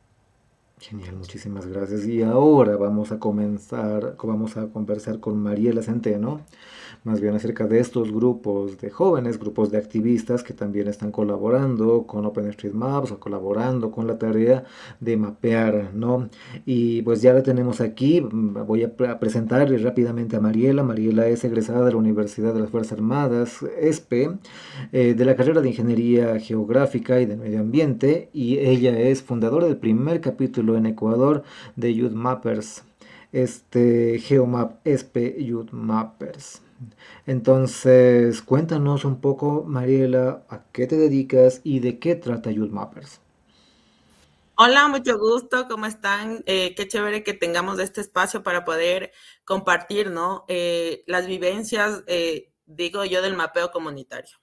Genial, 0.80 1.16
muchísimas 1.16 1.66
gracias. 1.66 2.06
Y 2.06 2.22
ahora 2.22 2.76
vamos 2.76 3.10
a 3.12 3.18
comenzar, 3.18 4.16
vamos 4.22 4.56
a 4.56 4.68
conversar 4.68 5.20
con 5.20 5.36
Mariela 5.42 5.82
Centeno 5.82 6.40
más 7.04 7.20
bien 7.20 7.34
acerca 7.34 7.66
de 7.66 7.80
estos 7.80 8.12
grupos 8.12 8.78
de 8.78 8.90
jóvenes, 8.90 9.38
grupos 9.38 9.70
de 9.70 9.78
activistas 9.78 10.42
que 10.42 10.52
también 10.52 10.88
están 10.88 11.10
colaborando 11.10 12.06
con 12.06 12.26
OpenStreetMaps 12.26 13.12
o 13.12 13.20
colaborando 13.20 13.90
con 13.90 14.06
la 14.06 14.18
tarea 14.18 14.64
de 15.00 15.16
mapear, 15.16 15.90
¿no? 15.94 16.28
Y 16.66 17.02
pues 17.02 17.22
ya 17.22 17.32
la 17.32 17.42
tenemos 17.42 17.80
aquí, 17.80 18.20
voy 18.20 18.84
a 18.84 19.18
presentarle 19.18 19.78
rápidamente 19.78 20.36
a 20.36 20.40
Mariela. 20.40 20.82
Mariela 20.82 21.26
es 21.28 21.44
egresada 21.44 21.84
de 21.84 21.92
la 21.92 21.98
Universidad 21.98 22.52
de 22.52 22.60
las 22.60 22.70
Fuerzas 22.70 22.92
Armadas, 22.92 23.64
ESPE, 23.80 24.38
eh, 24.92 25.14
de 25.14 25.24
la 25.24 25.36
carrera 25.36 25.60
de 25.60 25.68
Ingeniería 25.68 26.38
Geográfica 26.38 27.20
y 27.20 27.26
de 27.26 27.36
Medio 27.36 27.60
Ambiente, 27.60 28.28
y 28.32 28.58
ella 28.58 28.98
es 28.98 29.22
fundadora 29.22 29.66
del 29.66 29.76
primer 29.76 30.20
capítulo 30.20 30.67
en 30.76 30.86
Ecuador 30.86 31.44
de 31.76 31.94
Youth 31.94 32.12
Mappers, 32.12 32.84
este 33.32 34.18
Geomap 34.18 34.86
ESPE 34.86 35.44
Youth 35.44 35.70
Mappers. 35.72 36.62
Entonces, 37.26 38.42
cuéntanos 38.42 39.04
un 39.04 39.20
poco, 39.20 39.64
Mariela, 39.66 40.44
a 40.48 40.62
qué 40.72 40.86
te 40.86 40.96
dedicas 40.96 41.60
y 41.64 41.80
de 41.80 41.98
qué 41.98 42.14
trata 42.14 42.50
Youth 42.50 42.70
Mappers. 42.70 43.20
Hola, 44.60 44.88
mucho 44.88 45.16
gusto, 45.18 45.68
¿cómo 45.68 45.86
están? 45.86 46.42
Eh, 46.46 46.74
qué 46.74 46.88
chévere 46.88 47.22
que 47.22 47.32
tengamos 47.32 47.78
este 47.78 48.00
espacio 48.00 48.42
para 48.42 48.64
poder 48.64 49.12
compartir, 49.44 50.10
¿no? 50.10 50.44
Eh, 50.48 51.04
las 51.06 51.28
vivencias, 51.28 52.02
eh, 52.08 52.50
digo 52.66 53.04
yo, 53.04 53.22
del 53.22 53.36
mapeo 53.36 53.70
comunitario. 53.70 54.36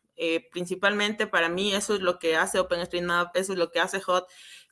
principalmente 0.54 1.28
para 1.28 1.50
mí 1.50 1.74
eso 1.74 1.94
es 1.96 2.00
lo 2.00 2.18
que 2.20 2.38
hace 2.38 2.60
OpenStreetMap, 2.60 3.36
eso 3.36 3.52
es 3.52 3.60
lo 3.60 3.70
que 3.72 3.82
hace 3.82 4.02
HOT 4.06 4.26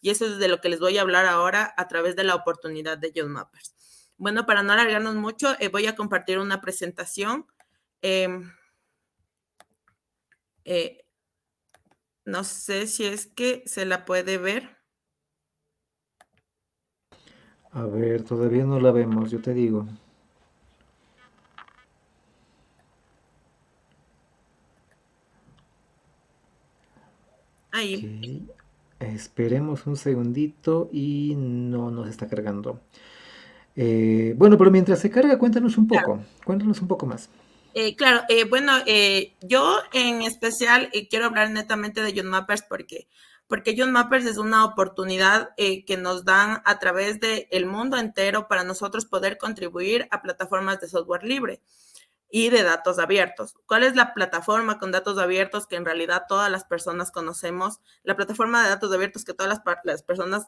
y 0.03 0.11
eso 0.11 0.27
es 0.27 0.37
de 0.37 0.47
lo 0.47 0.61
que 0.61 0.69
les 0.69 0.79
voy 0.79 0.99
a 0.99 1.01
hablar 1.01 1.25
ahora 1.25 1.73
a 1.77 1.87
través 1.87 2.15
de 2.15 2.23
la 2.23 2.35
oportunidad 2.35 2.99
de 2.99 3.11
Youth 3.11 3.29
Mappers. 3.29 4.11
Bueno, 4.17 4.45
para 4.45 4.61
no 4.61 4.73
alargarnos 4.73 5.15
mucho, 5.15 5.55
voy 5.71 5.87
a 5.87 5.95
compartir 5.95 6.37
una 6.37 6.61
presentación 6.61 7.47
Em, 8.03 8.51
eh, 10.65 11.05
no 12.25 12.43
sé 12.43 12.85
si 12.87 13.05
es 13.05 13.27
que 13.27 13.63
se 13.65 13.85
la 13.85 14.03
puede 14.03 14.37
ver. 14.37 14.77
A 17.71 17.85
ver, 17.85 18.23
todavía 18.23 18.65
no 18.65 18.79
la 18.81 18.91
vemos, 18.91 19.31
yo 19.31 19.41
te 19.41 19.53
digo. 19.53 19.87
Ahí. 27.71 28.52
Esperemos 29.07 29.85
un 29.85 29.97
segundito 29.97 30.89
y 30.91 31.33
no 31.35 31.91
nos 31.91 32.09
está 32.09 32.27
cargando. 32.27 32.79
Eh, 33.75 34.33
bueno, 34.37 34.57
pero 34.57 34.71
mientras 34.71 34.99
se 34.99 35.09
carga, 35.09 35.37
cuéntanos 35.37 35.77
un 35.77 35.87
poco, 35.87 36.19
cuéntanos 36.45 36.81
un 36.81 36.87
poco 36.87 37.05
más. 37.05 37.29
Eh, 37.75 37.95
claro, 37.95 38.21
eh, 38.29 38.43
bueno, 38.45 38.73
eh, 38.85 39.33
yo 39.41 39.79
en 39.93 40.21
especial 40.21 40.91
quiero 41.09 41.25
hablar 41.25 41.49
netamente 41.49 42.03
de 42.03 42.13
John 42.15 42.27
Mappers 42.27 42.61
porque, 42.61 43.07
porque 43.47 43.73
John 43.75 43.91
Mappers 43.91 44.25
es 44.25 44.37
una 44.37 44.63
oportunidad 44.63 45.55
que 45.57 45.97
nos 45.97 46.23
dan 46.23 46.61
a 46.65 46.77
través 46.77 47.19
del 47.19 47.47
el 47.49 47.65
mundo 47.65 47.97
entero 47.97 48.47
para 48.47 48.63
nosotros 48.63 49.05
poder 49.05 49.39
contribuir 49.39 50.07
a 50.11 50.21
plataformas 50.21 50.79
de 50.81 50.87
software 50.87 51.23
libre 51.23 51.61
y 52.35 52.49
de 52.49 52.63
datos 52.63 52.97
abiertos. 52.97 53.53
¿Cuál 53.67 53.83
es 53.83 53.95
la 53.95 54.15
plataforma 54.15 54.79
con 54.79 54.91
datos 54.91 55.19
abiertos 55.19 55.67
que 55.67 55.75
en 55.75 55.85
realidad 55.85 56.23
todas 56.27 56.49
las 56.49 56.63
personas 56.63 57.11
conocemos? 57.11 57.79
La 58.01 58.15
plataforma 58.15 58.63
de 58.63 58.69
datos 58.69 58.91
abiertos 58.91 59.23
que 59.23 59.35
todas 59.35 59.61
las, 59.83 60.01
personas 60.01 60.47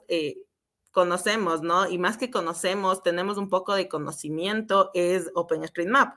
conocemos, 0.95 1.61
¿no? 1.61 1.89
Y 1.89 1.97
más 1.97 2.15
que 2.15 2.31
conocemos, 2.31 3.03
tenemos 3.03 3.37
un 3.37 3.49
poco 3.49 3.75
de 3.75 3.89
conocimiento, 3.89 4.91
es 4.93 5.29
OpenStreetMap. 5.35 6.15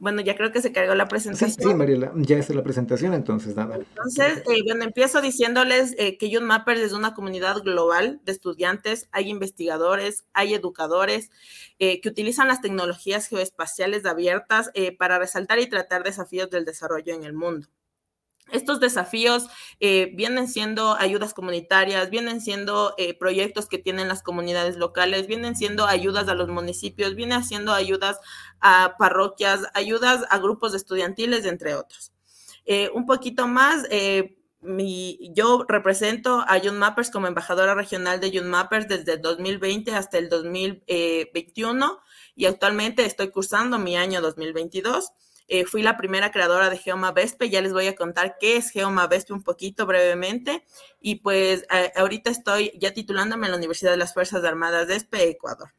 Bueno, 0.00 0.20
ya 0.20 0.36
creo 0.36 0.50
que 0.50 0.60
se 0.60 0.72
cargó 0.72 0.96
la 0.96 1.06
presentación. 1.06 1.70
Sí, 1.70 1.74
Mariela, 1.76 2.12
ya 2.16 2.36
es 2.36 2.50
la 2.50 2.64
presentación, 2.64 3.14
entonces 3.14 3.54
nada. 3.54 3.76
Entonces, 3.76 4.42
eh, 4.50 4.62
bueno, 4.66 4.82
empiezo 4.82 5.20
diciéndoles 5.20 5.94
eh, 5.96 6.18
que 6.18 6.40
Mappers 6.40 6.80
es 6.80 6.92
una 6.92 7.14
comunidad 7.14 7.62
global 7.62 8.20
de 8.24 8.32
estudiantes, 8.32 9.08
hay 9.12 9.30
investigadores, 9.30 10.24
hay 10.32 10.54
educadores 10.54 11.30
eh, 11.78 12.00
que 12.00 12.08
utilizan 12.08 12.48
las 12.48 12.60
tecnologías 12.60 13.28
geoespaciales 13.28 14.06
abiertas 14.06 14.72
para 14.98 15.20
resaltar 15.20 15.60
y 15.60 15.68
tratar 15.68 16.02
desafíos 16.02 16.50
del 16.50 16.64
desarrollo 16.64 17.14
en 17.14 17.22
el 17.22 17.32
mundo. 17.32 17.68
Estos 18.52 18.80
desafíos 18.80 19.46
eh, 19.80 20.10
vienen 20.14 20.48
siendo 20.48 20.94
ayudas 20.96 21.34
comunitarias, 21.34 22.10
vienen 22.10 22.40
siendo 22.40 22.94
eh, 22.98 23.14
proyectos 23.14 23.66
que 23.66 23.78
tienen 23.78 24.08
las 24.08 24.22
comunidades 24.22 24.76
locales, 24.76 25.26
vienen 25.26 25.56
siendo 25.56 25.86
ayudas 25.86 26.28
a 26.28 26.34
los 26.34 26.48
municipios, 26.48 27.14
vienen 27.14 27.44
siendo 27.44 27.72
ayudas 27.72 28.18
a 28.60 28.96
parroquias, 28.98 29.62
ayudas 29.74 30.24
a 30.30 30.38
grupos 30.38 30.74
estudiantiles, 30.74 31.44
entre 31.44 31.74
otros. 31.74 32.12
Eh, 32.66 32.90
un 32.94 33.06
poquito 33.06 33.46
más, 33.48 33.84
yo 35.34 35.64
represento 35.66 36.44
a 36.46 36.58
Young 36.58 36.76
Mappers 36.76 37.10
como 37.10 37.26
embajadora 37.26 37.74
regional 37.74 38.20
de 38.20 38.30
Young 38.30 38.46
Mappers 38.46 38.88
desde 38.88 39.14
el 39.14 39.22
2020 39.22 39.94
hasta 39.94 40.18
el 40.18 40.28
2021 40.28 41.98
y 42.36 42.46
actualmente 42.46 43.04
estoy 43.04 43.30
cursando 43.30 43.78
mi 43.78 43.96
año 43.96 44.20
2022. 44.20 45.12
Eh, 45.50 45.66
fui 45.66 45.82
la 45.82 45.96
primera 45.98 46.30
creadora 46.30 46.70
de 46.70 46.78
Geoma 46.78 47.12
Vespe. 47.12 47.50
Ya 47.50 47.60
les 47.60 47.72
voy 47.72 47.88
a 47.88 47.96
contar 47.96 48.38
qué 48.38 48.56
es 48.56 48.70
Geoma 48.70 49.06
Vespe 49.08 49.34
un 49.34 49.42
poquito 49.42 49.84
brevemente. 49.84 50.64
Y 51.00 51.16
pues 51.16 51.66
ahorita 51.96 52.30
estoy 52.30 52.72
ya 52.78 52.94
titulándome 52.94 53.46
en 53.46 53.52
la 53.52 53.58
Universidad 53.58 53.90
de 53.90 53.98
las 53.98 54.14
Fuerzas 54.14 54.44
Armadas 54.44 54.88
de 54.88 54.96
Espe, 54.96 55.28
Ecuador. 55.28 55.74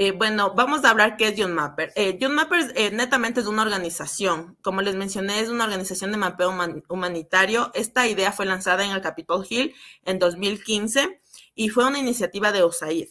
Eh, 0.00 0.12
bueno, 0.12 0.52
vamos 0.54 0.84
a 0.84 0.90
hablar 0.90 1.16
qué 1.16 1.26
es 1.26 1.34
John 1.36 1.54
Mapper. 1.54 1.92
Eh, 1.96 2.16
eh, 2.20 2.90
netamente 2.92 3.40
es 3.40 3.46
una 3.46 3.62
organización. 3.62 4.56
Como 4.62 4.80
les 4.80 4.94
mencioné, 4.94 5.40
es 5.40 5.48
una 5.48 5.64
organización 5.64 6.12
de 6.12 6.18
mapeo 6.18 6.54
humanitario. 6.88 7.72
Esta 7.74 8.06
idea 8.06 8.30
fue 8.30 8.46
lanzada 8.46 8.84
en 8.84 8.92
el 8.92 9.00
Capitol 9.00 9.44
Hill 9.50 9.74
en 10.04 10.20
2015 10.20 11.20
y 11.56 11.70
fue 11.70 11.84
una 11.84 11.98
iniciativa 11.98 12.52
de 12.52 12.62
USAID 12.62 13.08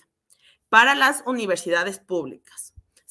para 0.70 0.96
las 0.96 1.24
universidades 1.26 2.00
públicas. 2.00 2.67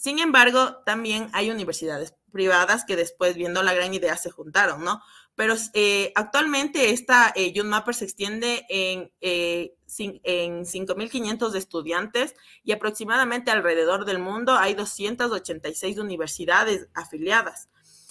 Sin 0.07 0.21
embargo, 0.21 0.85
también 0.85 1.31
hay 1.33 1.51
universidades 1.51 2.15
privadas 2.31 2.85
que 2.85 2.95
después, 2.95 3.35
viendo 3.35 3.65
la 3.65 3.75
gran 3.75 3.93
idea, 3.93 4.17
se 4.17 4.31
juntaron, 4.31 4.85
¿no? 4.85 5.03
Pero 5.35 5.57
eh, 5.75 6.13
actualmente 6.15 6.91
esta 6.91 7.33
eh, 7.35 7.53
Youth 7.53 7.67
Mapper 7.67 7.93
se 7.93 8.05
extiende 8.05 8.65
en, 8.69 9.11
eh, 9.21 9.75
en 9.99 10.65
5.500 10.65 11.57
estudiantes 11.57 12.37
y 12.63 12.71
aproximadamente 12.71 13.51
alrededor 13.51 14.05
del 14.05 14.21
mundo 14.21 14.55
hay 14.55 14.75
286 14.75 15.99
universidades 15.99 16.87
afiliadas. 16.95 17.69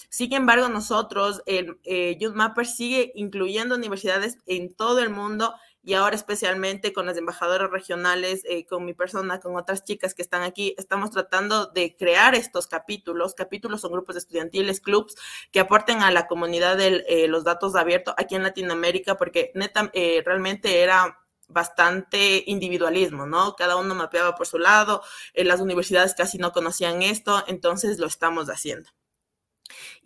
Sin 0.08 0.32
embargo, 0.32 0.68
nosotros, 0.68 1.42
el 1.46 1.78
eh, 1.84 2.16
Youth 2.20 2.34
Mapper 2.34 2.66
sigue 2.66 3.12
incluyendo 3.14 3.74
universidades 3.74 4.38
en 4.46 4.74
todo 4.74 5.00
el 5.00 5.10
mundo 5.10 5.54
y 5.86 5.94
ahora 5.94 6.16
especialmente 6.16 6.92
con 6.92 7.06
las 7.06 7.16
embajadoras 7.16 7.70
regionales, 7.70 8.42
eh, 8.44 8.66
con 8.66 8.84
mi 8.84 8.92
persona, 8.92 9.38
con 9.38 9.54
otras 9.54 9.84
chicas 9.84 10.14
que 10.14 10.22
están 10.22 10.42
aquí, 10.42 10.74
estamos 10.78 11.12
tratando 11.12 11.66
de 11.66 11.94
crear 11.96 12.34
estos 12.34 12.66
capítulos. 12.66 13.34
Capítulos 13.34 13.82
son 13.82 13.92
grupos 13.92 14.16
estudiantiles, 14.16 14.80
clubs 14.80 15.14
que 15.52 15.60
aporten 15.60 16.02
a 16.02 16.10
la 16.10 16.26
comunidad 16.26 16.76
de 16.76 17.04
eh, 17.08 17.28
los 17.28 17.44
datos 17.44 17.76
abiertos 17.76 18.14
aquí 18.18 18.34
en 18.34 18.42
Latinoamérica, 18.42 19.16
porque 19.16 19.52
neta, 19.54 19.88
eh, 19.94 20.24
realmente 20.26 20.80
era 20.80 21.20
bastante 21.46 22.42
individualismo, 22.48 23.24
¿no? 23.24 23.54
Cada 23.54 23.76
uno 23.76 23.94
mapeaba 23.94 24.34
por 24.34 24.48
su 24.48 24.58
lado, 24.58 25.04
las 25.34 25.60
universidades 25.60 26.16
casi 26.16 26.36
no 26.38 26.50
conocían 26.50 27.02
esto, 27.02 27.44
entonces 27.46 28.00
lo 28.00 28.08
estamos 28.08 28.48
haciendo. 28.48 28.90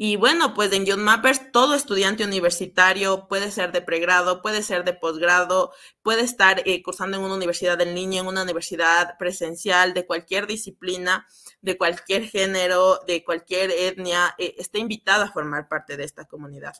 Y 0.02 0.16
bueno, 0.16 0.54
pues 0.54 0.72
en 0.72 0.86
Young 0.86 1.02
Mappers 1.02 1.52
todo 1.52 1.74
estudiante 1.74 2.24
universitario 2.24 3.28
puede 3.28 3.50
ser 3.50 3.70
de 3.70 3.82
pregrado, 3.82 4.40
puede 4.40 4.62
ser 4.62 4.82
de 4.82 4.94
posgrado, 4.94 5.74
puede 6.00 6.22
estar 6.22 6.62
eh, 6.64 6.82
cursando 6.82 7.18
en 7.18 7.22
una 7.22 7.34
universidad 7.34 7.78
en 7.82 7.94
línea, 7.94 8.22
en 8.22 8.26
una 8.26 8.44
universidad 8.44 9.18
presencial, 9.18 9.92
de 9.92 10.06
cualquier 10.06 10.46
disciplina, 10.46 11.26
de 11.60 11.76
cualquier 11.76 12.26
género, 12.26 13.00
de 13.06 13.22
cualquier 13.22 13.70
etnia, 13.72 14.34
eh, 14.38 14.54
está 14.56 14.78
invitado 14.78 15.24
a 15.24 15.32
formar 15.32 15.68
parte 15.68 15.98
de 15.98 16.04
esta 16.04 16.24
comunidad. 16.24 16.72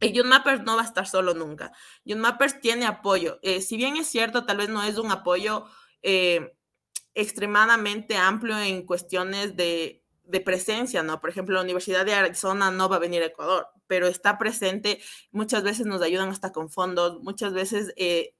Mappers 0.00 0.62
no 0.62 0.76
va 0.76 0.82
a 0.82 0.86
estar 0.86 1.06
solo 1.06 1.34
nunca. 1.34 1.72
Young 2.06 2.20
Mappers 2.20 2.58
tiene 2.58 2.86
apoyo. 2.86 3.38
Eh, 3.42 3.60
si 3.60 3.76
bien 3.76 3.98
es 3.98 4.06
cierto, 4.06 4.46
tal 4.46 4.56
vez 4.56 4.70
no 4.70 4.82
es 4.82 4.96
un 4.96 5.10
apoyo 5.10 5.66
extremadamente 7.12 8.16
amplio 8.16 8.58
en 8.58 8.86
cuestiones 8.86 9.56
de 9.56 10.03
de 10.24 10.40
presencia, 10.40 11.02
¿no? 11.02 11.20
Por 11.20 11.30
ejemplo, 11.30 11.54
la 11.54 11.62
Universidad 11.62 12.04
de 12.06 12.14
Arizona 12.14 12.70
no 12.70 12.88
va 12.88 12.96
a 12.96 13.00
venir 13.00 13.22
a 13.22 13.26
Ecuador, 13.26 13.68
pero 13.86 14.06
está 14.06 14.38
presente, 14.38 15.00
muchas 15.30 15.62
veces 15.62 15.86
nos 15.86 16.02
ayudan 16.02 16.30
hasta 16.30 16.52
con 16.52 16.70
fondos, 16.70 17.22
muchas 17.22 17.52
veces 17.52 17.92
eh, 17.96 18.34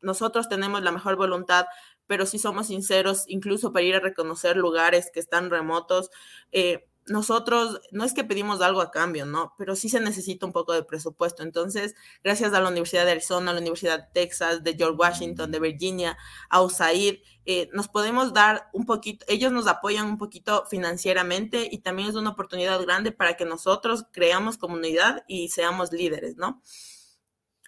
nosotros 0.00 0.48
tenemos 0.48 0.82
la 0.82 0.92
mejor 0.92 1.16
voluntad, 1.16 1.66
pero 2.06 2.26
si 2.26 2.38
somos 2.38 2.66
sinceros, 2.66 3.24
incluso 3.28 3.72
para 3.72 3.84
ir 3.84 3.94
a 3.94 4.00
reconocer 4.00 4.56
lugares 4.56 5.10
que 5.12 5.20
están 5.20 5.48
remotos, 5.50 6.10
eh, 6.50 6.86
nosotros 7.06 7.80
no 7.90 8.04
es 8.04 8.14
que 8.14 8.24
pedimos 8.24 8.60
algo 8.60 8.80
a 8.80 8.90
cambio, 8.90 9.26
¿no? 9.26 9.54
Pero 9.58 9.76
sí 9.76 9.88
se 9.88 10.00
necesita 10.00 10.46
un 10.46 10.52
poco 10.52 10.72
de 10.72 10.84
presupuesto. 10.84 11.42
Entonces, 11.42 11.94
gracias 12.22 12.52
a 12.54 12.60
la 12.60 12.68
Universidad 12.68 13.04
de 13.04 13.12
Arizona, 13.12 13.50
a 13.50 13.54
la 13.54 13.60
Universidad 13.60 13.98
de 13.98 14.06
Texas, 14.12 14.62
de 14.62 14.74
George 14.74 14.96
Washington, 14.98 15.50
de 15.50 15.60
Virginia, 15.60 16.16
a 16.48 16.62
USAID, 16.62 17.16
eh, 17.44 17.68
nos 17.72 17.88
podemos 17.88 18.32
dar 18.32 18.70
un 18.72 18.86
poquito, 18.86 19.26
ellos 19.28 19.50
nos 19.50 19.66
apoyan 19.66 20.06
un 20.06 20.18
poquito 20.18 20.64
financieramente 20.66 21.68
y 21.70 21.78
también 21.78 22.08
es 22.08 22.14
una 22.14 22.30
oportunidad 22.30 22.80
grande 22.82 23.10
para 23.10 23.36
que 23.36 23.44
nosotros 23.44 24.06
creamos 24.12 24.58
comunidad 24.58 25.24
y 25.26 25.48
seamos 25.48 25.92
líderes, 25.92 26.36
¿no? 26.36 26.62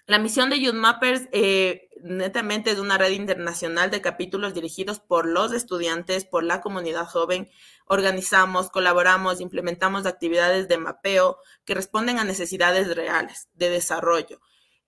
La 0.07 0.19
misión 0.19 0.51
de 0.51 0.59
Youth 0.59 0.75
Mappers 0.75 1.27
eh, 1.31 1.89
netamente 2.03 2.69
es 2.69 2.77
una 2.77 2.97
red 2.99 3.11
internacional 3.11 3.89
de 3.89 4.01
capítulos 4.01 4.53
dirigidos 4.53 4.99
por 4.99 5.25
los 5.25 5.51
estudiantes, 5.51 6.25
por 6.25 6.43
la 6.43 6.61
comunidad 6.61 7.07
joven. 7.07 7.49
Organizamos, 7.87 8.69
colaboramos, 8.69 9.41
implementamos 9.41 10.05
actividades 10.05 10.67
de 10.67 10.77
mapeo 10.77 11.39
que 11.65 11.73
responden 11.73 12.19
a 12.19 12.23
necesidades 12.23 12.95
reales 12.95 13.49
de 13.55 13.71
desarrollo. 13.71 14.41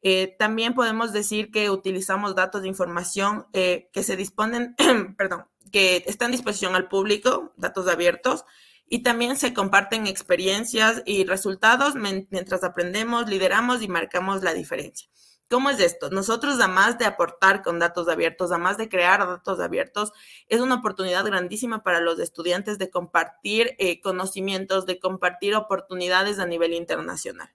Eh, 0.03 0.35
también 0.37 0.75
podemos 0.75 1.13
decir 1.13 1.49
que 1.49 1.71
utilizamos 1.71 2.35
datos 2.35 2.61
de 2.61 2.67
información 2.67 3.47
eh, 3.53 3.89
que 3.91 4.03
se 4.03 4.15
disponen, 4.15 4.75
perdón, 5.17 5.45
que 5.71 6.03
están 6.05 6.29
a 6.29 6.31
disposición 6.31 6.75
al 6.75 6.87
público, 6.87 7.53
datos 7.57 7.87
abiertos, 7.87 8.45
y 8.89 9.03
también 9.03 9.37
se 9.37 9.53
comparten 9.53 10.07
experiencias 10.07 11.03
y 11.05 11.25
resultados 11.25 11.95
mientras 11.95 12.63
aprendemos, 12.63 13.29
lideramos 13.29 13.81
y 13.81 13.87
marcamos 13.87 14.43
la 14.43 14.53
diferencia. 14.53 15.09
¿Cómo 15.49 15.69
es 15.69 15.79
esto? 15.79 16.09
Nosotros, 16.09 16.55
además 16.59 16.97
de 16.97 17.05
aportar 17.05 17.63
con 17.63 17.79
datos 17.79 18.09
abiertos, 18.09 18.51
además 18.51 18.77
de 18.77 18.89
crear 18.89 19.19
datos 19.19 19.61
abiertos, 19.61 20.11
es 20.49 20.59
una 20.59 20.75
oportunidad 20.75 21.23
grandísima 21.25 21.83
para 21.83 22.01
los 22.01 22.19
estudiantes 22.19 22.77
de 22.77 22.89
compartir 22.89 23.75
eh, 23.79 24.01
conocimientos, 24.01 24.85
de 24.85 24.99
compartir 24.99 25.55
oportunidades 25.55 26.39
a 26.39 26.45
nivel 26.45 26.73
internacional. 26.73 27.49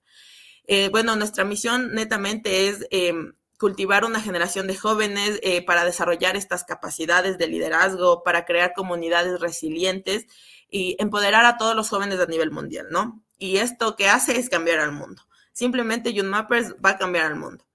Eh, 0.66 0.88
bueno, 0.88 1.16
nuestra 1.16 1.44
misión 1.44 1.92
netamente 1.92 2.68
es 2.68 2.86
em, 2.90 3.34
cultivar 3.58 4.06
una 4.06 4.22
generación 4.22 4.66
de 4.66 4.76
jóvenes 4.76 5.38
eh, 5.42 5.62
para 5.62 5.84
desarrollar 5.84 6.34
estas 6.34 6.64
capacidades 6.64 7.36
de 7.36 7.46
liderazgo, 7.46 8.22
para 8.22 8.46
crear 8.46 8.72
comunidades 8.72 9.38
resilientes 9.38 10.26
y 10.72 10.96
empoderar 10.98 11.44
a 11.44 11.58
todos 11.58 11.76
los 11.76 11.90
jóvenes 11.90 12.18
a 12.18 12.26
nivel 12.26 12.50
mundial, 12.50 12.86
¿no? 12.90 13.22
Y 13.36 13.58
esto 13.58 13.94
que 13.94 14.08
hace 14.08 14.40
es 14.40 14.48
cambiar 14.48 14.80
al 14.80 14.90
mundo. 14.90 15.22
Simplemente 15.52 16.14
Youth 16.14 16.24
Mappers 16.24 16.74
va 16.84 16.90
a 16.90 16.98
cambiar 16.98 17.26
al 17.26 17.36
mundo. 17.36 17.66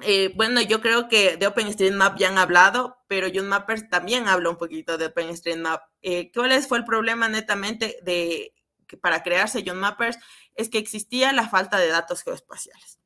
Eh, 0.00 0.32
bueno, 0.34 0.60
yo 0.60 0.80
creo 0.80 1.08
que 1.08 1.36
de 1.36 1.46
OpenStreetMap 1.46 2.18
ya 2.18 2.28
han 2.28 2.38
hablado, 2.38 2.98
pero 3.06 3.28
Youth 3.28 3.46
Mappers 3.46 3.88
también 3.88 4.26
habla 4.26 4.50
un 4.50 4.56
poquito 4.56 4.98
de 4.98 5.06
OpenStreetMap. 5.06 5.80
Eh, 6.02 6.32
¿Cuál 6.34 6.60
fue 6.64 6.78
el 6.78 6.84
problema 6.84 7.28
netamente 7.28 7.98
de 8.02 8.52
para 9.00 9.22
crearse 9.22 9.62
Youth 9.62 9.76
Mappers? 9.76 10.18
Es 10.56 10.68
que 10.70 10.78
existía 10.78 11.32
la 11.32 11.48
falta 11.48 11.78
de 11.78 11.86
datos 11.86 12.22
geoespaciales. 12.24 12.98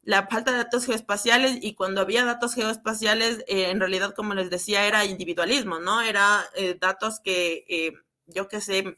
La 0.00 0.26
falta 0.26 0.52
de 0.52 0.56
datos 0.56 0.86
geoespaciales 0.86 1.58
y 1.60 1.74
cuando 1.74 2.00
había 2.00 2.24
datos 2.24 2.54
geoespaciales, 2.54 3.44
eh, 3.46 3.68
en 3.68 3.78
realidad, 3.78 4.14
como 4.14 4.32
les 4.32 4.48
decía, 4.48 4.86
era 4.86 5.04
individualismo, 5.04 5.80
¿no? 5.80 6.00
Era 6.00 6.48
datos 6.80 7.20
que 7.20 7.92
yo 8.28 8.48
qué 8.48 8.60
sé, 8.60 8.96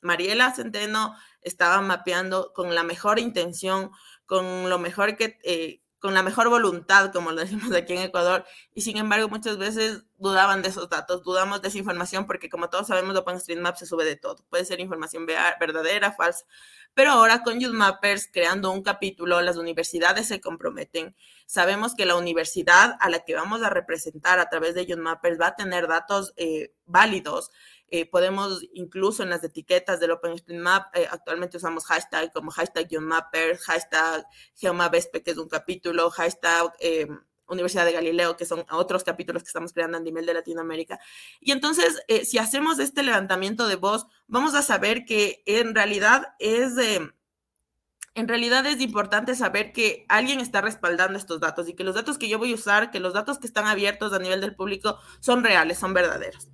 Mariela 0.00 0.52
Centeno 0.52 1.14
estaba 1.42 1.80
mapeando 1.82 2.52
con 2.54 2.74
la 2.74 2.82
mejor 2.82 3.18
intención, 3.18 3.90
con 4.26 4.68
lo 4.70 4.78
mejor 4.78 5.16
que, 5.16 5.38
eh, 5.44 5.82
con 5.98 6.14
la 6.14 6.22
mejor 6.22 6.48
voluntad, 6.48 7.12
como 7.12 7.30
lo 7.30 7.40
decimos 7.40 7.72
aquí 7.74 7.92
en 7.92 8.02
Ecuador, 8.02 8.44
y 8.72 8.80
sin 8.80 8.96
embargo 8.96 9.28
muchas 9.28 9.58
veces 9.58 10.04
dudaban 10.16 10.62
de 10.62 10.70
esos 10.70 10.88
datos, 10.88 11.22
dudamos 11.22 11.60
de 11.60 11.68
esa 11.68 11.78
información, 11.78 12.26
porque 12.26 12.48
como 12.48 12.70
todos 12.70 12.86
sabemos, 12.86 13.16
OpenStreetMap 13.16 13.76
se 13.76 13.86
sube 13.86 14.04
de 14.04 14.16
todo, 14.16 14.44
puede 14.48 14.64
ser 14.64 14.80
información 14.80 15.26
verdadera, 15.26 16.12
falsa, 16.12 16.46
pero 16.94 17.12
ahora 17.12 17.42
con 17.42 17.60
Youth 17.60 17.74
Mappers, 17.74 18.28
creando 18.32 18.70
un 18.72 18.82
capítulo, 18.82 19.40
las 19.42 19.56
universidades 19.56 20.26
se 20.26 20.40
comprometen, 20.40 21.14
sabemos 21.46 21.94
que 21.94 22.06
la 22.06 22.16
universidad 22.16 22.96
a 23.00 23.10
la 23.10 23.20
que 23.20 23.34
vamos 23.34 23.62
a 23.62 23.70
representar 23.70 24.38
a 24.38 24.48
través 24.48 24.74
de 24.74 24.86
Youth 24.86 24.98
Mappers 24.98 25.38
va 25.38 25.48
a 25.48 25.56
tener 25.56 25.86
datos 25.86 26.32
eh, 26.36 26.72
válidos, 26.86 27.50
eh, 27.92 28.06
podemos 28.06 28.62
incluso 28.72 29.24
en 29.24 29.30
las 29.30 29.42
etiquetas 29.42 29.98
del 29.98 30.12
OpenStreetMap, 30.12 30.94
eh, 30.96 31.08
actualmente 31.10 31.56
usamos 31.56 31.84
hashtag 31.86 32.32
como 32.32 32.52
hashtag 32.52 32.88
Mapper, 33.00 33.58
hashtag 33.58 34.24
GeoMapSP, 34.54 35.22
que 35.24 35.32
es 35.32 35.38
un 35.38 35.48
capítulo, 35.48 36.08
hashtag 36.10 36.72
eh, 36.78 37.08
Universidad 37.48 37.84
de 37.84 37.92
Galileo, 37.92 38.36
que 38.36 38.44
son 38.44 38.64
otros 38.70 39.02
capítulos 39.02 39.42
que 39.42 39.48
estamos 39.48 39.72
creando 39.72 39.98
a 39.98 40.00
nivel 40.00 40.24
de 40.24 40.34
Latinoamérica. 40.34 41.00
Y 41.40 41.50
entonces, 41.50 42.00
si 42.24 42.38
hacemos 42.38 42.78
este 42.78 43.02
levantamiento 43.02 43.66
de 43.66 43.74
voz, 43.74 44.06
vamos 44.28 44.54
a 44.54 44.62
saber 44.62 45.04
que 45.04 45.42
en 45.46 45.74
realidad 45.74 46.36
es... 46.38 46.78
en 46.78 48.28
realidad 48.28 48.64
es 48.66 48.80
importante 48.80 49.34
saber 49.34 49.72
que 49.72 50.06
alguien 50.08 50.38
está 50.38 50.60
respaldando 50.60 51.18
estos 51.18 51.40
datos 51.40 51.68
y 51.68 51.74
que 51.74 51.82
los 51.82 51.96
datos 51.96 52.18
que 52.18 52.28
yo 52.28 52.38
voy 52.38 52.52
a 52.52 52.54
usar, 52.54 52.92
que 52.92 53.00
los 53.00 53.14
datos 53.14 53.40
que 53.40 53.48
están 53.48 53.66
abiertos 53.66 54.12
a 54.12 54.20
nivel 54.20 54.40
del 54.40 54.54
público 54.54 55.00
son 55.18 55.42
reales, 55.42 55.76
son 55.78 55.92
verdaderos. 55.92 56.48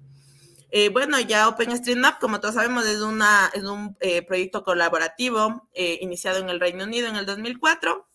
Eh, 0.79 0.91
bueno, 0.91 1.19
ya 1.19 1.49
OpenStreetMap, 1.49 2.21
como 2.21 2.39
todos 2.39 2.57
sabemos, 2.57 2.85
es, 2.85 3.01
un 3.01 3.97
eh, 4.01 4.21
proyecto 4.21 4.63
colaborativo 4.63 5.71
eh, 5.73 6.01
iniciado 6.03 6.39
en 6.39 6.51
el 6.51 6.61
Reino 6.61 6.85
Unido 6.85 7.09
en 7.09 7.17
el 7.17 7.25
2004 7.25 8.07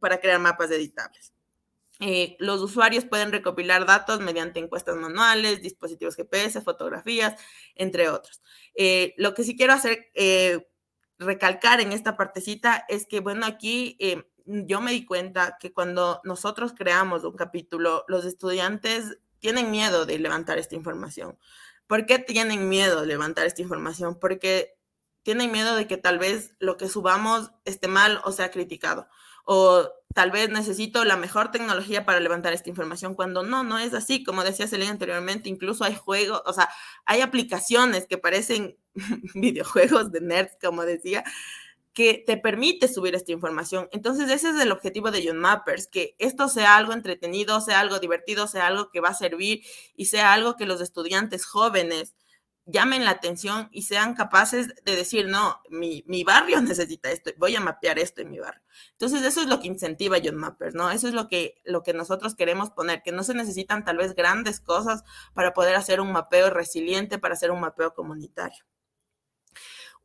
para 0.00 0.18
crear 0.18 0.40
mapas 0.40 0.70
editables. 0.70 1.34
los 2.38 2.62
usuarios 2.62 3.04
pueden 3.04 3.32
recopilar 3.32 3.84
datos 3.84 4.20
mediante 4.20 4.60
encuestas 4.60 4.96
manuales, 4.96 5.60
dispositivos 5.60 6.16
GPS, 6.16 6.62
fotografías, 6.62 7.38
entre 7.74 8.08
otros. 8.08 8.40
lo 9.18 9.34
que 9.34 9.44
sí 9.44 9.54
quiero 9.54 9.74
hacer, 9.74 10.10
recalcar 11.18 11.82
en 11.82 11.92
esta 11.92 12.16
partecita 12.16 12.86
es 12.88 13.06
que, 13.06 13.20
bueno, 13.20 13.44
aquí 13.44 13.98
yo 14.46 14.80
me 14.80 14.92
di 14.92 15.04
cuenta 15.04 15.58
que 15.60 15.74
cuando 15.74 16.22
nosotros 16.24 16.72
creamos 16.72 17.24
un 17.24 17.36
capítulo, 17.36 18.06
los 18.08 18.24
estudiantes 18.24 19.18
tienen 19.38 19.70
miedo 19.70 20.06
de 20.06 20.18
levantar 20.18 20.56
esta 20.56 20.76
información. 20.76 21.36
¿Por 21.86 22.06
qué 22.06 22.18
tienen 22.18 22.68
miedo 22.68 23.00
de 23.00 23.06
levantar 23.06 23.46
esta 23.46 23.62
información? 23.62 24.18
Porque 24.18 24.76
tienen 25.22 25.52
miedo 25.52 25.74
de 25.74 25.86
que 25.86 25.96
tal 25.96 26.18
vez 26.18 26.54
lo 26.58 26.76
que 26.76 26.88
subamos 26.88 27.50
esté 27.64 27.88
mal 27.88 28.20
o 28.24 28.32
sea 28.32 28.50
criticado. 28.50 29.08
O 29.44 29.88
tal 30.14 30.30
vez 30.30 30.48
necesito 30.50 31.04
la 31.04 31.16
mejor 31.16 31.50
tecnología 31.50 32.06
para 32.06 32.20
levantar 32.20 32.52
esta 32.52 32.70
información, 32.70 33.14
cuando 33.14 33.42
no, 33.42 33.64
no 33.64 33.78
es 33.78 33.92
así. 33.92 34.24
Como 34.24 34.44
decía 34.44 34.66
Celine 34.66 34.90
anteriormente, 34.90 35.48
incluso 35.48 35.84
hay 35.84 35.94
juegos, 35.94 36.42
o 36.46 36.52
sea, 36.52 36.68
hay 37.04 37.20
aplicaciones 37.20 38.06
que 38.06 38.18
parecen 38.18 38.78
videojuegos 39.34 40.12
de 40.12 40.20
nerds, 40.20 40.56
como 40.62 40.84
decía, 40.84 41.24
que 41.96 42.22
te 42.26 42.36
permite 42.36 42.88
subir 42.88 43.14
esta 43.14 43.32
información. 43.32 43.88
Entonces, 43.90 44.30
ese 44.30 44.50
es 44.50 44.60
el 44.60 44.70
objetivo 44.70 45.10
de 45.10 45.22
Young 45.22 45.38
Mappers, 45.38 45.86
que 45.86 46.14
esto 46.18 46.46
sea 46.50 46.76
algo 46.76 46.92
entretenido, 46.92 47.62
sea 47.62 47.80
algo 47.80 47.98
divertido, 48.00 48.46
sea 48.46 48.66
algo 48.66 48.90
que 48.90 49.00
va 49.00 49.08
a 49.08 49.14
servir 49.14 49.62
y 49.96 50.04
sea 50.04 50.34
algo 50.34 50.56
que 50.56 50.66
los 50.66 50.82
estudiantes 50.82 51.46
jóvenes 51.46 52.14
llamen 52.66 53.06
la 53.06 53.12
atención 53.12 53.70
y 53.72 53.84
sean 53.84 54.12
capaces 54.14 54.74
de 54.84 54.94
decir, 54.94 55.26
no, 55.28 55.62
mi, 55.70 56.04
barrio 56.22 56.60
necesita 56.60 57.10
esto, 57.10 57.30
voy 57.38 57.56
a 57.56 57.60
mapear 57.60 57.98
esto 57.98 58.20
en 58.20 58.30
mi 58.30 58.40
barrio. 58.40 58.62
Entonces, 58.92 59.22
eso 59.22 59.40
es 59.40 59.46
lo 59.46 59.60
que 59.60 59.68
incentiva 59.68 60.18
Young 60.18 60.36
Mappers, 60.36 60.74
¿no? 60.74 60.90
Eso 60.90 61.08
es 61.08 61.14
lo 61.14 61.28
que, 61.28 61.62
lo 61.64 61.82
que 61.82 61.94
nosotros 61.94 62.34
queremos 62.34 62.68
poner, 62.72 63.02
que 63.02 63.12
no 63.12 63.22
se 63.22 63.32
necesitan 63.32 63.86
tal 63.86 63.96
vez 63.96 64.14
grandes 64.14 64.60
cosas 64.60 65.02
para 65.32 65.54
poder 65.54 65.76
hacer 65.76 66.02
un 66.02 66.12
mapeo 66.12 66.50
resiliente, 66.50 67.18
para 67.18 67.32
hacer 67.32 67.50
un 67.52 67.60
mapeo 67.60 67.94
comunitario. 67.94 68.66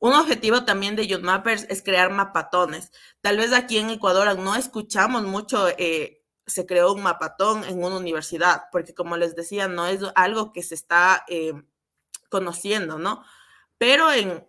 Un 0.02 0.14
objetivo 0.14 0.66
también 0.66 0.96
de 0.96 1.06
Youth 1.06 1.22
Mappers 1.22 1.68
es 1.70 1.84
crear 1.84 2.10
mapatones. 2.10 2.92
Tal 3.22 3.38
vez 3.38 3.54
aquí 3.54 3.78
en 3.78 3.92
Ecuador 3.92 4.36
no 4.40 4.56
escuchamos 4.56 5.22
mucho, 5.22 5.68
eh, 5.78 6.24
se 6.48 6.66
creó 6.66 6.94
un 6.94 7.04
mapatón 7.04 7.64
en 7.66 7.84
una 7.84 7.98
universidad, 7.98 8.64
porque 8.72 8.96
como 8.96 9.16
les 9.16 9.36
decía, 9.36 9.68
no 9.68 9.86
es 9.86 10.02
algo 10.16 10.54
que 10.54 10.64
se 10.64 10.74
está 10.74 11.24
eh, 11.28 11.54
conociendo, 12.30 12.98
¿no? 12.98 13.24
Pero 13.78 14.12
en, 14.12 14.44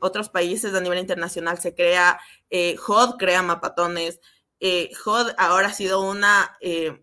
otros 0.00 0.30
países 0.30 0.74
a 0.74 0.80
nivel 0.80 0.98
internacional 0.98 1.58
se 1.58 1.74
crea, 1.74 2.18
eh, 2.48 2.76
HOD 2.86 3.18
crea 3.18 3.42
mapatones. 3.42 4.18
Eh, 4.60 4.90
ahora 5.36 5.68
ha 5.68 5.72
sido 5.74 6.00
una, 6.00 6.56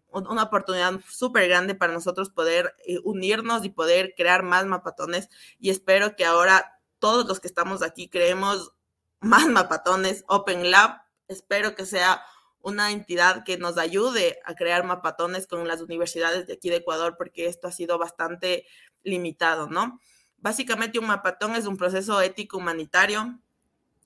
una 0.10 0.44
oportunidad 0.44 1.00
súper 1.08 1.48
grande 1.48 1.76
para 1.76 1.94
nosotros 1.94 2.32
poder 2.32 2.76
unirnos 3.04 3.64
y 3.64 3.70
poder 3.70 4.16
crear 4.18 4.42
más 4.42 4.66
mapatones 4.66 5.30
y 5.60 5.70
espero 5.70 6.16
que 6.16 6.26
ahora 6.26 6.75
todos 7.06 7.28
los 7.28 7.40
que 7.40 7.48
estamos 7.48 7.84
aquí 7.84 8.10
creemos 8.10 8.74
más 9.20 9.46
mapatones. 9.46 10.26
Open 10.28 10.72
Lab, 10.72 11.04
espero 11.28 11.76
que 11.76 11.86
sea 11.86 12.24
una 12.62 12.90
entidad 12.90 13.44
que 13.44 13.60
nos 13.60 13.78
ayude 13.78 14.40
a 14.44 14.56
crear 14.56 14.84
mapatones 14.84 15.46
con 15.46 15.68
las 15.68 15.82
universidades 15.82 16.48
de 16.48 16.54
aquí 16.54 16.72
de 16.72 16.78
Ecuador, 16.78 17.14
porque 17.16 17.46
esto 17.46 17.68
ha 17.68 17.72
sido 17.72 18.00
bastante 18.00 18.66
limitado, 19.04 19.70
¿no? 19.70 20.00
Básicamente 20.38 20.98
un 20.98 21.06
mapatón 21.06 21.56
es 21.56 21.68
un 21.68 21.78
proceso 21.78 22.20
ético 22.22 22.58
humanitario. 22.58 23.38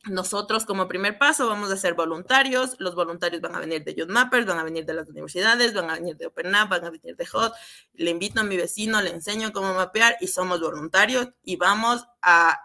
Nosotros 0.04 0.66
como 0.66 0.90
primer 0.90 1.18
paso 1.18 1.48
vamos 1.48 1.72
a 1.72 1.78
ser 1.78 1.94
voluntarios, 1.94 2.76
los 2.80 2.96
voluntarios 2.96 3.42
van 3.42 3.56
a 3.56 3.60
venir 3.62 3.86
de 3.86 3.96
Youth 3.96 4.10
Mappers, 4.10 4.46
van 4.46 4.60
a 4.60 4.64
venir 4.66 4.86
de 4.86 4.94
las 4.94 5.08
universidades, 5.08 5.74
van 5.74 5.90
a 5.90 5.94
venir 5.94 6.18
de 6.18 6.26
Open 6.26 6.52
Lab, 6.52 6.68
van 6.68 6.84
a 6.84 6.90
venir 6.90 7.16
de 7.16 7.26
HOT, 7.32 7.54
le 7.94 8.12
invito 8.12 8.42
a 8.42 8.44
mi 8.44 8.58
vecino, 8.58 9.02
le 9.02 9.12
enseño 9.12 9.54
cómo 9.54 9.74
mapear 9.74 10.18
y 10.20 10.28
somos 10.28 10.60
voluntarios 10.60 11.30
y 11.46 11.56
vamos 11.56 12.06
a 12.22 12.60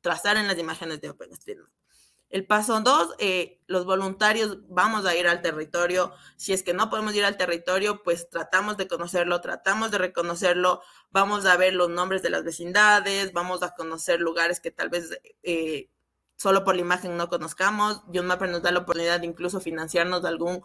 trazar 0.00 0.36
en 0.36 0.46
las 0.46 0.58
imágenes 0.58 1.00
de 1.00 1.10
OpenStreetMap. 1.10 1.70
El 2.30 2.46
paso 2.46 2.80
dos, 2.80 3.16
eh, 3.18 3.60
los 3.66 3.84
voluntarios 3.84 4.58
vamos 4.68 5.04
a 5.04 5.16
ir 5.16 5.26
al 5.26 5.42
territorio. 5.42 6.12
Si 6.36 6.52
es 6.52 6.62
que 6.62 6.72
no 6.72 6.88
podemos 6.88 7.12
ir 7.16 7.24
al 7.24 7.36
territorio, 7.36 8.04
pues 8.04 8.30
tratamos 8.30 8.76
de 8.76 8.86
conocerlo, 8.86 9.40
tratamos 9.40 9.90
de 9.90 9.98
reconocerlo. 9.98 10.80
Vamos 11.10 11.44
a 11.44 11.56
ver 11.56 11.74
los 11.74 11.90
nombres 11.90 12.22
de 12.22 12.30
las 12.30 12.44
vecindades, 12.44 13.32
vamos 13.32 13.64
a 13.64 13.74
conocer 13.74 14.20
lugares 14.20 14.60
que 14.60 14.70
tal 14.70 14.90
vez 14.90 15.10
eh, 15.42 15.90
solo 16.36 16.62
por 16.62 16.76
la 16.76 16.82
imagen 16.82 17.16
no 17.16 17.28
conozcamos. 17.28 18.02
Mapper 18.06 18.48
nos 18.48 18.62
da 18.62 18.70
la 18.70 18.78
oportunidad 18.80 19.18
de 19.18 19.26
incluso 19.26 19.60
financiarnos 19.60 20.24
algún, 20.24 20.62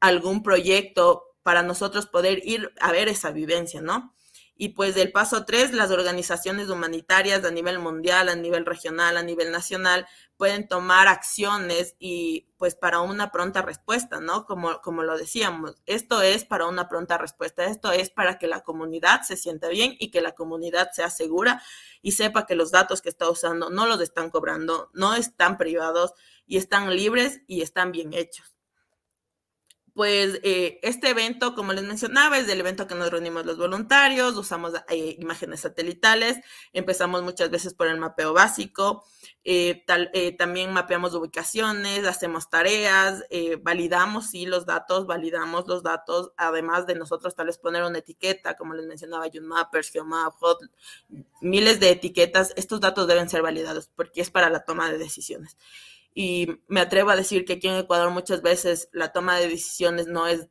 algún 0.00 0.42
proyecto 0.42 1.36
para 1.44 1.62
nosotros 1.62 2.06
poder 2.06 2.40
ir 2.44 2.74
a 2.80 2.90
ver 2.90 3.08
esa 3.08 3.30
vivencia, 3.30 3.80
¿no? 3.80 4.12
Y 4.58 4.70
pues 4.70 4.94
del 4.94 5.12
paso 5.12 5.44
tres, 5.44 5.72
las 5.72 5.90
organizaciones 5.90 6.70
humanitarias 6.70 7.44
a 7.44 7.50
nivel 7.50 7.78
mundial, 7.78 8.30
a 8.30 8.36
nivel 8.36 8.64
regional, 8.64 9.18
a 9.18 9.22
nivel 9.22 9.52
nacional, 9.52 10.06
pueden 10.38 10.66
tomar 10.66 11.08
acciones 11.08 11.94
y 11.98 12.48
pues 12.56 12.74
para 12.74 13.00
una 13.00 13.30
pronta 13.30 13.60
respuesta, 13.60 14.18
¿no? 14.20 14.46
Como, 14.46 14.80
como 14.80 15.02
lo 15.02 15.18
decíamos, 15.18 15.74
esto 15.84 16.22
es 16.22 16.44
para 16.46 16.66
una 16.66 16.88
pronta 16.88 17.18
respuesta, 17.18 17.66
esto 17.66 17.92
es 17.92 18.08
para 18.08 18.38
que 18.38 18.46
la 18.46 18.62
comunidad 18.62 19.22
se 19.22 19.36
sienta 19.36 19.68
bien 19.68 19.94
y 19.98 20.10
que 20.10 20.22
la 20.22 20.32
comunidad 20.32 20.90
sea 20.92 21.10
segura 21.10 21.62
y 22.00 22.12
sepa 22.12 22.46
que 22.46 22.54
los 22.54 22.70
datos 22.70 23.02
que 23.02 23.10
está 23.10 23.28
usando 23.28 23.68
no 23.68 23.86
los 23.86 24.00
están 24.00 24.30
cobrando, 24.30 24.90
no 24.94 25.14
están 25.14 25.58
privados 25.58 26.14
y 26.46 26.56
están 26.56 26.94
libres 26.94 27.42
y 27.46 27.60
están 27.60 27.92
bien 27.92 28.14
hechos 28.14 28.55
pues 29.96 30.40
eh, 30.42 30.78
este 30.82 31.08
evento, 31.08 31.54
como 31.54 31.72
les 31.72 31.82
mencionaba, 31.82 32.36
es 32.36 32.46
del 32.46 32.60
evento 32.60 32.86
que 32.86 32.94
nos 32.94 33.10
reunimos 33.10 33.46
los 33.46 33.56
voluntarios, 33.56 34.36
usamos 34.36 34.74
eh, 34.90 35.16
imágenes 35.18 35.60
satelitales, 35.60 36.36
empezamos 36.74 37.22
muchas 37.22 37.48
veces 37.48 37.72
por 37.72 37.86
el 37.86 37.98
mapeo 37.98 38.34
básico, 38.34 39.04
eh, 39.42 39.86
también 40.36 40.74
mapeamos 40.74 41.14
ubicaciones, 41.14 42.04
hacemos 42.04 42.50
tareas, 42.50 43.24
validamos 43.62 44.26
sí 44.32 44.44
los 44.44 44.66
datos, 44.66 45.06
validamos 45.06 45.66
los 45.66 45.82
datos, 45.82 46.32
además 46.36 46.86
de 46.86 46.94
nosotros 46.94 47.34
tal 47.34 47.46
vez 47.46 47.56
poner 47.56 47.82
una 47.82 48.00
etiqueta, 48.00 48.54
como 48.54 48.74
les 48.74 48.84
mencionaba, 48.84 49.28
YouMappers, 49.28 49.90
GeoMap, 49.90 50.34
Hot, 50.40 50.58
miles 51.40 51.80
de 51.80 51.92
etiquetas, 51.92 52.52
estos 52.56 52.80
datos 52.82 53.08
deben 53.08 53.30
ser 53.30 53.40
validados 53.40 53.88
porque 53.96 54.20
es 54.20 54.30
para 54.30 54.50
la 54.50 54.60
toma 54.60 54.90
de 54.90 54.98
decisiones 54.98 55.56
y 56.18 56.62
me 56.66 56.80
atrevo 56.80 57.10
a 57.10 57.16
decir 57.16 57.44
que 57.44 57.52
aquí 57.52 57.68
en 57.68 57.76
Ecuador 57.76 58.10
muchas 58.10 58.40
veces 58.40 58.88
la 58.90 59.12
toma 59.12 59.36
de 59.36 59.50
decisiones 59.50 60.06
no 60.06 60.26
es 60.26 60.48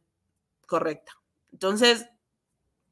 correcta. 0.68 1.20
Entonces, 1.52 2.06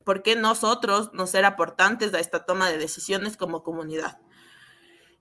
¿por 0.03 0.23
qué 0.23 0.35
nosotros 0.35 1.11
no 1.13 1.27
ser 1.27 1.45
aportantes 1.45 2.15
a 2.15 2.19
esta 2.19 2.47
toma 2.47 2.71
de 2.71 2.79
decisiones 2.79 3.37
como 3.37 3.61
comunidad? 3.61 4.19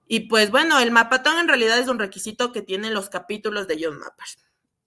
Y 0.07 0.21
pues 0.29 0.51
bueno, 0.51 0.81
el 0.81 0.93
mapatón 0.93 1.39
en 1.39 1.47
realidad 1.47 1.79
es 1.79 1.89
un 1.89 1.99
requisito 1.99 2.53
que 2.53 2.63
tienen 2.63 2.95
los 2.95 3.11
capítulos 3.11 3.69
de 3.69 3.79
John 3.85 3.99
Mappers. 3.99 4.39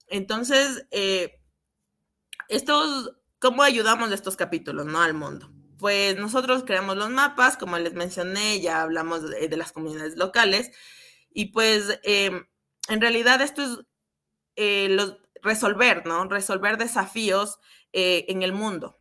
Entonces, 0.08 0.88
eh, 0.90 1.40
estos, 2.48 3.12
¿cómo 3.38 3.62
ayudamos 3.62 4.10
a 4.10 4.14
estos 4.14 4.34
capítulos, 4.34 4.86
no 4.86 5.00
al 5.00 5.14
mundo? 5.14 5.52
Pues 5.78 6.18
nosotros 6.18 6.64
creamos 6.66 6.96
los 6.96 7.10
mapas, 7.10 7.56
como 7.56 7.78
les 7.78 7.94
mencioné, 7.94 8.60
ya 8.60 8.82
hablamos 8.82 9.30
de, 9.30 9.56
las 9.56 9.70
comunidades 9.70 10.16
locales, 10.16 10.72
y 11.32 11.52
pues 11.52 12.00
em, 12.02 12.44
en 12.88 13.00
realidad 13.00 13.40
esto 13.42 13.62
es 13.62 13.78
eh, 14.56 14.96
resolver, 15.42 16.06
¿no? 16.06 16.24
Resolver 16.28 16.76
desafíos 16.78 17.58
eh, 17.92 18.26
en 18.28 18.42
el 18.42 18.52
mundo. 18.52 18.98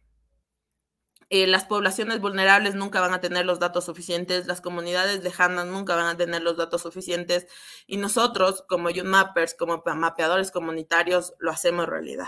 Eh, 1.30 1.48
las 1.48 1.66
poblaciones 1.66 2.20
vulnerables 2.22 2.76
nunca 2.76 3.02
van 3.02 3.14
a 3.14 3.20
tener 3.20 3.46
los 3.46 3.60
datos 3.60 3.86
suficientes, 3.86 4.46
las 4.46 4.62
comunidades 4.62 5.24
lejanas 5.24 5.66
nunca 5.66 5.96
van 5.96 6.06
a 6.06 6.18
tener 6.18 6.44
los 6.44 6.56
datos 6.56 6.84
suficientes 6.84 7.48
y 7.88 7.98
nosotros 7.98 8.64
como 8.68 8.90
Mappers, 9.04 9.56
como 9.56 9.84
mapeadores 9.86 10.52
comunitarios, 10.52 11.34
lo 11.40 11.50
hacemos 11.50 11.88
realidad. 11.88 12.28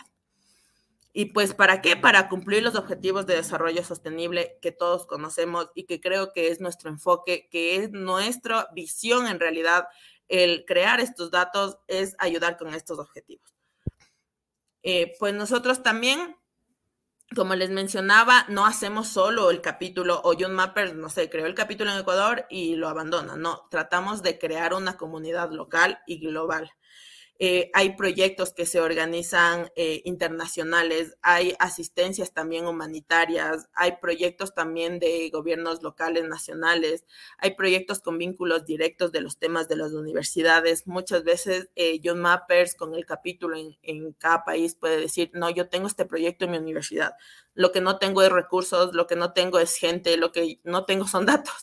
Y 1.14 1.26
pues, 1.26 1.53
¿para 1.53 1.82
qué? 1.82 1.95
Para 1.95 2.28
cumplir 2.28 2.64
los 2.64 2.76
objetivos 2.76 3.26
de 3.28 3.36
desarrollo 3.36 3.84
sostenible 3.84 4.58
que 4.62 4.72
todos 4.72 5.05
conocemos 5.05 5.70
y 5.74 5.86
que 5.86 5.99
creo 5.99 6.34
que 6.34 6.49
es 6.49 6.60
nuestro 6.60 6.89
enfoque, 6.89 7.47
que 7.51 7.76
es 7.78 7.91
nuestra 7.91 8.68
visión 8.74 9.28
en 9.28 9.39
realidad 9.39 9.88
el 10.28 10.65
crear 10.65 10.99
estos 10.99 11.32
datos 11.32 11.78
es 11.88 12.15
ayudar 12.19 12.57
con 12.57 12.73
estos 12.73 12.99
objetivos. 12.99 13.53
Eh, 14.84 15.15
pues 15.19 15.34
nosotros 15.34 15.84
también, 15.84 16.38
como 17.36 17.55
les 17.55 17.69
mencionaba, 17.69 18.45
no 18.47 18.65
hacemos 18.65 19.07
solo 19.07 19.51
el 19.51 19.61
capítulo 19.61 20.21
o 20.23 20.34
John 20.39 20.53
Mapper, 20.53 20.95
no 20.95 21.09
sé, 21.09 21.30
creó 21.30 21.45
el 21.45 21.55
capítulo 21.55 21.91
en 21.91 21.99
Ecuador 21.99 22.45
y 22.49 22.75
lo 22.75 22.88
abandona. 22.88 23.36
No, 23.36 23.67
tratamos 23.69 24.23
de 24.23 24.39
crear 24.39 24.73
una 24.73 24.97
comunidad 24.97 25.51
local 25.51 25.99
y 26.07 26.19
global. 26.19 26.71
Eh, 27.39 27.69
hay 27.73 27.95
proyectos 27.95 28.51
que 28.51 28.65
se 28.65 28.81
organizan 28.81 29.71
eh, 29.75 30.01
internacionales, 30.05 31.17
hay 31.21 31.55
asistencias 31.59 32.33
también 32.33 32.65
humanitarias, 32.65 33.69
hay 33.75 33.97
proyectos 34.01 34.55
también 34.55 34.97
de 34.97 35.29
gobiernos 35.29 35.83
locales, 35.83 36.25
nacionales, 36.25 37.05
hay 37.38 37.55
proyectos 37.55 37.99
con 37.99 38.17
vínculos 38.17 38.65
directos 38.65 39.11
de 39.11 39.21
los 39.21 39.38
temas 39.38 39.67
de 39.67 39.75
las 39.75 39.93
universidades. 39.93 40.88
Muchas 40.88 41.23
veces 41.23 41.69
eh, 41.75 41.99
John 42.03 42.21
Mappers 42.21 42.73
con 42.73 42.95
el 42.95 43.05
capítulo 43.05 43.55
en, 43.55 43.77
en 43.83 44.13
cada 44.13 44.43
país 44.43 44.73
puede 44.73 44.99
decir, 44.99 45.29
no, 45.33 45.51
yo 45.51 45.69
tengo 45.69 45.88
este 45.88 46.05
proyecto 46.05 46.45
en 46.45 46.51
mi 46.51 46.57
universidad, 46.57 47.13
lo 47.53 47.71
que 47.71 47.81
no 47.81 47.99
tengo 47.99 48.23
es 48.23 48.31
recursos, 48.31 48.95
lo 48.95 49.05
que 49.05 49.15
no 49.15 49.33
tengo 49.33 49.59
es 49.59 49.75
gente, 49.75 50.17
lo 50.17 50.31
que 50.31 50.59
no 50.63 50.85
tengo 50.85 51.07
son 51.07 51.27
datos. 51.27 51.53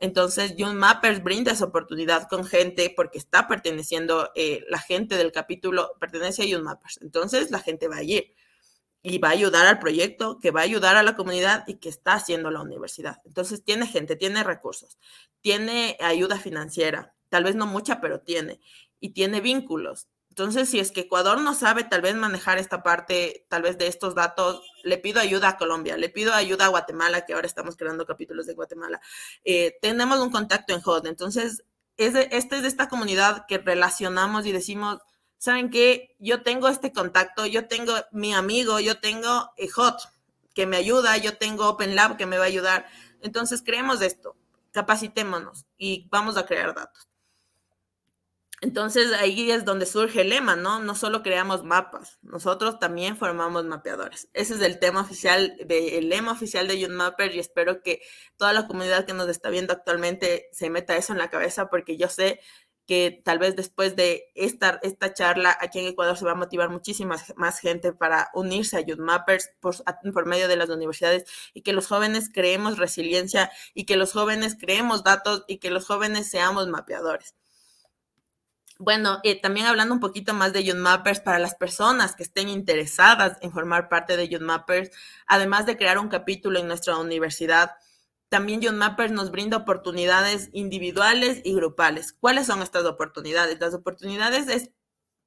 Entonces, 0.00 0.54
John 0.58 0.78
Mappers 0.78 1.22
brinda 1.22 1.52
esa 1.52 1.66
oportunidad 1.66 2.26
con 2.28 2.46
gente 2.46 2.92
porque 2.96 3.18
está 3.18 3.46
perteneciendo, 3.46 4.30
eh, 4.34 4.64
la 4.68 4.78
gente 4.78 5.16
del 5.16 5.30
capítulo 5.30 5.92
pertenece 6.00 6.42
a 6.42 6.46
John 6.50 6.64
Mappers. 6.64 6.98
Entonces, 7.02 7.50
la 7.50 7.60
gente 7.60 7.86
va 7.86 7.96
a 7.96 8.02
ir 8.02 8.34
y 9.02 9.18
va 9.18 9.28
a 9.28 9.32
ayudar 9.32 9.66
al 9.66 9.78
proyecto, 9.78 10.38
que 10.38 10.50
va 10.50 10.60
a 10.60 10.64
ayudar 10.64 10.96
a 10.96 11.02
la 11.02 11.16
comunidad 11.16 11.64
y 11.66 11.74
que 11.76 11.90
está 11.90 12.14
haciendo 12.14 12.50
la 12.50 12.62
universidad. 12.62 13.18
Entonces, 13.26 13.62
tiene 13.62 13.86
gente, 13.86 14.16
tiene 14.16 14.42
recursos, 14.42 14.98
tiene 15.42 15.98
ayuda 16.00 16.38
financiera, 16.38 17.14
tal 17.28 17.44
vez 17.44 17.54
no 17.54 17.66
mucha, 17.66 18.00
pero 18.00 18.20
tiene, 18.20 18.60
y 19.00 19.10
tiene 19.10 19.42
vínculos. 19.42 20.08
Entonces, 20.30 20.70
si 20.70 20.78
es 20.78 20.92
que 20.92 21.02
Ecuador 21.02 21.40
no 21.42 21.54
sabe 21.54 21.84
tal 21.84 22.00
vez 22.00 22.14
manejar 22.14 22.56
esta 22.58 22.82
parte, 22.82 23.46
tal 23.50 23.62
vez 23.62 23.76
de 23.76 23.86
estos 23.86 24.14
datos, 24.14 24.62
le 24.82 24.98
pido 24.98 25.20
ayuda 25.20 25.50
a 25.50 25.56
Colombia, 25.56 25.96
le 25.96 26.08
pido 26.08 26.32
ayuda 26.34 26.66
a 26.66 26.68
Guatemala, 26.68 27.24
que 27.24 27.32
ahora 27.32 27.46
estamos 27.46 27.76
creando 27.76 28.06
capítulos 28.06 28.46
de 28.46 28.54
Guatemala. 28.54 29.00
Eh, 29.44 29.78
tenemos 29.80 30.18
un 30.20 30.30
contacto 30.30 30.74
en 30.74 30.80
HOT. 30.84 31.06
Entonces, 31.06 31.64
es 31.96 32.14
esta 32.14 32.56
es 32.56 32.62
de 32.62 32.68
esta 32.68 32.88
comunidad 32.88 33.46
que 33.46 33.58
relacionamos 33.58 34.46
y 34.46 34.52
decimos, 34.52 34.98
¿saben 35.38 35.70
qué? 35.70 36.16
Yo 36.18 36.42
tengo 36.42 36.68
este 36.68 36.92
contacto, 36.92 37.46
yo 37.46 37.68
tengo 37.68 37.94
mi 38.12 38.32
amigo, 38.32 38.80
yo 38.80 39.00
tengo 39.00 39.50
eh, 39.56 39.68
HOT 39.74 40.00
que 40.54 40.66
me 40.66 40.76
ayuda, 40.76 41.16
yo 41.18 41.36
tengo 41.36 41.68
Open 41.68 41.94
Lab 41.94 42.16
que 42.16 42.26
me 42.26 42.38
va 42.38 42.44
a 42.44 42.48
ayudar. 42.48 42.86
Entonces, 43.22 43.62
creemos 43.62 44.00
esto, 44.00 44.36
capacitémonos 44.72 45.66
y 45.76 46.08
vamos 46.10 46.36
a 46.36 46.46
crear 46.46 46.74
datos. 46.74 47.09
Entonces 48.62 49.12
ahí 49.14 49.50
es 49.50 49.64
donde 49.64 49.86
surge 49.86 50.20
el 50.20 50.28
lema, 50.28 50.54
¿no? 50.54 50.80
No 50.80 50.94
solo 50.94 51.22
creamos 51.22 51.64
mapas, 51.64 52.18
nosotros 52.22 52.78
también 52.78 53.16
formamos 53.16 53.64
mapeadores. 53.64 54.28
Ese 54.34 54.54
es 54.54 54.60
el 54.60 54.78
tema 54.78 55.00
oficial, 55.00 55.56
de, 55.64 55.96
el 55.96 56.10
lema 56.10 56.32
oficial 56.32 56.68
de 56.68 56.86
Mapper 56.88 57.34
y 57.34 57.38
espero 57.38 57.82
que 57.82 58.02
toda 58.36 58.52
la 58.52 58.66
comunidad 58.66 59.06
que 59.06 59.14
nos 59.14 59.28
está 59.30 59.48
viendo 59.48 59.72
actualmente 59.72 60.48
se 60.52 60.68
meta 60.68 60.96
eso 60.96 61.12
en 61.12 61.18
la 61.18 61.30
cabeza 61.30 61.70
porque 61.70 61.96
yo 61.96 62.08
sé 62.08 62.40
que 62.86 63.22
tal 63.24 63.38
vez 63.38 63.56
después 63.56 63.96
de 63.96 64.24
esta, 64.34 64.78
esta 64.82 65.14
charla 65.14 65.56
aquí 65.60 65.78
en 65.78 65.86
Ecuador 65.86 66.18
se 66.18 66.24
va 66.26 66.32
a 66.32 66.34
motivar 66.34 66.68
muchísima 66.70 67.16
más 67.36 67.60
gente 67.60 67.92
para 67.94 68.30
unirse 68.34 68.76
a 68.76 68.80
Youth 68.80 68.98
Mappers 68.98 69.50
por, 69.60 69.76
por 70.12 70.26
medio 70.26 70.48
de 70.48 70.56
las 70.56 70.68
universidades 70.68 71.24
y 71.54 71.62
que 71.62 71.72
los 71.72 71.86
jóvenes 71.86 72.30
creemos 72.32 72.78
resiliencia 72.78 73.50
y 73.74 73.86
que 73.86 73.96
los 73.96 74.12
jóvenes 74.12 74.56
creemos 74.60 75.04
datos 75.04 75.44
y 75.46 75.58
que 75.58 75.70
los 75.70 75.86
jóvenes 75.86 76.28
seamos 76.28 76.68
mapeadores. 76.68 77.36
Bueno, 78.82 79.20
eh, 79.24 79.38
también 79.38 79.66
hablando 79.66 79.92
un 79.92 80.00
poquito 80.00 80.32
más 80.32 80.54
de 80.54 80.64
Youth 80.64 80.78
Mappers 80.78 81.20
para 81.20 81.38
las 81.38 81.54
personas 81.54 82.16
que 82.16 82.22
estén 82.22 82.48
interesadas 82.48 83.36
en 83.42 83.52
formar 83.52 83.90
parte 83.90 84.16
de 84.16 84.26
Youth 84.26 84.40
Mappers, 84.40 84.90
además 85.26 85.66
de 85.66 85.76
crear 85.76 85.98
un 85.98 86.08
capítulo 86.08 86.58
en 86.58 86.66
nuestra 86.66 86.96
universidad, 86.96 87.72
también 88.30 88.62
Youth 88.62 88.72
Mappers 88.72 89.12
nos 89.12 89.30
brinda 89.30 89.58
oportunidades 89.58 90.48
individuales 90.54 91.42
y 91.44 91.52
grupales. 91.54 92.14
¿Cuáles 92.14 92.46
son 92.46 92.62
estas 92.62 92.86
oportunidades? 92.86 93.60
Las 93.60 93.74
oportunidades 93.74 94.48
es 94.48 94.70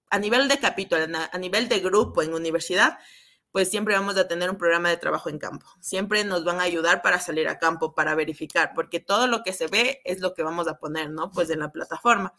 a 0.09 0.17
nivel 0.17 0.47
de 0.47 0.57
capítulo, 0.57 1.05
a 1.31 1.37
nivel 1.37 1.69
de 1.69 1.79
grupo 1.79 2.23
en 2.23 2.33
universidad, 2.33 2.97
pues 3.51 3.69
siempre 3.69 3.93
vamos 3.93 4.17
a 4.17 4.27
tener 4.27 4.49
un 4.49 4.57
programa 4.57 4.89
de 4.89 4.97
trabajo 4.97 5.29
en 5.29 5.37
campo. 5.37 5.67
Siempre 5.79 6.23
nos 6.23 6.43
van 6.43 6.59
a 6.59 6.63
ayudar 6.63 7.03
para 7.03 7.19
salir 7.19 7.47
a 7.47 7.59
campo, 7.59 7.93
para 7.93 8.15
verificar, 8.15 8.71
porque 8.73 8.99
todo 8.99 9.27
lo 9.27 9.43
que 9.43 9.53
se 9.53 9.67
ve 9.67 10.01
es 10.05 10.21
lo 10.21 10.33
que 10.33 10.41
vamos 10.41 10.67
a 10.67 10.79
poner, 10.79 11.11
¿no? 11.11 11.29
Pues 11.29 11.51
en 11.51 11.59
la 11.59 11.71
plataforma 11.71 12.33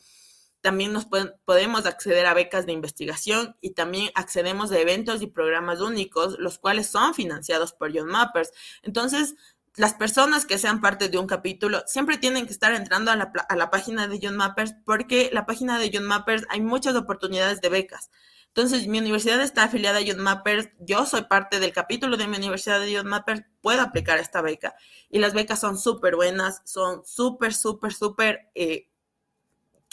también 0.64 0.94
nos 0.94 1.06
podemos 1.44 1.84
acceder 1.84 2.24
a 2.24 2.32
becas 2.32 2.64
de 2.64 2.72
investigación 2.72 3.54
y 3.60 3.74
también 3.74 4.10
accedemos 4.14 4.72
a 4.72 4.78
eventos 4.78 5.20
y 5.20 5.26
programas 5.26 5.82
únicos, 5.82 6.38
los 6.38 6.58
cuales 6.58 6.86
son 6.86 7.12
financiados 7.12 7.74
por 7.74 7.94
John 7.94 8.06
Mappers. 8.06 8.50
Entonces, 8.82 9.34
las 9.76 9.92
personas 9.92 10.46
que 10.46 10.56
sean 10.56 10.80
parte 10.80 11.10
de 11.10 11.18
un 11.18 11.26
capítulo 11.26 11.82
siempre 11.86 12.16
tienen 12.16 12.46
que 12.46 12.54
estar 12.54 12.72
entrando 12.72 13.10
a 13.10 13.16
la, 13.16 13.30
a 13.46 13.56
la 13.56 13.68
página 13.68 14.08
de 14.08 14.18
John 14.22 14.38
Mappers 14.38 14.74
porque 14.86 15.28
la 15.34 15.44
página 15.44 15.78
de 15.78 15.90
John 15.92 16.04
Mappers 16.04 16.46
hay 16.48 16.62
muchas 16.62 16.96
oportunidades 16.96 17.60
de 17.60 17.68
becas. 17.68 18.10
Entonces, 18.48 18.86
mi 18.86 19.00
universidad 19.00 19.42
está 19.42 19.64
afiliada 19.64 19.98
a 19.98 20.02
John 20.06 20.20
Mappers, 20.20 20.70
yo 20.78 21.04
soy 21.04 21.24
parte 21.24 21.60
del 21.60 21.72
capítulo 21.72 22.16
de 22.16 22.26
mi 22.26 22.38
universidad 22.38 22.80
de 22.80 22.96
John 22.96 23.08
Mappers, 23.08 23.42
puedo 23.60 23.82
aplicar 23.82 24.18
esta 24.18 24.40
beca. 24.40 24.74
Y 25.10 25.18
las 25.18 25.34
becas 25.34 25.60
son 25.60 25.76
súper 25.76 26.16
buenas, 26.16 26.62
son 26.64 27.04
súper, 27.04 27.52
súper, 27.52 27.92
súper 27.92 28.48
eh, 28.54 28.88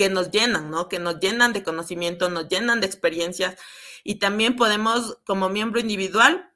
que 0.02 0.10
nos 0.10 0.32
llenan, 0.32 0.72
¿no? 0.72 0.90
Que 0.90 0.98
nos 0.98 1.20
llenan 1.20 1.54
de 1.54 1.62
conocimiento, 1.62 2.28
nos 2.28 2.48
llenan 2.50 2.82
de 2.82 2.88
experiencias. 2.88 3.56
Y 4.04 4.16
también 4.16 4.56
podemos, 4.56 5.20
como 5.28 5.48
miembro 5.48 5.80
individual, 5.80 6.52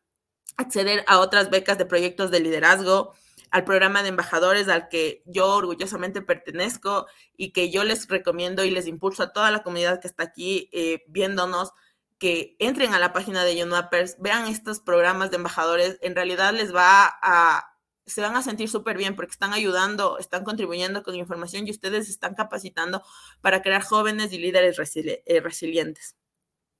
acceder 0.57 1.05
a 1.05 1.19
otras 1.19 1.51
becas 1.51 1.77
de 1.77 1.85
proyectos 1.85 2.31
de 2.31 2.39
liderazgo, 2.39 3.13
al 3.51 3.63
programa 3.63 4.01
de 4.01 4.09
embajadores 4.09 4.67
al 4.67 4.89
que 4.89 5.21
yo 5.27 5.53
orgullosamente 5.53 6.23
pertenezco 6.23 7.05
y 7.37 7.51
que 7.51 7.69
yo 7.69 7.83
les 7.83 8.07
recomiendo 8.07 8.63
y 8.63 8.71
les 8.71 8.87
impulso 8.87 9.21
a 9.21 9.31
toda 9.31 9.51
la 9.51 9.61
comunidad 9.61 10.01
que 10.01 10.07
está 10.07 10.23
aquí 10.23 10.67
eh, 10.73 11.03
viéndonos 11.07 11.71
que 12.17 12.55
entren 12.57 12.95
a 12.95 12.99
la 12.99 13.13
página 13.13 13.43
de 13.43 13.59
John 13.59 13.69
Mappers, 13.69 14.15
vean 14.17 14.47
estos 14.47 14.79
programas 14.79 15.29
de 15.29 15.35
embajadores, 15.35 15.99
en 16.01 16.15
realidad 16.15 16.51
les 16.51 16.73
va 16.73 17.15
a, 17.21 17.74
se 18.05 18.21
van 18.21 18.35
a 18.35 18.43
sentir 18.43 18.69
súper 18.69 18.97
bien 18.97 19.15
porque 19.15 19.31
están 19.31 19.53
ayudando, 19.53 20.17
están 20.19 20.43
contribuyendo 20.43 21.03
con 21.03 21.15
información 21.15 21.67
y 21.67 21.71
ustedes 21.71 22.09
están 22.09 22.35
capacitando 22.35 23.03
para 23.41 23.61
crear 23.61 23.83
jóvenes 23.83 24.31
y 24.33 24.39
líderes 24.39 24.77
eh, 24.95 25.41
resilientes 25.41 26.15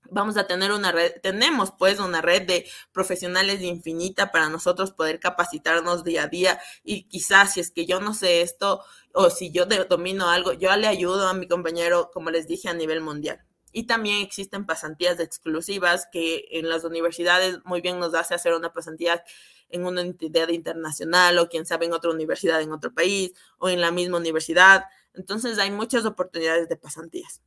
vamos 0.10 0.38
a 0.38 0.48
tener 0.48 0.72
una 0.72 0.92
red, 0.92 1.14
tenemos 1.22 1.72
pues 1.72 2.00
una 2.00 2.22
red 2.22 2.44
de 2.44 2.66
profesionales 2.92 3.62
infinita 3.62 4.32
para 4.32 4.50
nosotros 4.50 4.92
poder 4.92 5.20
capacitarnos 5.20 6.04
día 6.04 6.24
a 6.24 6.28
día 6.28 6.60
y 6.84 7.04
quizás 7.04 7.54
si 7.54 7.60
es 7.60 7.72
que 7.72 7.86
yo 7.86 8.00
no 8.00 8.14
sé 8.14 8.42
esto 8.42 8.84
o 9.14 9.30
si 9.30 9.52
yo 9.52 9.66
domino 9.66 10.30
algo, 10.30 10.54
yo 10.54 10.76
le 10.76 10.88
ayudo 10.88 11.28
a 11.28 11.34
mi 11.34 11.48
compañero, 11.48 12.12
como 12.14 12.30
les 12.32 12.48
dije, 12.48 12.70
a 12.70 12.74
nivel 12.74 13.02
mundial. 13.02 13.46
Y 13.78 13.88
también 13.88 14.22
existen 14.22 14.66
pasantías 14.66 15.20
exclusivas 15.20 16.08
que 16.10 16.46
en 16.52 16.70
las 16.70 16.86
universidades 16.86 17.60
muy 17.66 17.82
bien 17.82 18.00
nos 18.00 18.14
hace 18.14 18.34
hacer 18.34 18.54
una 18.54 18.72
pasantía 18.72 19.22
en 19.68 19.86
una 19.86 20.00
entidad 20.00 20.48
internacional 20.48 21.38
o 21.40 21.50
quién 21.50 21.66
sabe 21.66 21.86
en 21.86 21.92
otra 21.92 22.10
universidad 22.10 22.62
en 22.62 22.72
otro 22.72 22.94
país 22.94 23.34
o 23.58 23.68
en 23.68 23.82
la 23.82 23.92
misma 23.92 24.18
universidad. 24.18 24.86
Entonces 25.14 25.60
hay 25.60 25.72
muchas 25.72 26.06
oportunidades 26.06 26.70
de 26.70 26.78
pasantías. 26.78 27.42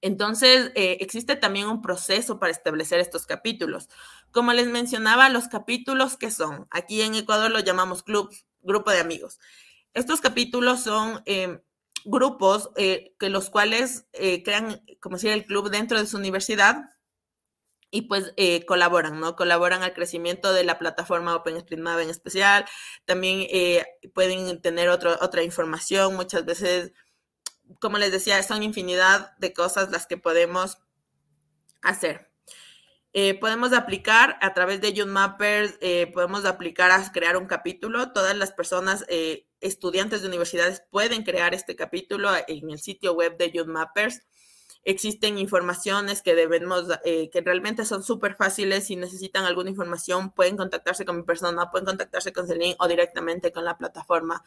Entonces, 0.00 0.72
eh, 0.74 0.96
existe 1.00 1.36
también 1.36 1.66
un 1.66 1.82
proceso 1.82 2.38
para 2.38 2.50
establecer 2.50 2.98
estos 2.98 3.26
capítulos. 3.26 3.90
Como 4.30 4.54
les 4.54 4.68
mencionaba, 4.68 5.28
los 5.28 5.48
capítulos 5.48 6.16
que 6.16 6.30
son, 6.30 6.66
aquí 6.70 7.02
en 7.02 7.14
Ecuador 7.16 7.50
lo 7.50 7.60
llamamos 7.60 8.02
club, 8.02 8.34
grupo 8.62 8.90
de 8.92 9.00
amigos. 9.00 9.40
Estos 9.92 10.22
capítulos 10.22 10.80
son 10.80 11.22
em, 11.26 11.60
grupos 12.04 12.70
eh, 12.76 13.14
que 13.18 13.30
los 13.30 13.50
cuales 13.50 14.06
eh, 14.12 14.42
crean, 14.42 14.82
como 15.00 15.16
decía, 15.16 15.34
el 15.34 15.44
club 15.44 15.70
dentro 15.70 15.98
de 15.98 16.06
su 16.06 16.16
universidad 16.16 16.90
y 17.90 18.02
pues 18.02 18.34
colaboran, 18.66 19.18
¿no? 19.18 19.34
Colaboran 19.34 19.82
al 19.82 19.94
crecimiento 19.94 20.52
de 20.52 20.62
la 20.62 20.78
plataforma 20.78 21.34
OpenStreetMap 21.34 22.00
en 22.00 22.10
especial. 22.10 22.66
También 23.06 23.46
pueden 24.12 24.60
tener 24.60 24.90
otra 24.90 25.42
información, 25.42 26.14
muchas 26.14 26.44
veces 26.44 26.92
como 27.80 27.98
les 27.98 28.12
decía, 28.12 28.42
son 28.42 28.62
infinidad 28.62 29.36
de 29.38 29.52
cosas 29.52 29.90
las 29.90 30.06
que 30.06 30.16
podemos 30.16 30.78
hacer. 31.82 32.30
Eh, 33.12 33.38
podemos 33.38 33.72
aplicar 33.72 34.38
a 34.40 34.52
través 34.54 34.80
de 34.80 34.92
Young 34.92 35.10
Mappers, 35.10 35.76
eh, 35.80 36.10
podemos 36.12 36.44
aplicar 36.44 36.90
a 36.90 37.12
crear 37.12 37.36
un 37.36 37.46
capítulo. 37.46 38.12
Todas 38.12 38.36
las 38.36 38.52
personas, 38.52 39.04
eh, 39.08 39.47
estudiantes 39.60 40.22
de 40.22 40.28
universidades, 40.28 40.82
pueden 40.90 41.24
crear 41.24 41.54
este 41.54 41.76
capítulo 41.76 42.30
en 42.46 42.70
el 42.70 42.78
sitio 42.78 43.14
web 43.14 43.36
de 43.36 43.50
Young 43.50 43.68
Mappers. 43.68 44.22
Existen 44.84 45.38
informaciones 45.38 46.22
que 46.22 46.34
debemos, 46.34 46.86
que 47.04 47.42
realmente 47.44 47.84
son 47.84 48.02
súper 48.02 48.36
fáciles. 48.36 48.86
Si 48.86 48.96
necesitan 48.96 49.44
alguna 49.44 49.70
información, 49.70 50.30
pueden 50.30 50.56
contactarse 50.56 51.04
con 51.04 51.16
mi 51.16 51.22
persona, 51.24 51.70
pueden 51.70 51.84
contactarse 51.84 52.32
con 52.32 52.46
Celine 52.46 52.76
o 52.78 52.88
directamente 52.88 53.52
con 53.52 53.64
la 53.64 53.76
plataforma. 53.76 54.42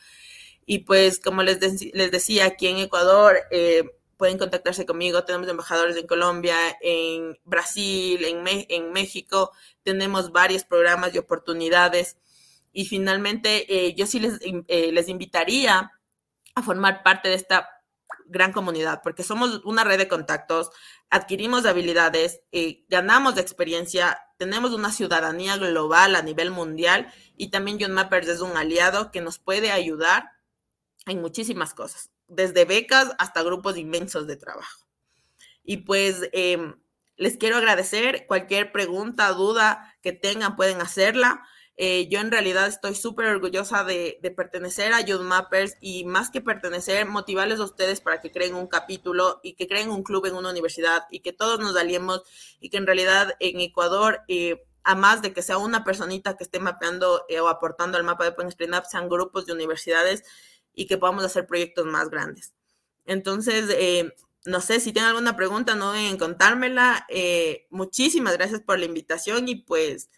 Y 0.65 0.79
pues, 0.79 1.19
como 1.19 1.43
les, 1.43 1.59
les 1.93 2.11
decía, 2.11 2.45
aquí 2.45 2.67
en 2.67 2.77
Ecuador 2.77 3.37
eh, 3.51 3.83
pueden 4.17 4.37
contactarse 4.37 4.85
conmigo. 4.85 5.23
Tenemos 5.25 5.47
embajadores 5.47 5.97
en 5.97 6.07
Colombia, 6.07 6.55
en 6.81 7.37
Brasil, 7.43 8.23
en, 8.23 8.43
en 8.47 8.91
México. 8.93 9.51
Tenemos 9.83 10.31
varios 10.31 10.63
programas 10.63 11.13
y 11.13 11.17
oportunidades. 11.17 12.17
Y 12.71 12.85
finalmente, 12.85 13.65
eh, 13.73 13.95
yo 13.95 14.05
sí 14.05 14.19
les, 14.19 14.39
eh, 14.41 14.91
les 14.91 15.09
invitaría 15.09 15.91
a 16.55 16.63
formar 16.63 17.03
parte 17.03 17.29
de 17.29 17.35
esta 17.35 17.69
gran 18.25 18.51
comunidad, 18.53 19.01
porque 19.03 19.23
somos 19.23 19.61
una 19.65 19.83
red 19.83 19.97
de 19.97 20.07
contactos, 20.07 20.69
adquirimos 21.09 21.65
habilidades, 21.65 22.41
ganamos 22.87 23.35
de 23.35 23.41
experiencia, 23.41 24.19
tenemos 24.37 24.71
una 24.71 24.91
ciudadanía 24.91 25.57
global 25.57 26.15
a 26.15 26.21
nivel 26.21 26.51
mundial 26.51 27.13
y 27.37 27.51
también 27.51 27.77
John 27.79 27.91
Mappers 27.91 28.27
es 28.27 28.41
un 28.41 28.55
aliado 28.57 29.11
que 29.11 29.21
nos 29.21 29.37
puede 29.39 29.71
ayudar 29.71 30.31
en 31.05 31.21
muchísimas 31.21 31.73
cosas, 31.73 32.11
desde 32.27 32.65
becas 32.65 33.13
hasta 33.17 33.43
grupos 33.43 33.77
inmensos 33.77 34.27
de 34.27 34.37
trabajo. 34.37 34.85
Y 35.63 35.77
pues 35.77 36.29
em, 36.33 36.75
les 37.17 37.37
quiero 37.37 37.57
agradecer. 37.57 38.25
Cualquier 38.27 38.71
pregunta, 38.71 39.29
duda 39.29 39.95
que 40.01 40.11
tengan, 40.11 40.55
pueden 40.55 40.81
hacerla. 40.81 41.45
Eh, 41.83 42.07
yo 42.09 42.19
en 42.19 42.29
realidad 42.29 42.67
estoy 42.67 42.93
súper 42.93 43.25
orgullosa 43.25 43.83
de, 43.83 44.19
pertenecer 44.37 44.93
a 44.93 45.01
Youth 45.01 45.23
Mappers 45.23 45.77
y 45.81 46.03
más 46.03 46.29
que 46.29 46.39
pertenecer, 46.39 47.07
motivarles 47.07 47.59
a 47.59 47.63
ustedes 47.63 48.01
para 48.01 48.21
que 48.21 48.31
creen 48.31 48.53
un 48.53 48.67
capítulo 48.67 49.39
y 49.41 49.53
que 49.53 49.67
creen 49.67 49.89
un 49.89 50.03
club 50.03 50.27
en 50.27 50.35
una 50.35 50.51
universidad 50.51 51.05
y 51.09 51.21
que 51.21 51.33
todos 51.33 51.59
nos 51.59 51.75
aliemos 51.75 52.21
y 52.59 52.69
que 52.69 52.77
en 52.77 52.85
realidad 52.85 53.33
en 53.39 53.59
Ecuador, 53.61 54.21
eh, 54.27 54.63
a 54.83 54.93
más 54.93 55.23
de 55.23 55.33
que 55.33 55.41
sea 55.41 55.57
una 55.57 55.83
personita 55.83 56.37
que 56.37 56.43
esté 56.43 56.59
mapeando 56.59 57.25
eh, 57.29 57.39
o 57.39 57.47
aportando 57.47 57.97
al 57.97 58.03
mapa 58.03 58.25
de 58.25 58.29
OpenStreetMap, 58.29 58.85
sean 58.85 59.09
grupos 59.09 59.47
de 59.47 59.53
universidades 59.53 60.23
y 60.75 60.85
que 60.85 60.99
podamos 60.99 61.25
hacer 61.25 61.47
proyectos 61.47 61.87
más 61.87 62.11
grandes. 62.11 62.53
Entonces, 63.07 63.75
no 64.45 64.61
sé 64.61 64.79
si 64.79 64.93
tienen 64.93 65.09
alguna 65.09 65.35
pregunta, 65.35 65.73
no 65.73 65.93
deben 65.93 66.17
contármela. 66.17 67.07
Eh, 67.09 67.65
muchísimas 67.71 68.37
gracias 68.37 68.61
por 68.61 68.77
la 68.77 68.85
invitación 68.85 69.47
y 69.47 69.55
pues, 69.55 70.11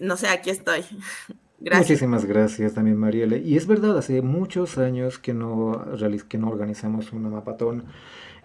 no 0.00 0.16
sé, 0.16 0.28
aquí 0.28 0.50
estoy. 0.50 0.82
Gracias. 1.62 1.90
Muchísimas 1.90 2.24
gracias 2.24 2.72
también, 2.72 2.96
Marielle. 2.96 3.38
Y 3.38 3.58
es 3.58 3.66
verdad, 3.66 3.98
hace 3.98 4.22
muchos 4.22 4.78
años 4.78 5.18
que 5.18 5.34
no, 5.34 5.84
que 6.26 6.38
no 6.38 6.48
organizamos 6.48 7.12
una 7.12 7.28
mapatón. 7.28 7.84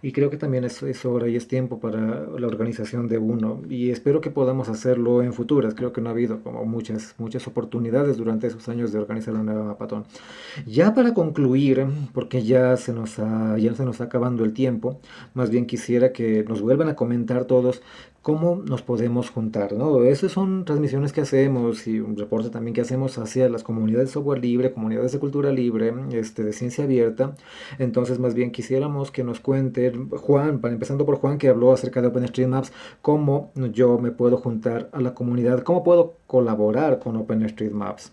Y 0.01 0.11
creo 0.11 0.29
que 0.29 0.37
también 0.37 0.65
es, 0.65 0.83
es, 0.83 1.05
hora 1.05 1.27
y 1.29 1.37
es 1.37 1.47
tiempo 1.47 1.79
para 1.79 2.27
la 2.27 2.45
organización 2.45 3.07
de 3.07 3.17
uno. 3.17 3.61
Y 3.69 3.89
espero 3.89 4.19
que 4.19 4.29
podamos 4.29 4.67
hacerlo 4.67 5.23
en 5.23 5.31
futuras. 5.33 5.73
Creo 5.75 5.93
que 5.93 6.01
no 6.01 6.09
ha 6.09 6.11
habido 6.11 6.41
como 6.43 6.65
muchas, 6.65 7.15
muchas 7.17 7.47
oportunidades 7.47 8.17
durante 8.17 8.47
esos 8.47 8.67
años 8.67 8.91
de 8.91 8.99
organizar 8.99 9.33
una 9.33 9.43
nueva 9.43 9.63
mapatón. 9.63 10.05
Ya 10.67 10.93
para 10.93 11.13
concluir, 11.13 11.87
porque 12.13 12.43
ya 12.43 12.75
se 12.75 12.91
nos 12.93 13.15
ya 13.15 13.73
se 13.73 13.85
nos 13.85 13.95
está 13.95 14.03
acabando 14.03 14.43
el 14.43 14.53
tiempo, 14.53 14.99
más 15.33 15.49
bien 15.49 15.65
quisiera 15.65 16.11
que 16.11 16.43
nos 16.43 16.61
vuelvan 16.61 16.89
a 16.89 16.95
comentar 16.95 17.45
todos 17.45 17.81
cómo 18.25 18.55
nos 18.55 18.81
podemos 18.81 19.29
juntar, 19.29 19.73
¿no? 19.73 20.03
Esas 20.03 20.31
son 20.31 20.65
transmisiones 20.65 21.13
que 21.13 21.21
hacemos 21.21 21.85
y 21.85 21.99
un 21.99 22.17
reporte 22.17 22.49
también 22.49 22.73
que 22.73 22.81
hacemos 22.81 23.19
hacia 23.19 23.47
las 23.49 23.61
comunidades 23.61 24.07
de 24.07 24.13
software 24.13 24.39
libre, 24.39 24.73
comunidades 24.73 25.11
de 25.11 25.19
cultura 25.19 25.51
libre, 25.51 25.93
este, 26.11 26.43
de 26.43 26.51
ciencia 26.51 26.85
abierta. 26.85 27.35
Entonces, 27.77 28.17
más 28.17 28.33
bien 28.33 28.51
quisiéramos 28.51 29.11
que 29.11 29.23
nos 29.23 29.39
cuenten, 29.41 30.09
Juan, 30.09 30.59
para 30.59 30.73
empezando 30.73 31.05
por 31.05 31.17
Juan, 31.17 31.37
que 31.37 31.49
habló 31.49 31.71
acerca 31.71 32.01
de 32.01 32.07
OpenStreetMaps, 32.07 32.73
cómo 32.99 33.51
yo 33.71 33.99
me 33.99 34.09
puedo 34.09 34.37
juntar 34.37 34.89
a 34.91 35.01
la 35.01 35.13
comunidad, 35.13 35.61
cómo 35.61 35.83
puedo 35.83 36.15
colaborar 36.25 36.97
con 36.97 37.17
OpenStreetMaps. 37.17 38.11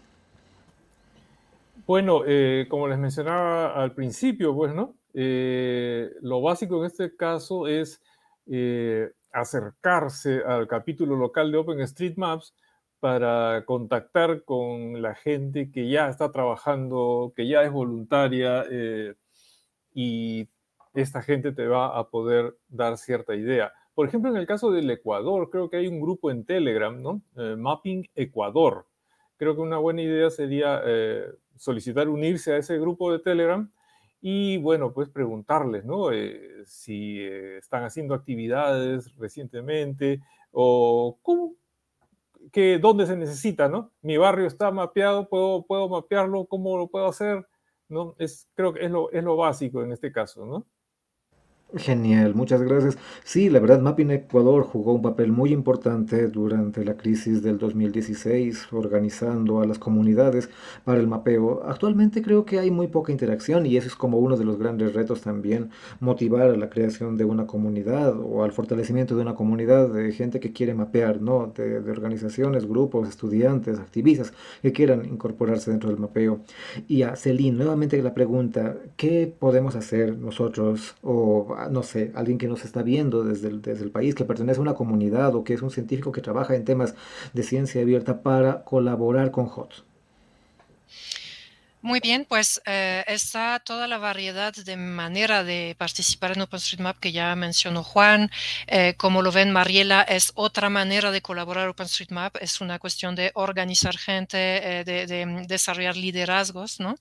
Bueno, 1.87 2.21
eh, 2.27 2.67
como 2.69 2.87
les 2.87 2.99
mencionaba 2.99 3.83
al 3.83 3.95
principio, 3.95 4.55
pues, 4.55 4.75
¿no? 4.75 4.95
Eh, 5.15 6.11
lo 6.21 6.43
básico 6.43 6.81
en 6.81 6.85
este 6.85 7.17
caso 7.17 7.67
es 7.67 8.03
eh, 8.47 9.11
acercarse 9.33 10.43
al 10.45 10.69
capítulo 10.69 11.17
local 11.17 11.51
de 11.51 11.59
OpenStreetMaps 11.59 12.55
para 13.01 13.65
contactar 13.65 14.45
con 14.45 15.03
la 15.03 15.15
gente 15.15 15.73
que 15.73 15.89
ya 15.89 16.09
está 16.09 16.31
trabajando, 16.31 17.33
que 17.35 17.49
ya 17.49 17.63
es 17.63 17.73
voluntaria 17.73 18.65
eh, 18.71 19.15
y 19.93 20.49
esta 20.95 21.23
gente 21.23 21.53
te 21.53 21.67
va 21.67 21.99
a 21.99 22.11
poder 22.11 22.57
dar 22.69 22.97
cierta 22.99 23.35
idea. 23.35 23.73
Por 23.95 24.07
ejemplo, 24.07 24.31
en 24.31 24.37
el 24.37 24.47
caso 24.47 24.71
del 24.71 24.91
Ecuador, 24.91 25.51
creo 25.51 25.69
que 25.69 25.79
hay 25.79 25.89
un 25.89 26.01
grupo 26.01 26.31
en 26.31 26.45
Telegram, 26.45 27.03
¿no? 27.03 27.23
Eh, 27.37 27.57
Mapping 27.57 28.09
Ecuador. 28.15 28.87
Creo 29.37 29.55
que 29.55 29.61
una 29.63 29.79
buena 29.79 30.03
idea 30.03 30.31
sería 30.31 30.81
eh, 30.87 31.27
solicitar 31.57 32.09
unirse 32.09 32.53
a 32.53 32.59
ese 32.59 32.79
grupo 32.79 33.13
de 33.13 33.19
Telegram 33.19 33.71
y 34.25 34.57
bueno, 34.59 34.93
pues 34.93 35.09
preguntarles, 35.11 35.85
¿no? 35.85 36.13
Eh, 36.13 36.63
si 36.65 37.19
eh, 37.21 37.59
están 37.59 37.83
haciendo 37.83 38.15
actividades 38.15 39.13
recientemente 39.17 40.21
o 40.53 41.19
que, 42.53 42.79
dónde 42.79 43.07
se 43.07 43.17
necesita, 43.17 43.69
¿no? 43.69 43.91
Mi 44.01 44.17
barrio 44.17 44.47
está 44.47 44.71
mapeado, 44.71 45.29
puedo, 45.29 45.67
puedo 45.67 45.89
mapearlo, 45.89 46.47
¿cómo 46.47 46.79
lo 46.79 46.87
puedo 46.89 47.09
hacer? 47.09 47.47
¿No? 47.89 48.15
Es, 48.19 48.49
creo 48.55 48.73
que 48.73 48.85
es 48.85 48.91
lo, 48.93 49.11
es 49.11 49.25
lo 49.25 49.37
básico 49.37 49.83
en 49.83 49.91
este 49.93 50.13
caso, 50.13 50.47
¿no? 50.47 50.67
Genial, 51.75 52.35
muchas 52.35 52.61
gracias. 52.61 52.99
Sí, 53.25 53.49
la 53.49 53.59
verdad, 53.59 53.81
Mapping 53.81 54.11
Ecuador 54.11 54.63
jugó 54.63 54.93
un 54.93 55.01
papel 55.01 55.33
muy 55.33 55.55
importante 55.55 56.29
durante 56.29 56.85
la 56.85 56.99
crisis 56.99 57.43
del 57.43 57.57
2016, 57.57 58.69
organizando 58.73 59.63
a 59.63 59.67
las 59.67 59.79
comunidades 59.79 60.51
para 60.85 61.01
el 61.01 61.07
mapeo. 61.07 61.63
Actualmente 61.65 62.21
creo 62.21 62.45
que 62.45 62.59
hay 62.59 62.71
muy 62.71 62.89
poca 62.89 63.11
interacción 63.11 63.65
y 63.65 63.79
eso 63.79 63.89
es 63.89 63.95
como 63.97 64.19
uno 64.19 64.37
de 64.37 64.45
los 64.45 64.59
grandes 64.59 64.93
retos 64.93 65.23
también, 65.23 65.71
motivar 65.99 66.51
a 66.51 66.57
la 66.59 66.69
creación 66.69 67.17
de 67.17 67.25
una 67.25 67.47
comunidad 67.47 68.21
o 68.21 68.45
al 68.45 68.53
fortalecimiento 68.53 69.17
de 69.17 69.23
una 69.23 69.35
comunidad 69.35 69.89
de 69.89 70.13
gente 70.13 70.41
que 70.41 70.53
quiere 70.53 70.75
mapear, 70.75 71.23
¿no? 71.23 71.55
De, 71.57 71.81
de 71.81 71.91
organizaciones, 71.91 72.67
grupos, 72.67 73.09
estudiantes, 73.09 73.79
activistas 73.79 74.35
que 74.61 74.73
quieran 74.73 75.07
incorporarse 75.07 75.71
dentro 75.71 75.89
del 75.89 75.99
mapeo. 75.99 76.41
Y 76.87 77.03
a 77.03 77.17
Celine, 77.17 77.57
nuevamente 77.57 78.03
la 78.03 78.13
pregunta, 78.13 78.77
¿qué 78.97 79.33
podemos 79.39 79.75
hacer 79.75 80.19
nosotros 80.19 80.97
o 81.03 81.55
no 81.71 81.83
sé, 81.83 82.13
alguien 82.15 82.39
que 82.39 82.49
nos 82.49 82.65
está 82.65 82.83
viendo 82.83 83.25
desde 83.25 83.49
el, 83.49 83.63
desde 83.63 83.85
el 83.85 83.91
país, 83.91 84.15
que 84.15 84.25
pertenece 84.25 84.59
a 84.59 84.63
una 84.63 84.75
comunidad 84.75 85.35
o 85.35 85.45
que 85.45 85.55
es 85.55 85.63
un 85.63 85.71
científico 85.71 86.13
que 86.13 86.21
trabaja 86.21 86.55
en 86.55 86.65
temas 86.65 86.95
de 87.33 87.43
ciencia 87.43 87.83
abierta 87.83 88.23
para 88.23 88.65
colaborar 88.65 89.31
con 89.31 89.47
HOT? 89.47 89.92
Muy 91.85 91.99
bien, 91.99 92.25
pues 92.29 92.63
eh, 92.65 93.03
está 93.09 93.59
toda 93.59 93.89
la 93.89 93.99
variedad 93.99 94.55
de 94.55 94.77
manera 94.77 95.43
de 95.43 95.75
participar 95.77 96.31
en 96.37 96.43
OpenStreetMap 96.43 96.97
que 97.01 97.11
ya 97.11 97.35
mencionó 97.35 97.83
Juan. 97.83 98.31
Eh, 98.69 98.95
como 98.97 99.21
lo 99.21 99.33
ven, 99.33 99.51
Mariela, 99.51 100.03
es 100.03 100.31
otra 100.37 100.71
manera 100.71 101.11
de 101.11 101.23
colaborar 101.23 101.69
OpenStreetMap. 101.69 102.37
Es 102.41 102.61
una 102.61 102.79
cuestión 102.79 103.17
de 103.17 103.33
organizar 103.35 103.97
gente, 103.99 104.39
eh, 104.81 104.85
de, 104.85 105.07
de, 105.09 105.45
desarrollar 105.49 105.97
liderazgos, 105.97 106.79
¿no? 106.79 106.95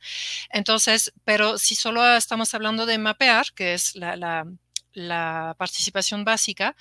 Entonces, 0.50 1.14
pero 1.26 1.60
si 1.60 1.76
solo 1.76 2.04
estamos 2.16 2.52
hablando 2.56 2.88
de 2.88 2.98
mapear, 2.98 3.46
que 3.54 3.76
es 3.76 3.96
la, 3.96 4.16
la 4.16 4.48
la 4.94 5.56
participación 5.58 6.24
básica, 6.26 6.76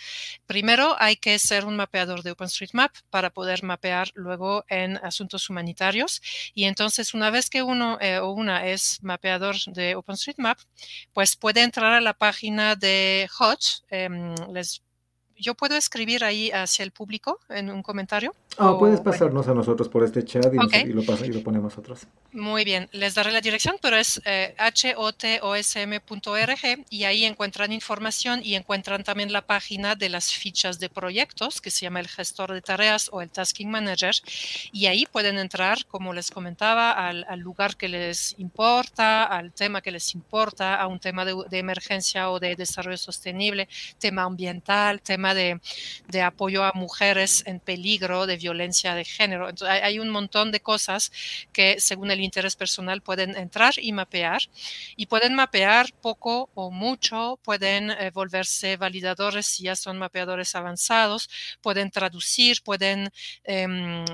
primero 0.46 0.96
hay 0.98 1.16
que 1.16 1.38
ser 1.38 1.64
un 1.64 1.76
mapeador 1.76 2.22
de 2.22 2.32
OpenStreetMap 2.32 2.92
para 3.10 3.30
poder 3.30 3.62
mapear 3.62 4.10
luego 4.14 4.64
en 4.68 4.96
asuntos 4.98 5.48
humanitarios. 5.50 6.22
Y 6.54 6.64
entonces, 6.64 7.14
una 7.14 7.30
vez 7.30 7.50
que 7.50 7.62
uno 7.62 7.98
eh, 8.00 8.18
o 8.18 8.30
una 8.32 8.66
es 8.66 9.02
mapeador 9.02 9.56
de 9.66 9.94
OpenStreetMap, 9.94 10.58
pues 11.12 11.36
puede 11.36 11.62
entrar 11.62 11.92
a 11.92 12.00
la 12.00 12.14
página 12.14 12.76
de 12.76 13.28
HOT. 13.38 13.60
Eh, 13.90 14.08
les 14.52 14.82
yo 15.40 15.54
puedo 15.54 15.76
escribir 15.76 16.24
ahí 16.24 16.50
hacia 16.50 16.84
el 16.84 16.90
público 16.90 17.40
en 17.48 17.70
un 17.70 17.82
comentario. 17.82 18.34
Ah, 18.58 18.76
puedes 18.78 19.00
pasarnos 19.00 19.46
bueno. 19.46 19.52
a 19.52 19.64
nosotros 19.64 19.88
por 19.88 20.04
este 20.04 20.24
chat 20.24 20.52
y, 20.52 20.58
okay. 20.58 20.84
nos, 20.84 20.90
y, 20.90 20.92
lo 20.92 21.04
pasa, 21.04 21.26
y, 21.26 21.30
lo 21.30 21.42
ponemos 21.42 21.70
nosotros. 21.70 22.06
Muy 22.32 22.64
bien, 22.64 22.88
les 22.92 23.14
daré 23.14 23.32
la 23.32 23.40
dirección, 23.40 23.76
pero 23.80 23.96
es 23.96 24.20
eh, 24.24 24.54
hotosm.org 24.96 26.58
y 26.90 27.04
ahí 27.04 27.24
encuentran 27.24 27.72
información 27.72 28.40
y 28.42 28.56
encuentran 28.56 29.04
también 29.04 29.32
la 29.32 29.42
página 29.42 29.94
de 29.94 30.08
las 30.08 30.32
fichas 30.32 30.78
de 30.80 30.88
proyectos 30.88 31.60
que 31.60 31.70
se 31.70 31.82
llama 31.82 32.00
el 32.00 32.08
gestor 32.08 32.52
de 32.52 32.60
tareas 32.60 33.08
o 33.12 33.22
el 33.22 33.30
tasking 33.30 33.70
manager 33.70 34.14
y 34.72 34.86
ahí 34.86 35.06
pueden 35.06 35.38
entrar, 35.38 35.86
como 35.86 36.12
les 36.12 36.30
comentaba, 36.30 36.90
al, 36.92 37.24
al 37.28 37.40
lugar 37.40 37.76
que 37.76 37.88
les 37.88 38.34
importa, 38.38 39.24
al 39.24 39.52
tema 39.52 39.80
que 39.80 39.92
les 39.92 40.14
importa, 40.14 40.74
a 40.74 40.86
un 40.86 40.98
tema 40.98 41.24
de, 41.24 41.34
de 41.48 41.58
emergencia 41.58 42.30
o 42.30 42.40
de 42.40 42.56
desarrollo 42.56 42.98
sostenible, 42.98 43.68
tema 43.98 44.22
ambiental, 44.22 45.00
tema 45.00 45.29
de, 45.34 45.60
apoyo 46.22 46.64
a 46.64 46.72
mujeres 46.74 47.42
en 47.46 47.60
peligro 47.60 48.26
de 48.26 48.36
violencia 48.36 48.94
de 48.94 49.04
género. 49.04 49.48
Entonces, 49.48 49.82
hay, 49.82 49.98
un 49.98 50.10
montón 50.10 50.52
de 50.52 50.60
cosas 50.60 51.12
que 51.52 51.80
según 51.80 52.10
el 52.10 52.20
interés 52.20 52.56
personal 52.56 53.02
pueden 53.02 53.36
entrar 53.36 53.74
y 53.78 53.92
mapear 53.92 54.42
y 54.96 55.06
pueden 55.06 55.34
mapear 55.34 55.92
poco 56.00 56.50
o 56.54 56.70
mucho, 56.70 57.38
pueden 57.42 57.90
eh, 57.90 58.10
volverse 58.12 58.76
validadores 58.76 59.46
si 59.46 59.64
ya 59.64 59.76
son 59.76 59.98
mapeadores 59.98 60.54
avanzados, 60.54 61.28
pueden 61.60 61.90
traducir, 61.90 62.62
pueden... 62.62 63.10
Eh, 63.44 64.04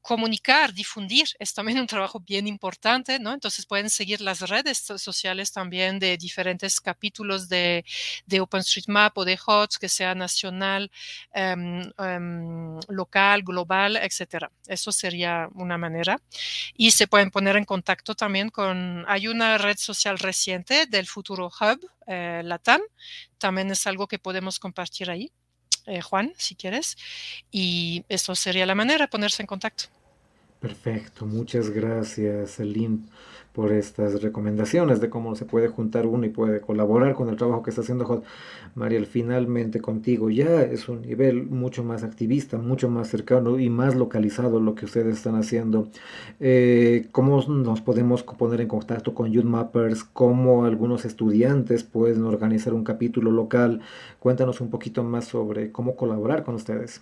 comunicar, 0.00 0.72
difundir, 0.72 1.26
es 1.38 1.54
también 1.54 1.78
un 1.78 1.86
trabajo 1.86 2.20
bien 2.20 2.46
importante, 2.46 3.18
¿no? 3.18 3.32
Entonces 3.32 3.66
pueden 3.66 3.90
seguir 3.90 4.20
las 4.20 4.40
redes 4.40 4.78
sociales 4.78 5.52
también 5.52 5.98
de 5.98 6.16
diferentes 6.16 6.80
capítulos 6.80 7.48
de, 7.48 7.84
de 8.26 8.40
OpenStreetMap 8.40 9.16
o 9.18 9.24
de 9.24 9.38
HOTS, 9.44 9.78
que 9.78 9.88
sea 9.88 10.14
nacional, 10.14 10.90
um, 11.34 11.82
um, 11.98 12.80
local, 12.88 13.42
global, 13.42 13.96
etcétera. 13.96 14.50
Eso 14.66 14.92
sería 14.92 15.48
una 15.54 15.78
manera. 15.78 16.20
Y 16.74 16.90
se 16.92 17.06
pueden 17.06 17.30
poner 17.30 17.56
en 17.56 17.64
contacto 17.64 18.14
también 18.14 18.50
con, 18.50 19.04
hay 19.08 19.28
una 19.28 19.58
red 19.58 19.76
social 19.78 20.18
reciente 20.18 20.86
del 20.86 21.06
futuro 21.06 21.46
Hub, 21.48 21.80
eh, 22.06 22.42
Latam, 22.44 22.80
también 23.38 23.70
es 23.70 23.86
algo 23.86 24.06
que 24.06 24.18
podemos 24.18 24.58
compartir 24.58 25.10
ahí 25.10 25.32
eh, 25.86 26.00
Juan, 26.00 26.32
si 26.36 26.54
quieres. 26.54 26.96
Y 27.50 28.04
eso 28.08 28.34
sería 28.34 28.66
la 28.66 28.74
manera, 28.74 29.08
ponerse 29.08 29.42
en 29.42 29.46
contacto. 29.46 29.84
Perfecto, 30.60 31.24
muchas 31.24 31.70
gracias, 31.70 32.56
Celine, 32.56 33.06
por 33.54 33.72
estas 33.72 34.20
recomendaciones 34.20 35.00
de 35.00 35.08
cómo 35.08 35.34
se 35.34 35.46
puede 35.46 35.68
juntar 35.68 36.06
uno 36.06 36.26
y 36.26 36.28
puede 36.28 36.60
colaborar 36.60 37.14
con 37.14 37.30
el 37.30 37.36
trabajo 37.36 37.62
que 37.62 37.70
está 37.70 37.80
haciendo 37.80 38.04
Hot. 38.04 38.24
Mariel, 38.74 39.06
finalmente 39.06 39.80
contigo 39.80 40.28
ya 40.28 40.60
es 40.60 40.90
un 40.90 41.00
nivel 41.00 41.46
mucho 41.46 41.82
más 41.82 42.02
activista, 42.04 42.58
mucho 42.58 42.90
más 42.90 43.08
cercano 43.08 43.58
y 43.58 43.70
más 43.70 43.94
localizado 43.94 44.60
lo 44.60 44.74
que 44.74 44.84
ustedes 44.84 45.16
están 45.16 45.34
haciendo. 45.36 45.88
Eh, 46.40 47.08
¿Cómo 47.10 47.42
nos 47.48 47.80
podemos 47.80 48.22
poner 48.22 48.60
en 48.60 48.68
contacto 48.68 49.14
con 49.14 49.32
Youth 49.32 49.44
Mappers? 49.44 50.04
¿Cómo 50.04 50.66
algunos 50.66 51.06
estudiantes 51.06 51.84
pueden 51.84 52.24
organizar 52.24 52.74
un 52.74 52.84
capítulo 52.84 53.30
local? 53.30 53.80
Cuéntanos 54.18 54.60
un 54.60 54.68
poquito 54.68 55.04
más 55.04 55.24
sobre 55.24 55.72
cómo 55.72 55.96
colaborar 55.96 56.44
con 56.44 56.54
ustedes. 56.54 57.00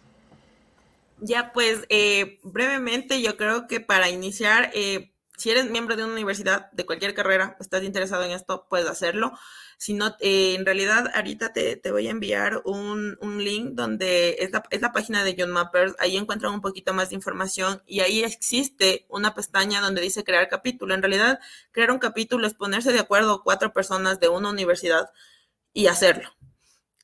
Ya, 1.21 1.53
pues 1.53 1.85
eh, 1.89 2.39
brevemente 2.45 3.21
yo 3.21 3.37
creo 3.37 3.67
que 3.67 3.81
para 3.81 4.09
iniciar, 4.09 4.71
eh, 4.75 5.13
si 5.37 5.51
eres 5.51 5.69
miembro 5.71 5.97
de 5.97 6.05
una 6.05 6.13
universidad 6.13 6.71
de 6.73 6.87
cualquier 6.87 7.15
carrera, 7.15 7.57
estás 7.61 7.83
interesado 7.83 8.25
en 8.25 8.31
esto, 8.33 8.67
puedes 8.69 8.89
hacerlo. 8.89 9.33
Si 9.79 9.95
no, 9.95 10.15
eh, 10.21 10.55
en 10.57 10.65
realidad 10.67 11.11
ahorita 11.15 11.53
te, 11.53 11.77
te 11.77 11.93
voy 11.93 12.09
a 12.09 12.11
enviar 12.11 12.63
un, 12.65 13.17
un, 13.21 13.45
link 13.45 13.71
donde 13.75 14.37
es 14.41 14.51
la, 14.53 14.65
es 14.71 14.81
la 14.81 14.93
página 14.93 15.23
de 15.25 15.37
John 15.39 15.51
Mappers, 15.51 15.95
ahí 16.01 16.17
encuentran 16.17 16.53
un 16.53 16.61
poquito 16.61 16.93
más 16.95 17.11
de 17.11 17.17
información 17.17 17.83
y 17.87 18.01
ahí 18.01 18.25
existe 18.25 19.07
una 19.09 19.35
pestaña 19.35 19.81
donde 19.81 20.01
dice 20.03 20.25
crear 20.25 20.49
capítulo. 20.49 20.95
En 20.95 21.03
realidad, 21.03 21.41
crear 21.73 21.91
un 21.93 21.99
capítulo 21.99 22.47
es 22.47 22.55
ponerse 22.55 22.93
de 22.93 23.01
acuerdo 23.01 23.43
cuatro 23.45 23.73
personas 23.73 24.21
de 24.21 24.29
una 24.29 24.51
universidad 24.51 25.11
y 25.73 25.87
hacerlo 25.87 26.38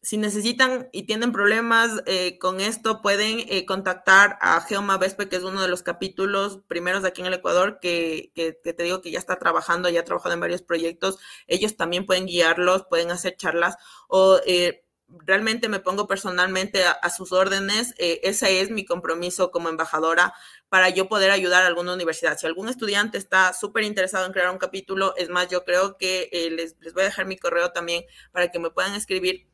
si 0.05 0.19
necesitan 0.19 0.89
y 0.93 1.05
tienen 1.05 1.33
problemas 1.33 1.91
eh, 2.07 2.39
con 2.39 2.61
esto, 2.61 3.03
pueden 3.03 3.41
eh, 3.49 3.65
contactar 3.65 4.39
a 4.41 4.61
Geoma 4.61 4.99
Vespe, 4.99 5.29
que 5.29 5.37
es 5.37 5.43
uno 5.43 5.63
de 5.63 5.69
los 5.69 5.83
capítulos 5.83 6.61
primeros 6.69 7.03
de 7.03 7.09
aquí 7.09 7.23
en 7.23 7.27
el 7.27 7.35
Ecuador, 7.35 7.79
que, 7.81 8.31
que, 8.35 8.59
que, 8.63 8.75
te 8.75 8.83
digo 8.85 9.01
que 9.01 9.11
ya 9.11 9.19
está 9.19 9.39
trabajando, 9.39 9.89
ya 9.89 10.01
ha 10.01 10.05
trabajado 10.05 10.35
en 10.35 10.41
varios 10.41 10.63
proyectos. 10.63 11.19
Ellos 11.47 11.77
también 11.77 12.07
pueden 12.07 12.27
guiarlos, 12.27 12.85
pueden 12.85 13.11
hacer 13.11 13.37
charlas 13.37 13.77
o 14.09 14.39
eh, 14.47 14.85
realmente 15.09 15.69
me 15.69 15.81
pongo 15.81 16.07
personalmente 16.07 16.85
a, 16.85 16.93
a 16.93 17.11
sus 17.11 17.33
órdenes. 17.33 17.95
Eh, 17.99 18.21
ese 18.25 18.61
es 18.61 18.71
mi 18.71 18.85
compromiso 18.85 19.51
como 19.51 19.69
embajadora 19.69 20.35
para 20.69 20.89
yo 20.91 21.09
poder 21.09 21.31
ayudar 21.31 21.63
a 21.63 21.67
alguna 21.67 21.95
universidad. 21.95 22.39
Si 22.39 22.47
algún 22.47 22.69
estudiante 22.69 23.19
está 23.19 23.53
súper 23.53 23.85
interesado 23.85 24.27
en 24.27 24.33
crear 24.33 24.51
un 24.51 24.59
capítulo, 24.59 25.15
es 25.17 25.29
más, 25.29 25.49
yo 25.49 25.65
creo 25.65 25.97
que 25.97 26.29
eh, 26.33 26.51
les, 26.51 26.77
les 26.81 26.93
voy 26.95 27.03
a 27.03 27.07
dejar 27.07 27.27
mi 27.27 27.37
correo 27.37 27.73
también 27.73 28.05
para 28.33 28.51
que 28.51 28.59
me 28.59 28.71
puedan 28.71 28.95
escribir 28.95 29.47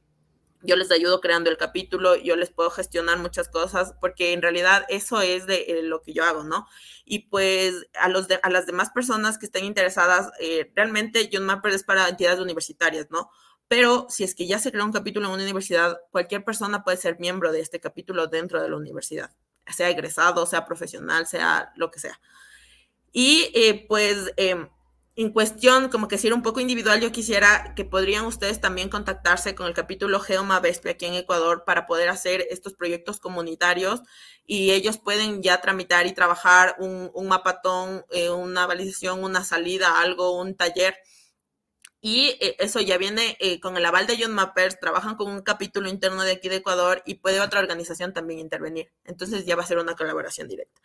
yo 0.62 0.76
les 0.76 0.90
ayudo 0.90 1.20
creando 1.20 1.50
el 1.50 1.56
capítulo, 1.56 2.16
yo 2.16 2.36
les 2.36 2.50
puedo 2.50 2.70
gestionar 2.70 3.18
muchas 3.18 3.48
cosas, 3.48 3.94
porque 4.00 4.32
en 4.32 4.42
realidad 4.42 4.84
eso 4.88 5.20
es 5.20 5.46
de 5.46 5.64
eh, 5.68 5.82
lo 5.82 6.02
que 6.02 6.12
yo 6.12 6.24
hago, 6.24 6.44
¿no? 6.44 6.66
Y 7.04 7.30
pues 7.30 7.86
a, 7.94 8.08
los 8.08 8.26
a 8.42 8.50
las 8.50 8.66
demás 8.66 8.90
personas 8.90 9.38
que 9.38 9.46
estén 9.46 9.64
interesadas, 9.64 10.30
eh, 10.40 10.70
realmente 10.74 11.28
John 11.32 11.46
Mapper 11.46 11.72
es 11.72 11.84
para 11.84 12.08
entidades 12.08 12.40
universitarias, 12.40 13.08
¿no? 13.10 13.30
Pero 13.68 14.06
si 14.08 14.24
es 14.24 14.34
que 14.34 14.46
ya 14.46 14.58
se 14.58 14.72
creó 14.72 14.84
un 14.84 14.92
capítulo 14.92 15.28
en 15.28 15.34
una 15.34 15.44
universidad, 15.44 16.00
cualquier 16.10 16.44
persona 16.44 16.82
puede 16.82 16.96
ser 16.96 17.20
miembro 17.20 17.52
de 17.52 17.60
este 17.60 17.78
capítulo 17.78 18.26
dentro 18.26 18.60
de 18.60 18.68
la 18.68 18.76
universidad, 18.76 19.30
sea 19.68 19.88
egresado, 19.88 20.44
sea 20.44 20.66
profesional, 20.66 21.26
sea 21.26 21.72
lo 21.76 21.90
que 21.90 22.00
sea. 22.00 22.20
Y 23.12 23.50
eh, 23.54 23.86
pues 23.88 24.32
eh, 24.36 24.68
en 25.16 25.32
cuestión, 25.32 25.88
como 25.88 26.08
que 26.08 26.18
si 26.18 26.28
era 26.28 26.36
un 26.36 26.42
poco 26.42 26.60
individual, 26.60 27.00
yo 27.00 27.12
quisiera 27.12 27.74
que 27.74 27.84
podrían 27.84 28.24
ustedes 28.26 28.60
también 28.60 28.88
contactarse 28.88 29.54
con 29.54 29.66
el 29.66 29.74
capítulo 29.74 30.20
Geoma 30.20 30.60
Vespe 30.60 30.90
aquí 30.90 31.06
en 31.06 31.14
Ecuador 31.14 31.64
para 31.66 31.86
poder 31.86 32.08
hacer 32.08 32.46
estos 32.50 32.74
proyectos 32.74 33.20
comunitarios 33.20 34.00
y 34.46 34.70
ellos 34.70 34.98
pueden 34.98 35.42
ya 35.42 35.60
tramitar 35.60 36.06
y 36.06 36.14
trabajar 36.14 36.76
un, 36.78 37.10
mapatón, 37.28 38.04
eh, 38.10 38.30
una 38.30 38.66
validación, 38.66 39.22
una 39.22 39.44
salida, 39.44 40.00
algo, 40.00 40.38
un 40.40 40.56
taller 40.56 40.96
y 42.00 42.38
eh, 42.40 42.56
eso 42.58 42.80
ya 42.80 42.96
viene 42.96 43.36
eh, 43.40 43.60
con 43.60 43.76
el 43.76 43.84
aval 43.84 44.06
de 44.06 44.16
John 44.18 44.32
Mappers, 44.32 44.80
trabajan 44.80 45.16
con 45.16 45.30
un 45.30 45.42
capítulo 45.42 45.88
interno 45.88 46.22
de 46.22 46.32
aquí 46.32 46.48
de 46.48 46.56
Ecuador 46.56 47.02
y 47.04 47.16
puede 47.16 47.40
otra 47.40 47.60
organización 47.60 48.14
también 48.14 48.40
intervenir. 48.40 48.90
Entonces 49.04 49.44
ya 49.44 49.54
va 49.54 49.64
a 49.64 49.66
ser 49.66 49.78
una 49.78 49.94
colaboración 49.94 50.48
directa. 50.48 50.80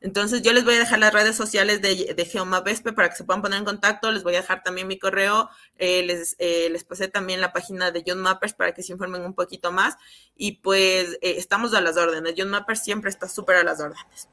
Entonces 0.00 0.42
yo 0.42 0.52
les 0.52 0.64
voy 0.64 0.74
a 0.74 0.78
dejar 0.78 0.98
las 0.98 1.12
redes 1.12 1.36
sociales 1.36 1.82
de, 1.82 2.14
de 2.14 2.24
Geomapespe 2.24 2.92
para 2.92 3.08
que 3.08 3.16
se 3.16 3.24
puedan 3.24 3.42
poner 3.42 3.58
en 3.58 3.64
contacto. 3.64 4.12
Les 4.12 4.22
voy 4.22 4.34
a 4.34 4.40
dejar 4.40 4.62
también 4.62 4.86
mi 4.86 4.98
correo. 4.98 5.48
Eh, 5.78 6.02
les, 6.04 6.36
les 6.38 6.84
pasé 6.84 7.08
también 7.08 7.40
la 7.40 7.52
página 7.52 7.90
de 7.90 8.04
John 8.06 8.20
Mappers 8.20 8.54
para 8.54 8.72
que 8.72 8.82
se 8.82 8.92
informen 8.92 9.22
un 9.22 9.34
poquito 9.34 9.72
más. 9.72 9.96
Y 10.36 10.58
pues 10.58 11.18
estamos 11.20 11.74
a 11.74 11.80
las 11.80 11.96
órdenes. 11.96 12.34
John 12.36 12.50
Mappers 12.50 12.84
siempre 12.84 13.10
está 13.10 13.28
súper 13.28 13.56
a 13.56 13.64
las 13.64 13.80
órdenes. 13.80 14.28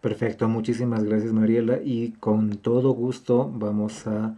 Perfecto, 0.00 0.48
muchísimas 0.48 1.04
gracias 1.04 1.30
Mariela 1.30 1.78
y 1.84 2.12
con 2.12 2.56
todo 2.56 2.92
gusto 2.92 3.50
vamos 3.52 4.06
a 4.06 4.34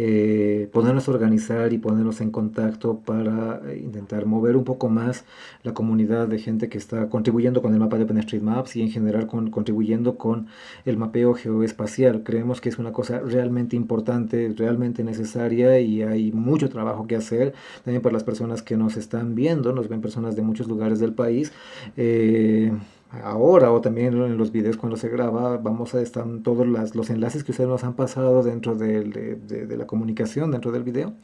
eh, 0.00 0.68
ponernos 0.72 1.08
a 1.08 1.10
organizar 1.10 1.72
y 1.72 1.78
ponernos 1.78 2.20
en 2.20 2.30
contacto 2.30 3.00
para 3.00 3.60
eh, 3.68 3.80
intentar 3.82 4.26
mover 4.26 4.56
un 4.56 4.62
poco 4.62 4.88
más 4.88 5.24
la 5.64 5.74
comunidad 5.74 6.28
de 6.28 6.38
gente 6.38 6.68
que 6.68 6.78
está 6.78 7.08
contribuyendo 7.08 7.62
con 7.62 7.74
el 7.74 7.80
mapa 7.80 7.98
de 7.98 8.04
OpenStreetMaps 8.04 8.76
y 8.76 8.82
en 8.82 8.92
general 8.92 9.26
con, 9.26 9.50
contribuyendo 9.50 10.16
con 10.16 10.46
el 10.84 10.98
mapeo 10.98 11.34
geoespacial. 11.34 12.22
Creemos 12.22 12.60
que 12.60 12.68
es 12.68 12.78
una 12.78 12.92
cosa 12.92 13.18
realmente 13.18 13.74
importante, 13.74 14.54
realmente 14.56 15.02
necesaria 15.02 15.80
y 15.80 16.02
hay 16.02 16.30
mucho 16.30 16.68
trabajo 16.68 17.08
que 17.08 17.16
hacer 17.16 17.54
también 17.82 18.00
para 18.00 18.12
las 18.12 18.22
personas 18.22 18.62
que 18.62 18.76
nos 18.76 18.96
están 18.96 19.34
viendo, 19.34 19.72
nos 19.72 19.88
ven 19.88 20.00
personas 20.00 20.36
de 20.36 20.42
muchos 20.42 20.68
lugares 20.68 21.00
del 21.00 21.12
país. 21.12 21.52
Eh, 21.96 22.70
ahora 23.10 23.72
o 23.72 23.80
también 23.80 24.20
en 24.22 24.36
los 24.36 24.52
videos 24.52 24.76
cuando 24.76 24.96
se 24.96 25.08
graba, 25.08 25.56
vamos 25.56 25.94
a 25.94 26.02
estar 26.02 26.26
todos 26.42 26.66
los 26.66 27.10
enlaces 27.10 27.42
que 27.42 27.52
ustedes 27.52 27.68
nos 27.68 27.82
han 27.84 27.94
pasado 27.94 28.42
dentro 28.42 28.74
de, 28.74 29.38
la 29.76 29.86
comunicación, 29.86 30.50
dentro 30.50 30.72
del 30.72 30.82
video, 30.82 31.14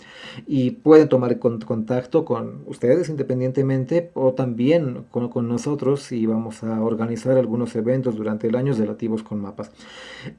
y 0.47 0.71
pueden 0.71 1.09
tomar 1.09 1.39
contacto 1.39 2.25
con 2.25 2.63
ustedes 2.67 3.09
independientemente 3.09 4.11
o 4.15 4.33
también 4.33 5.05
con, 5.11 5.49
nosotros 5.49 6.11
y 6.13 6.27
vamos 6.27 6.63
a 6.63 6.81
organizar 6.81 7.37
algunos 7.37 7.75
eventos 7.77 8.17
durante 8.17 8.47
el 8.47 8.57
año 8.57 8.73
relativos 8.73 9.23
con 9.23 9.41
mapas. 9.41 9.71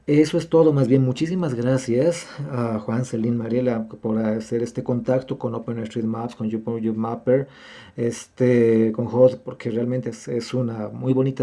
Eso 0.07 0.37
es 0.37 0.49
todo, 0.49 0.73
más 0.73 0.87
bien 0.87 1.03
muchísimas 1.03 1.53
gracias 1.53 2.27
a 2.51 2.79
Juan, 2.79 3.05
Celine, 3.05 3.37
Mariela 3.37 3.87
por 3.87 4.17
hacer 4.17 4.63
este 4.63 4.83
contacto 4.83 5.37
con 5.37 5.53
OpenStreetMaps, 5.53 6.35
con 6.35 6.49
YouMapper, 6.49 7.47
este, 7.95 8.91
con 8.93 9.07
HOT, 9.07 9.41
porque 9.43 9.69
realmente 9.69 10.09
es 10.09 10.53
una 10.53 10.89
muy 10.89 11.13
bonita 11.13 11.34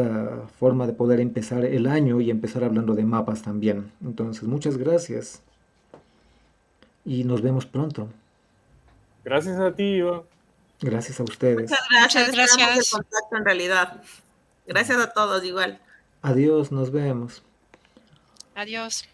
forma 0.59 0.87
de 0.87 0.93
poder 0.93 1.21
empezar 1.21 1.65
el 1.65 1.87
año 1.87 2.21
y 2.21 2.31
empezar 2.31 2.65
hablando 2.65 2.95
de 2.95 3.05
mapas 3.05 3.43
también. 3.43 3.91
Entonces, 4.05 4.45
muchas 4.45 4.77
gracias. 4.77 5.43
Y 7.05 7.25
nos 7.25 7.43
vemos 7.43 7.67
pronto. 7.67 8.09
Gracias 9.25 9.59
a 9.59 9.73
ti, 9.73 9.85
Iván. 9.85 10.23
Gracias 10.81 11.21
a 11.21 11.23
ustedes. 11.23 11.71
Muchas 11.71 11.89
gracias. 11.91 12.57
gracias. 12.57 12.91
contacto 12.91 13.37
en 13.37 13.45
realidad. 13.45 14.03
Gracias 14.67 14.99
a 14.99 15.13
todos 15.13 15.45
igual. 15.45 15.81
Adiós, 16.23 16.73
nos 16.73 16.91
vemos. 16.91 17.43
Adiós. 18.55 19.09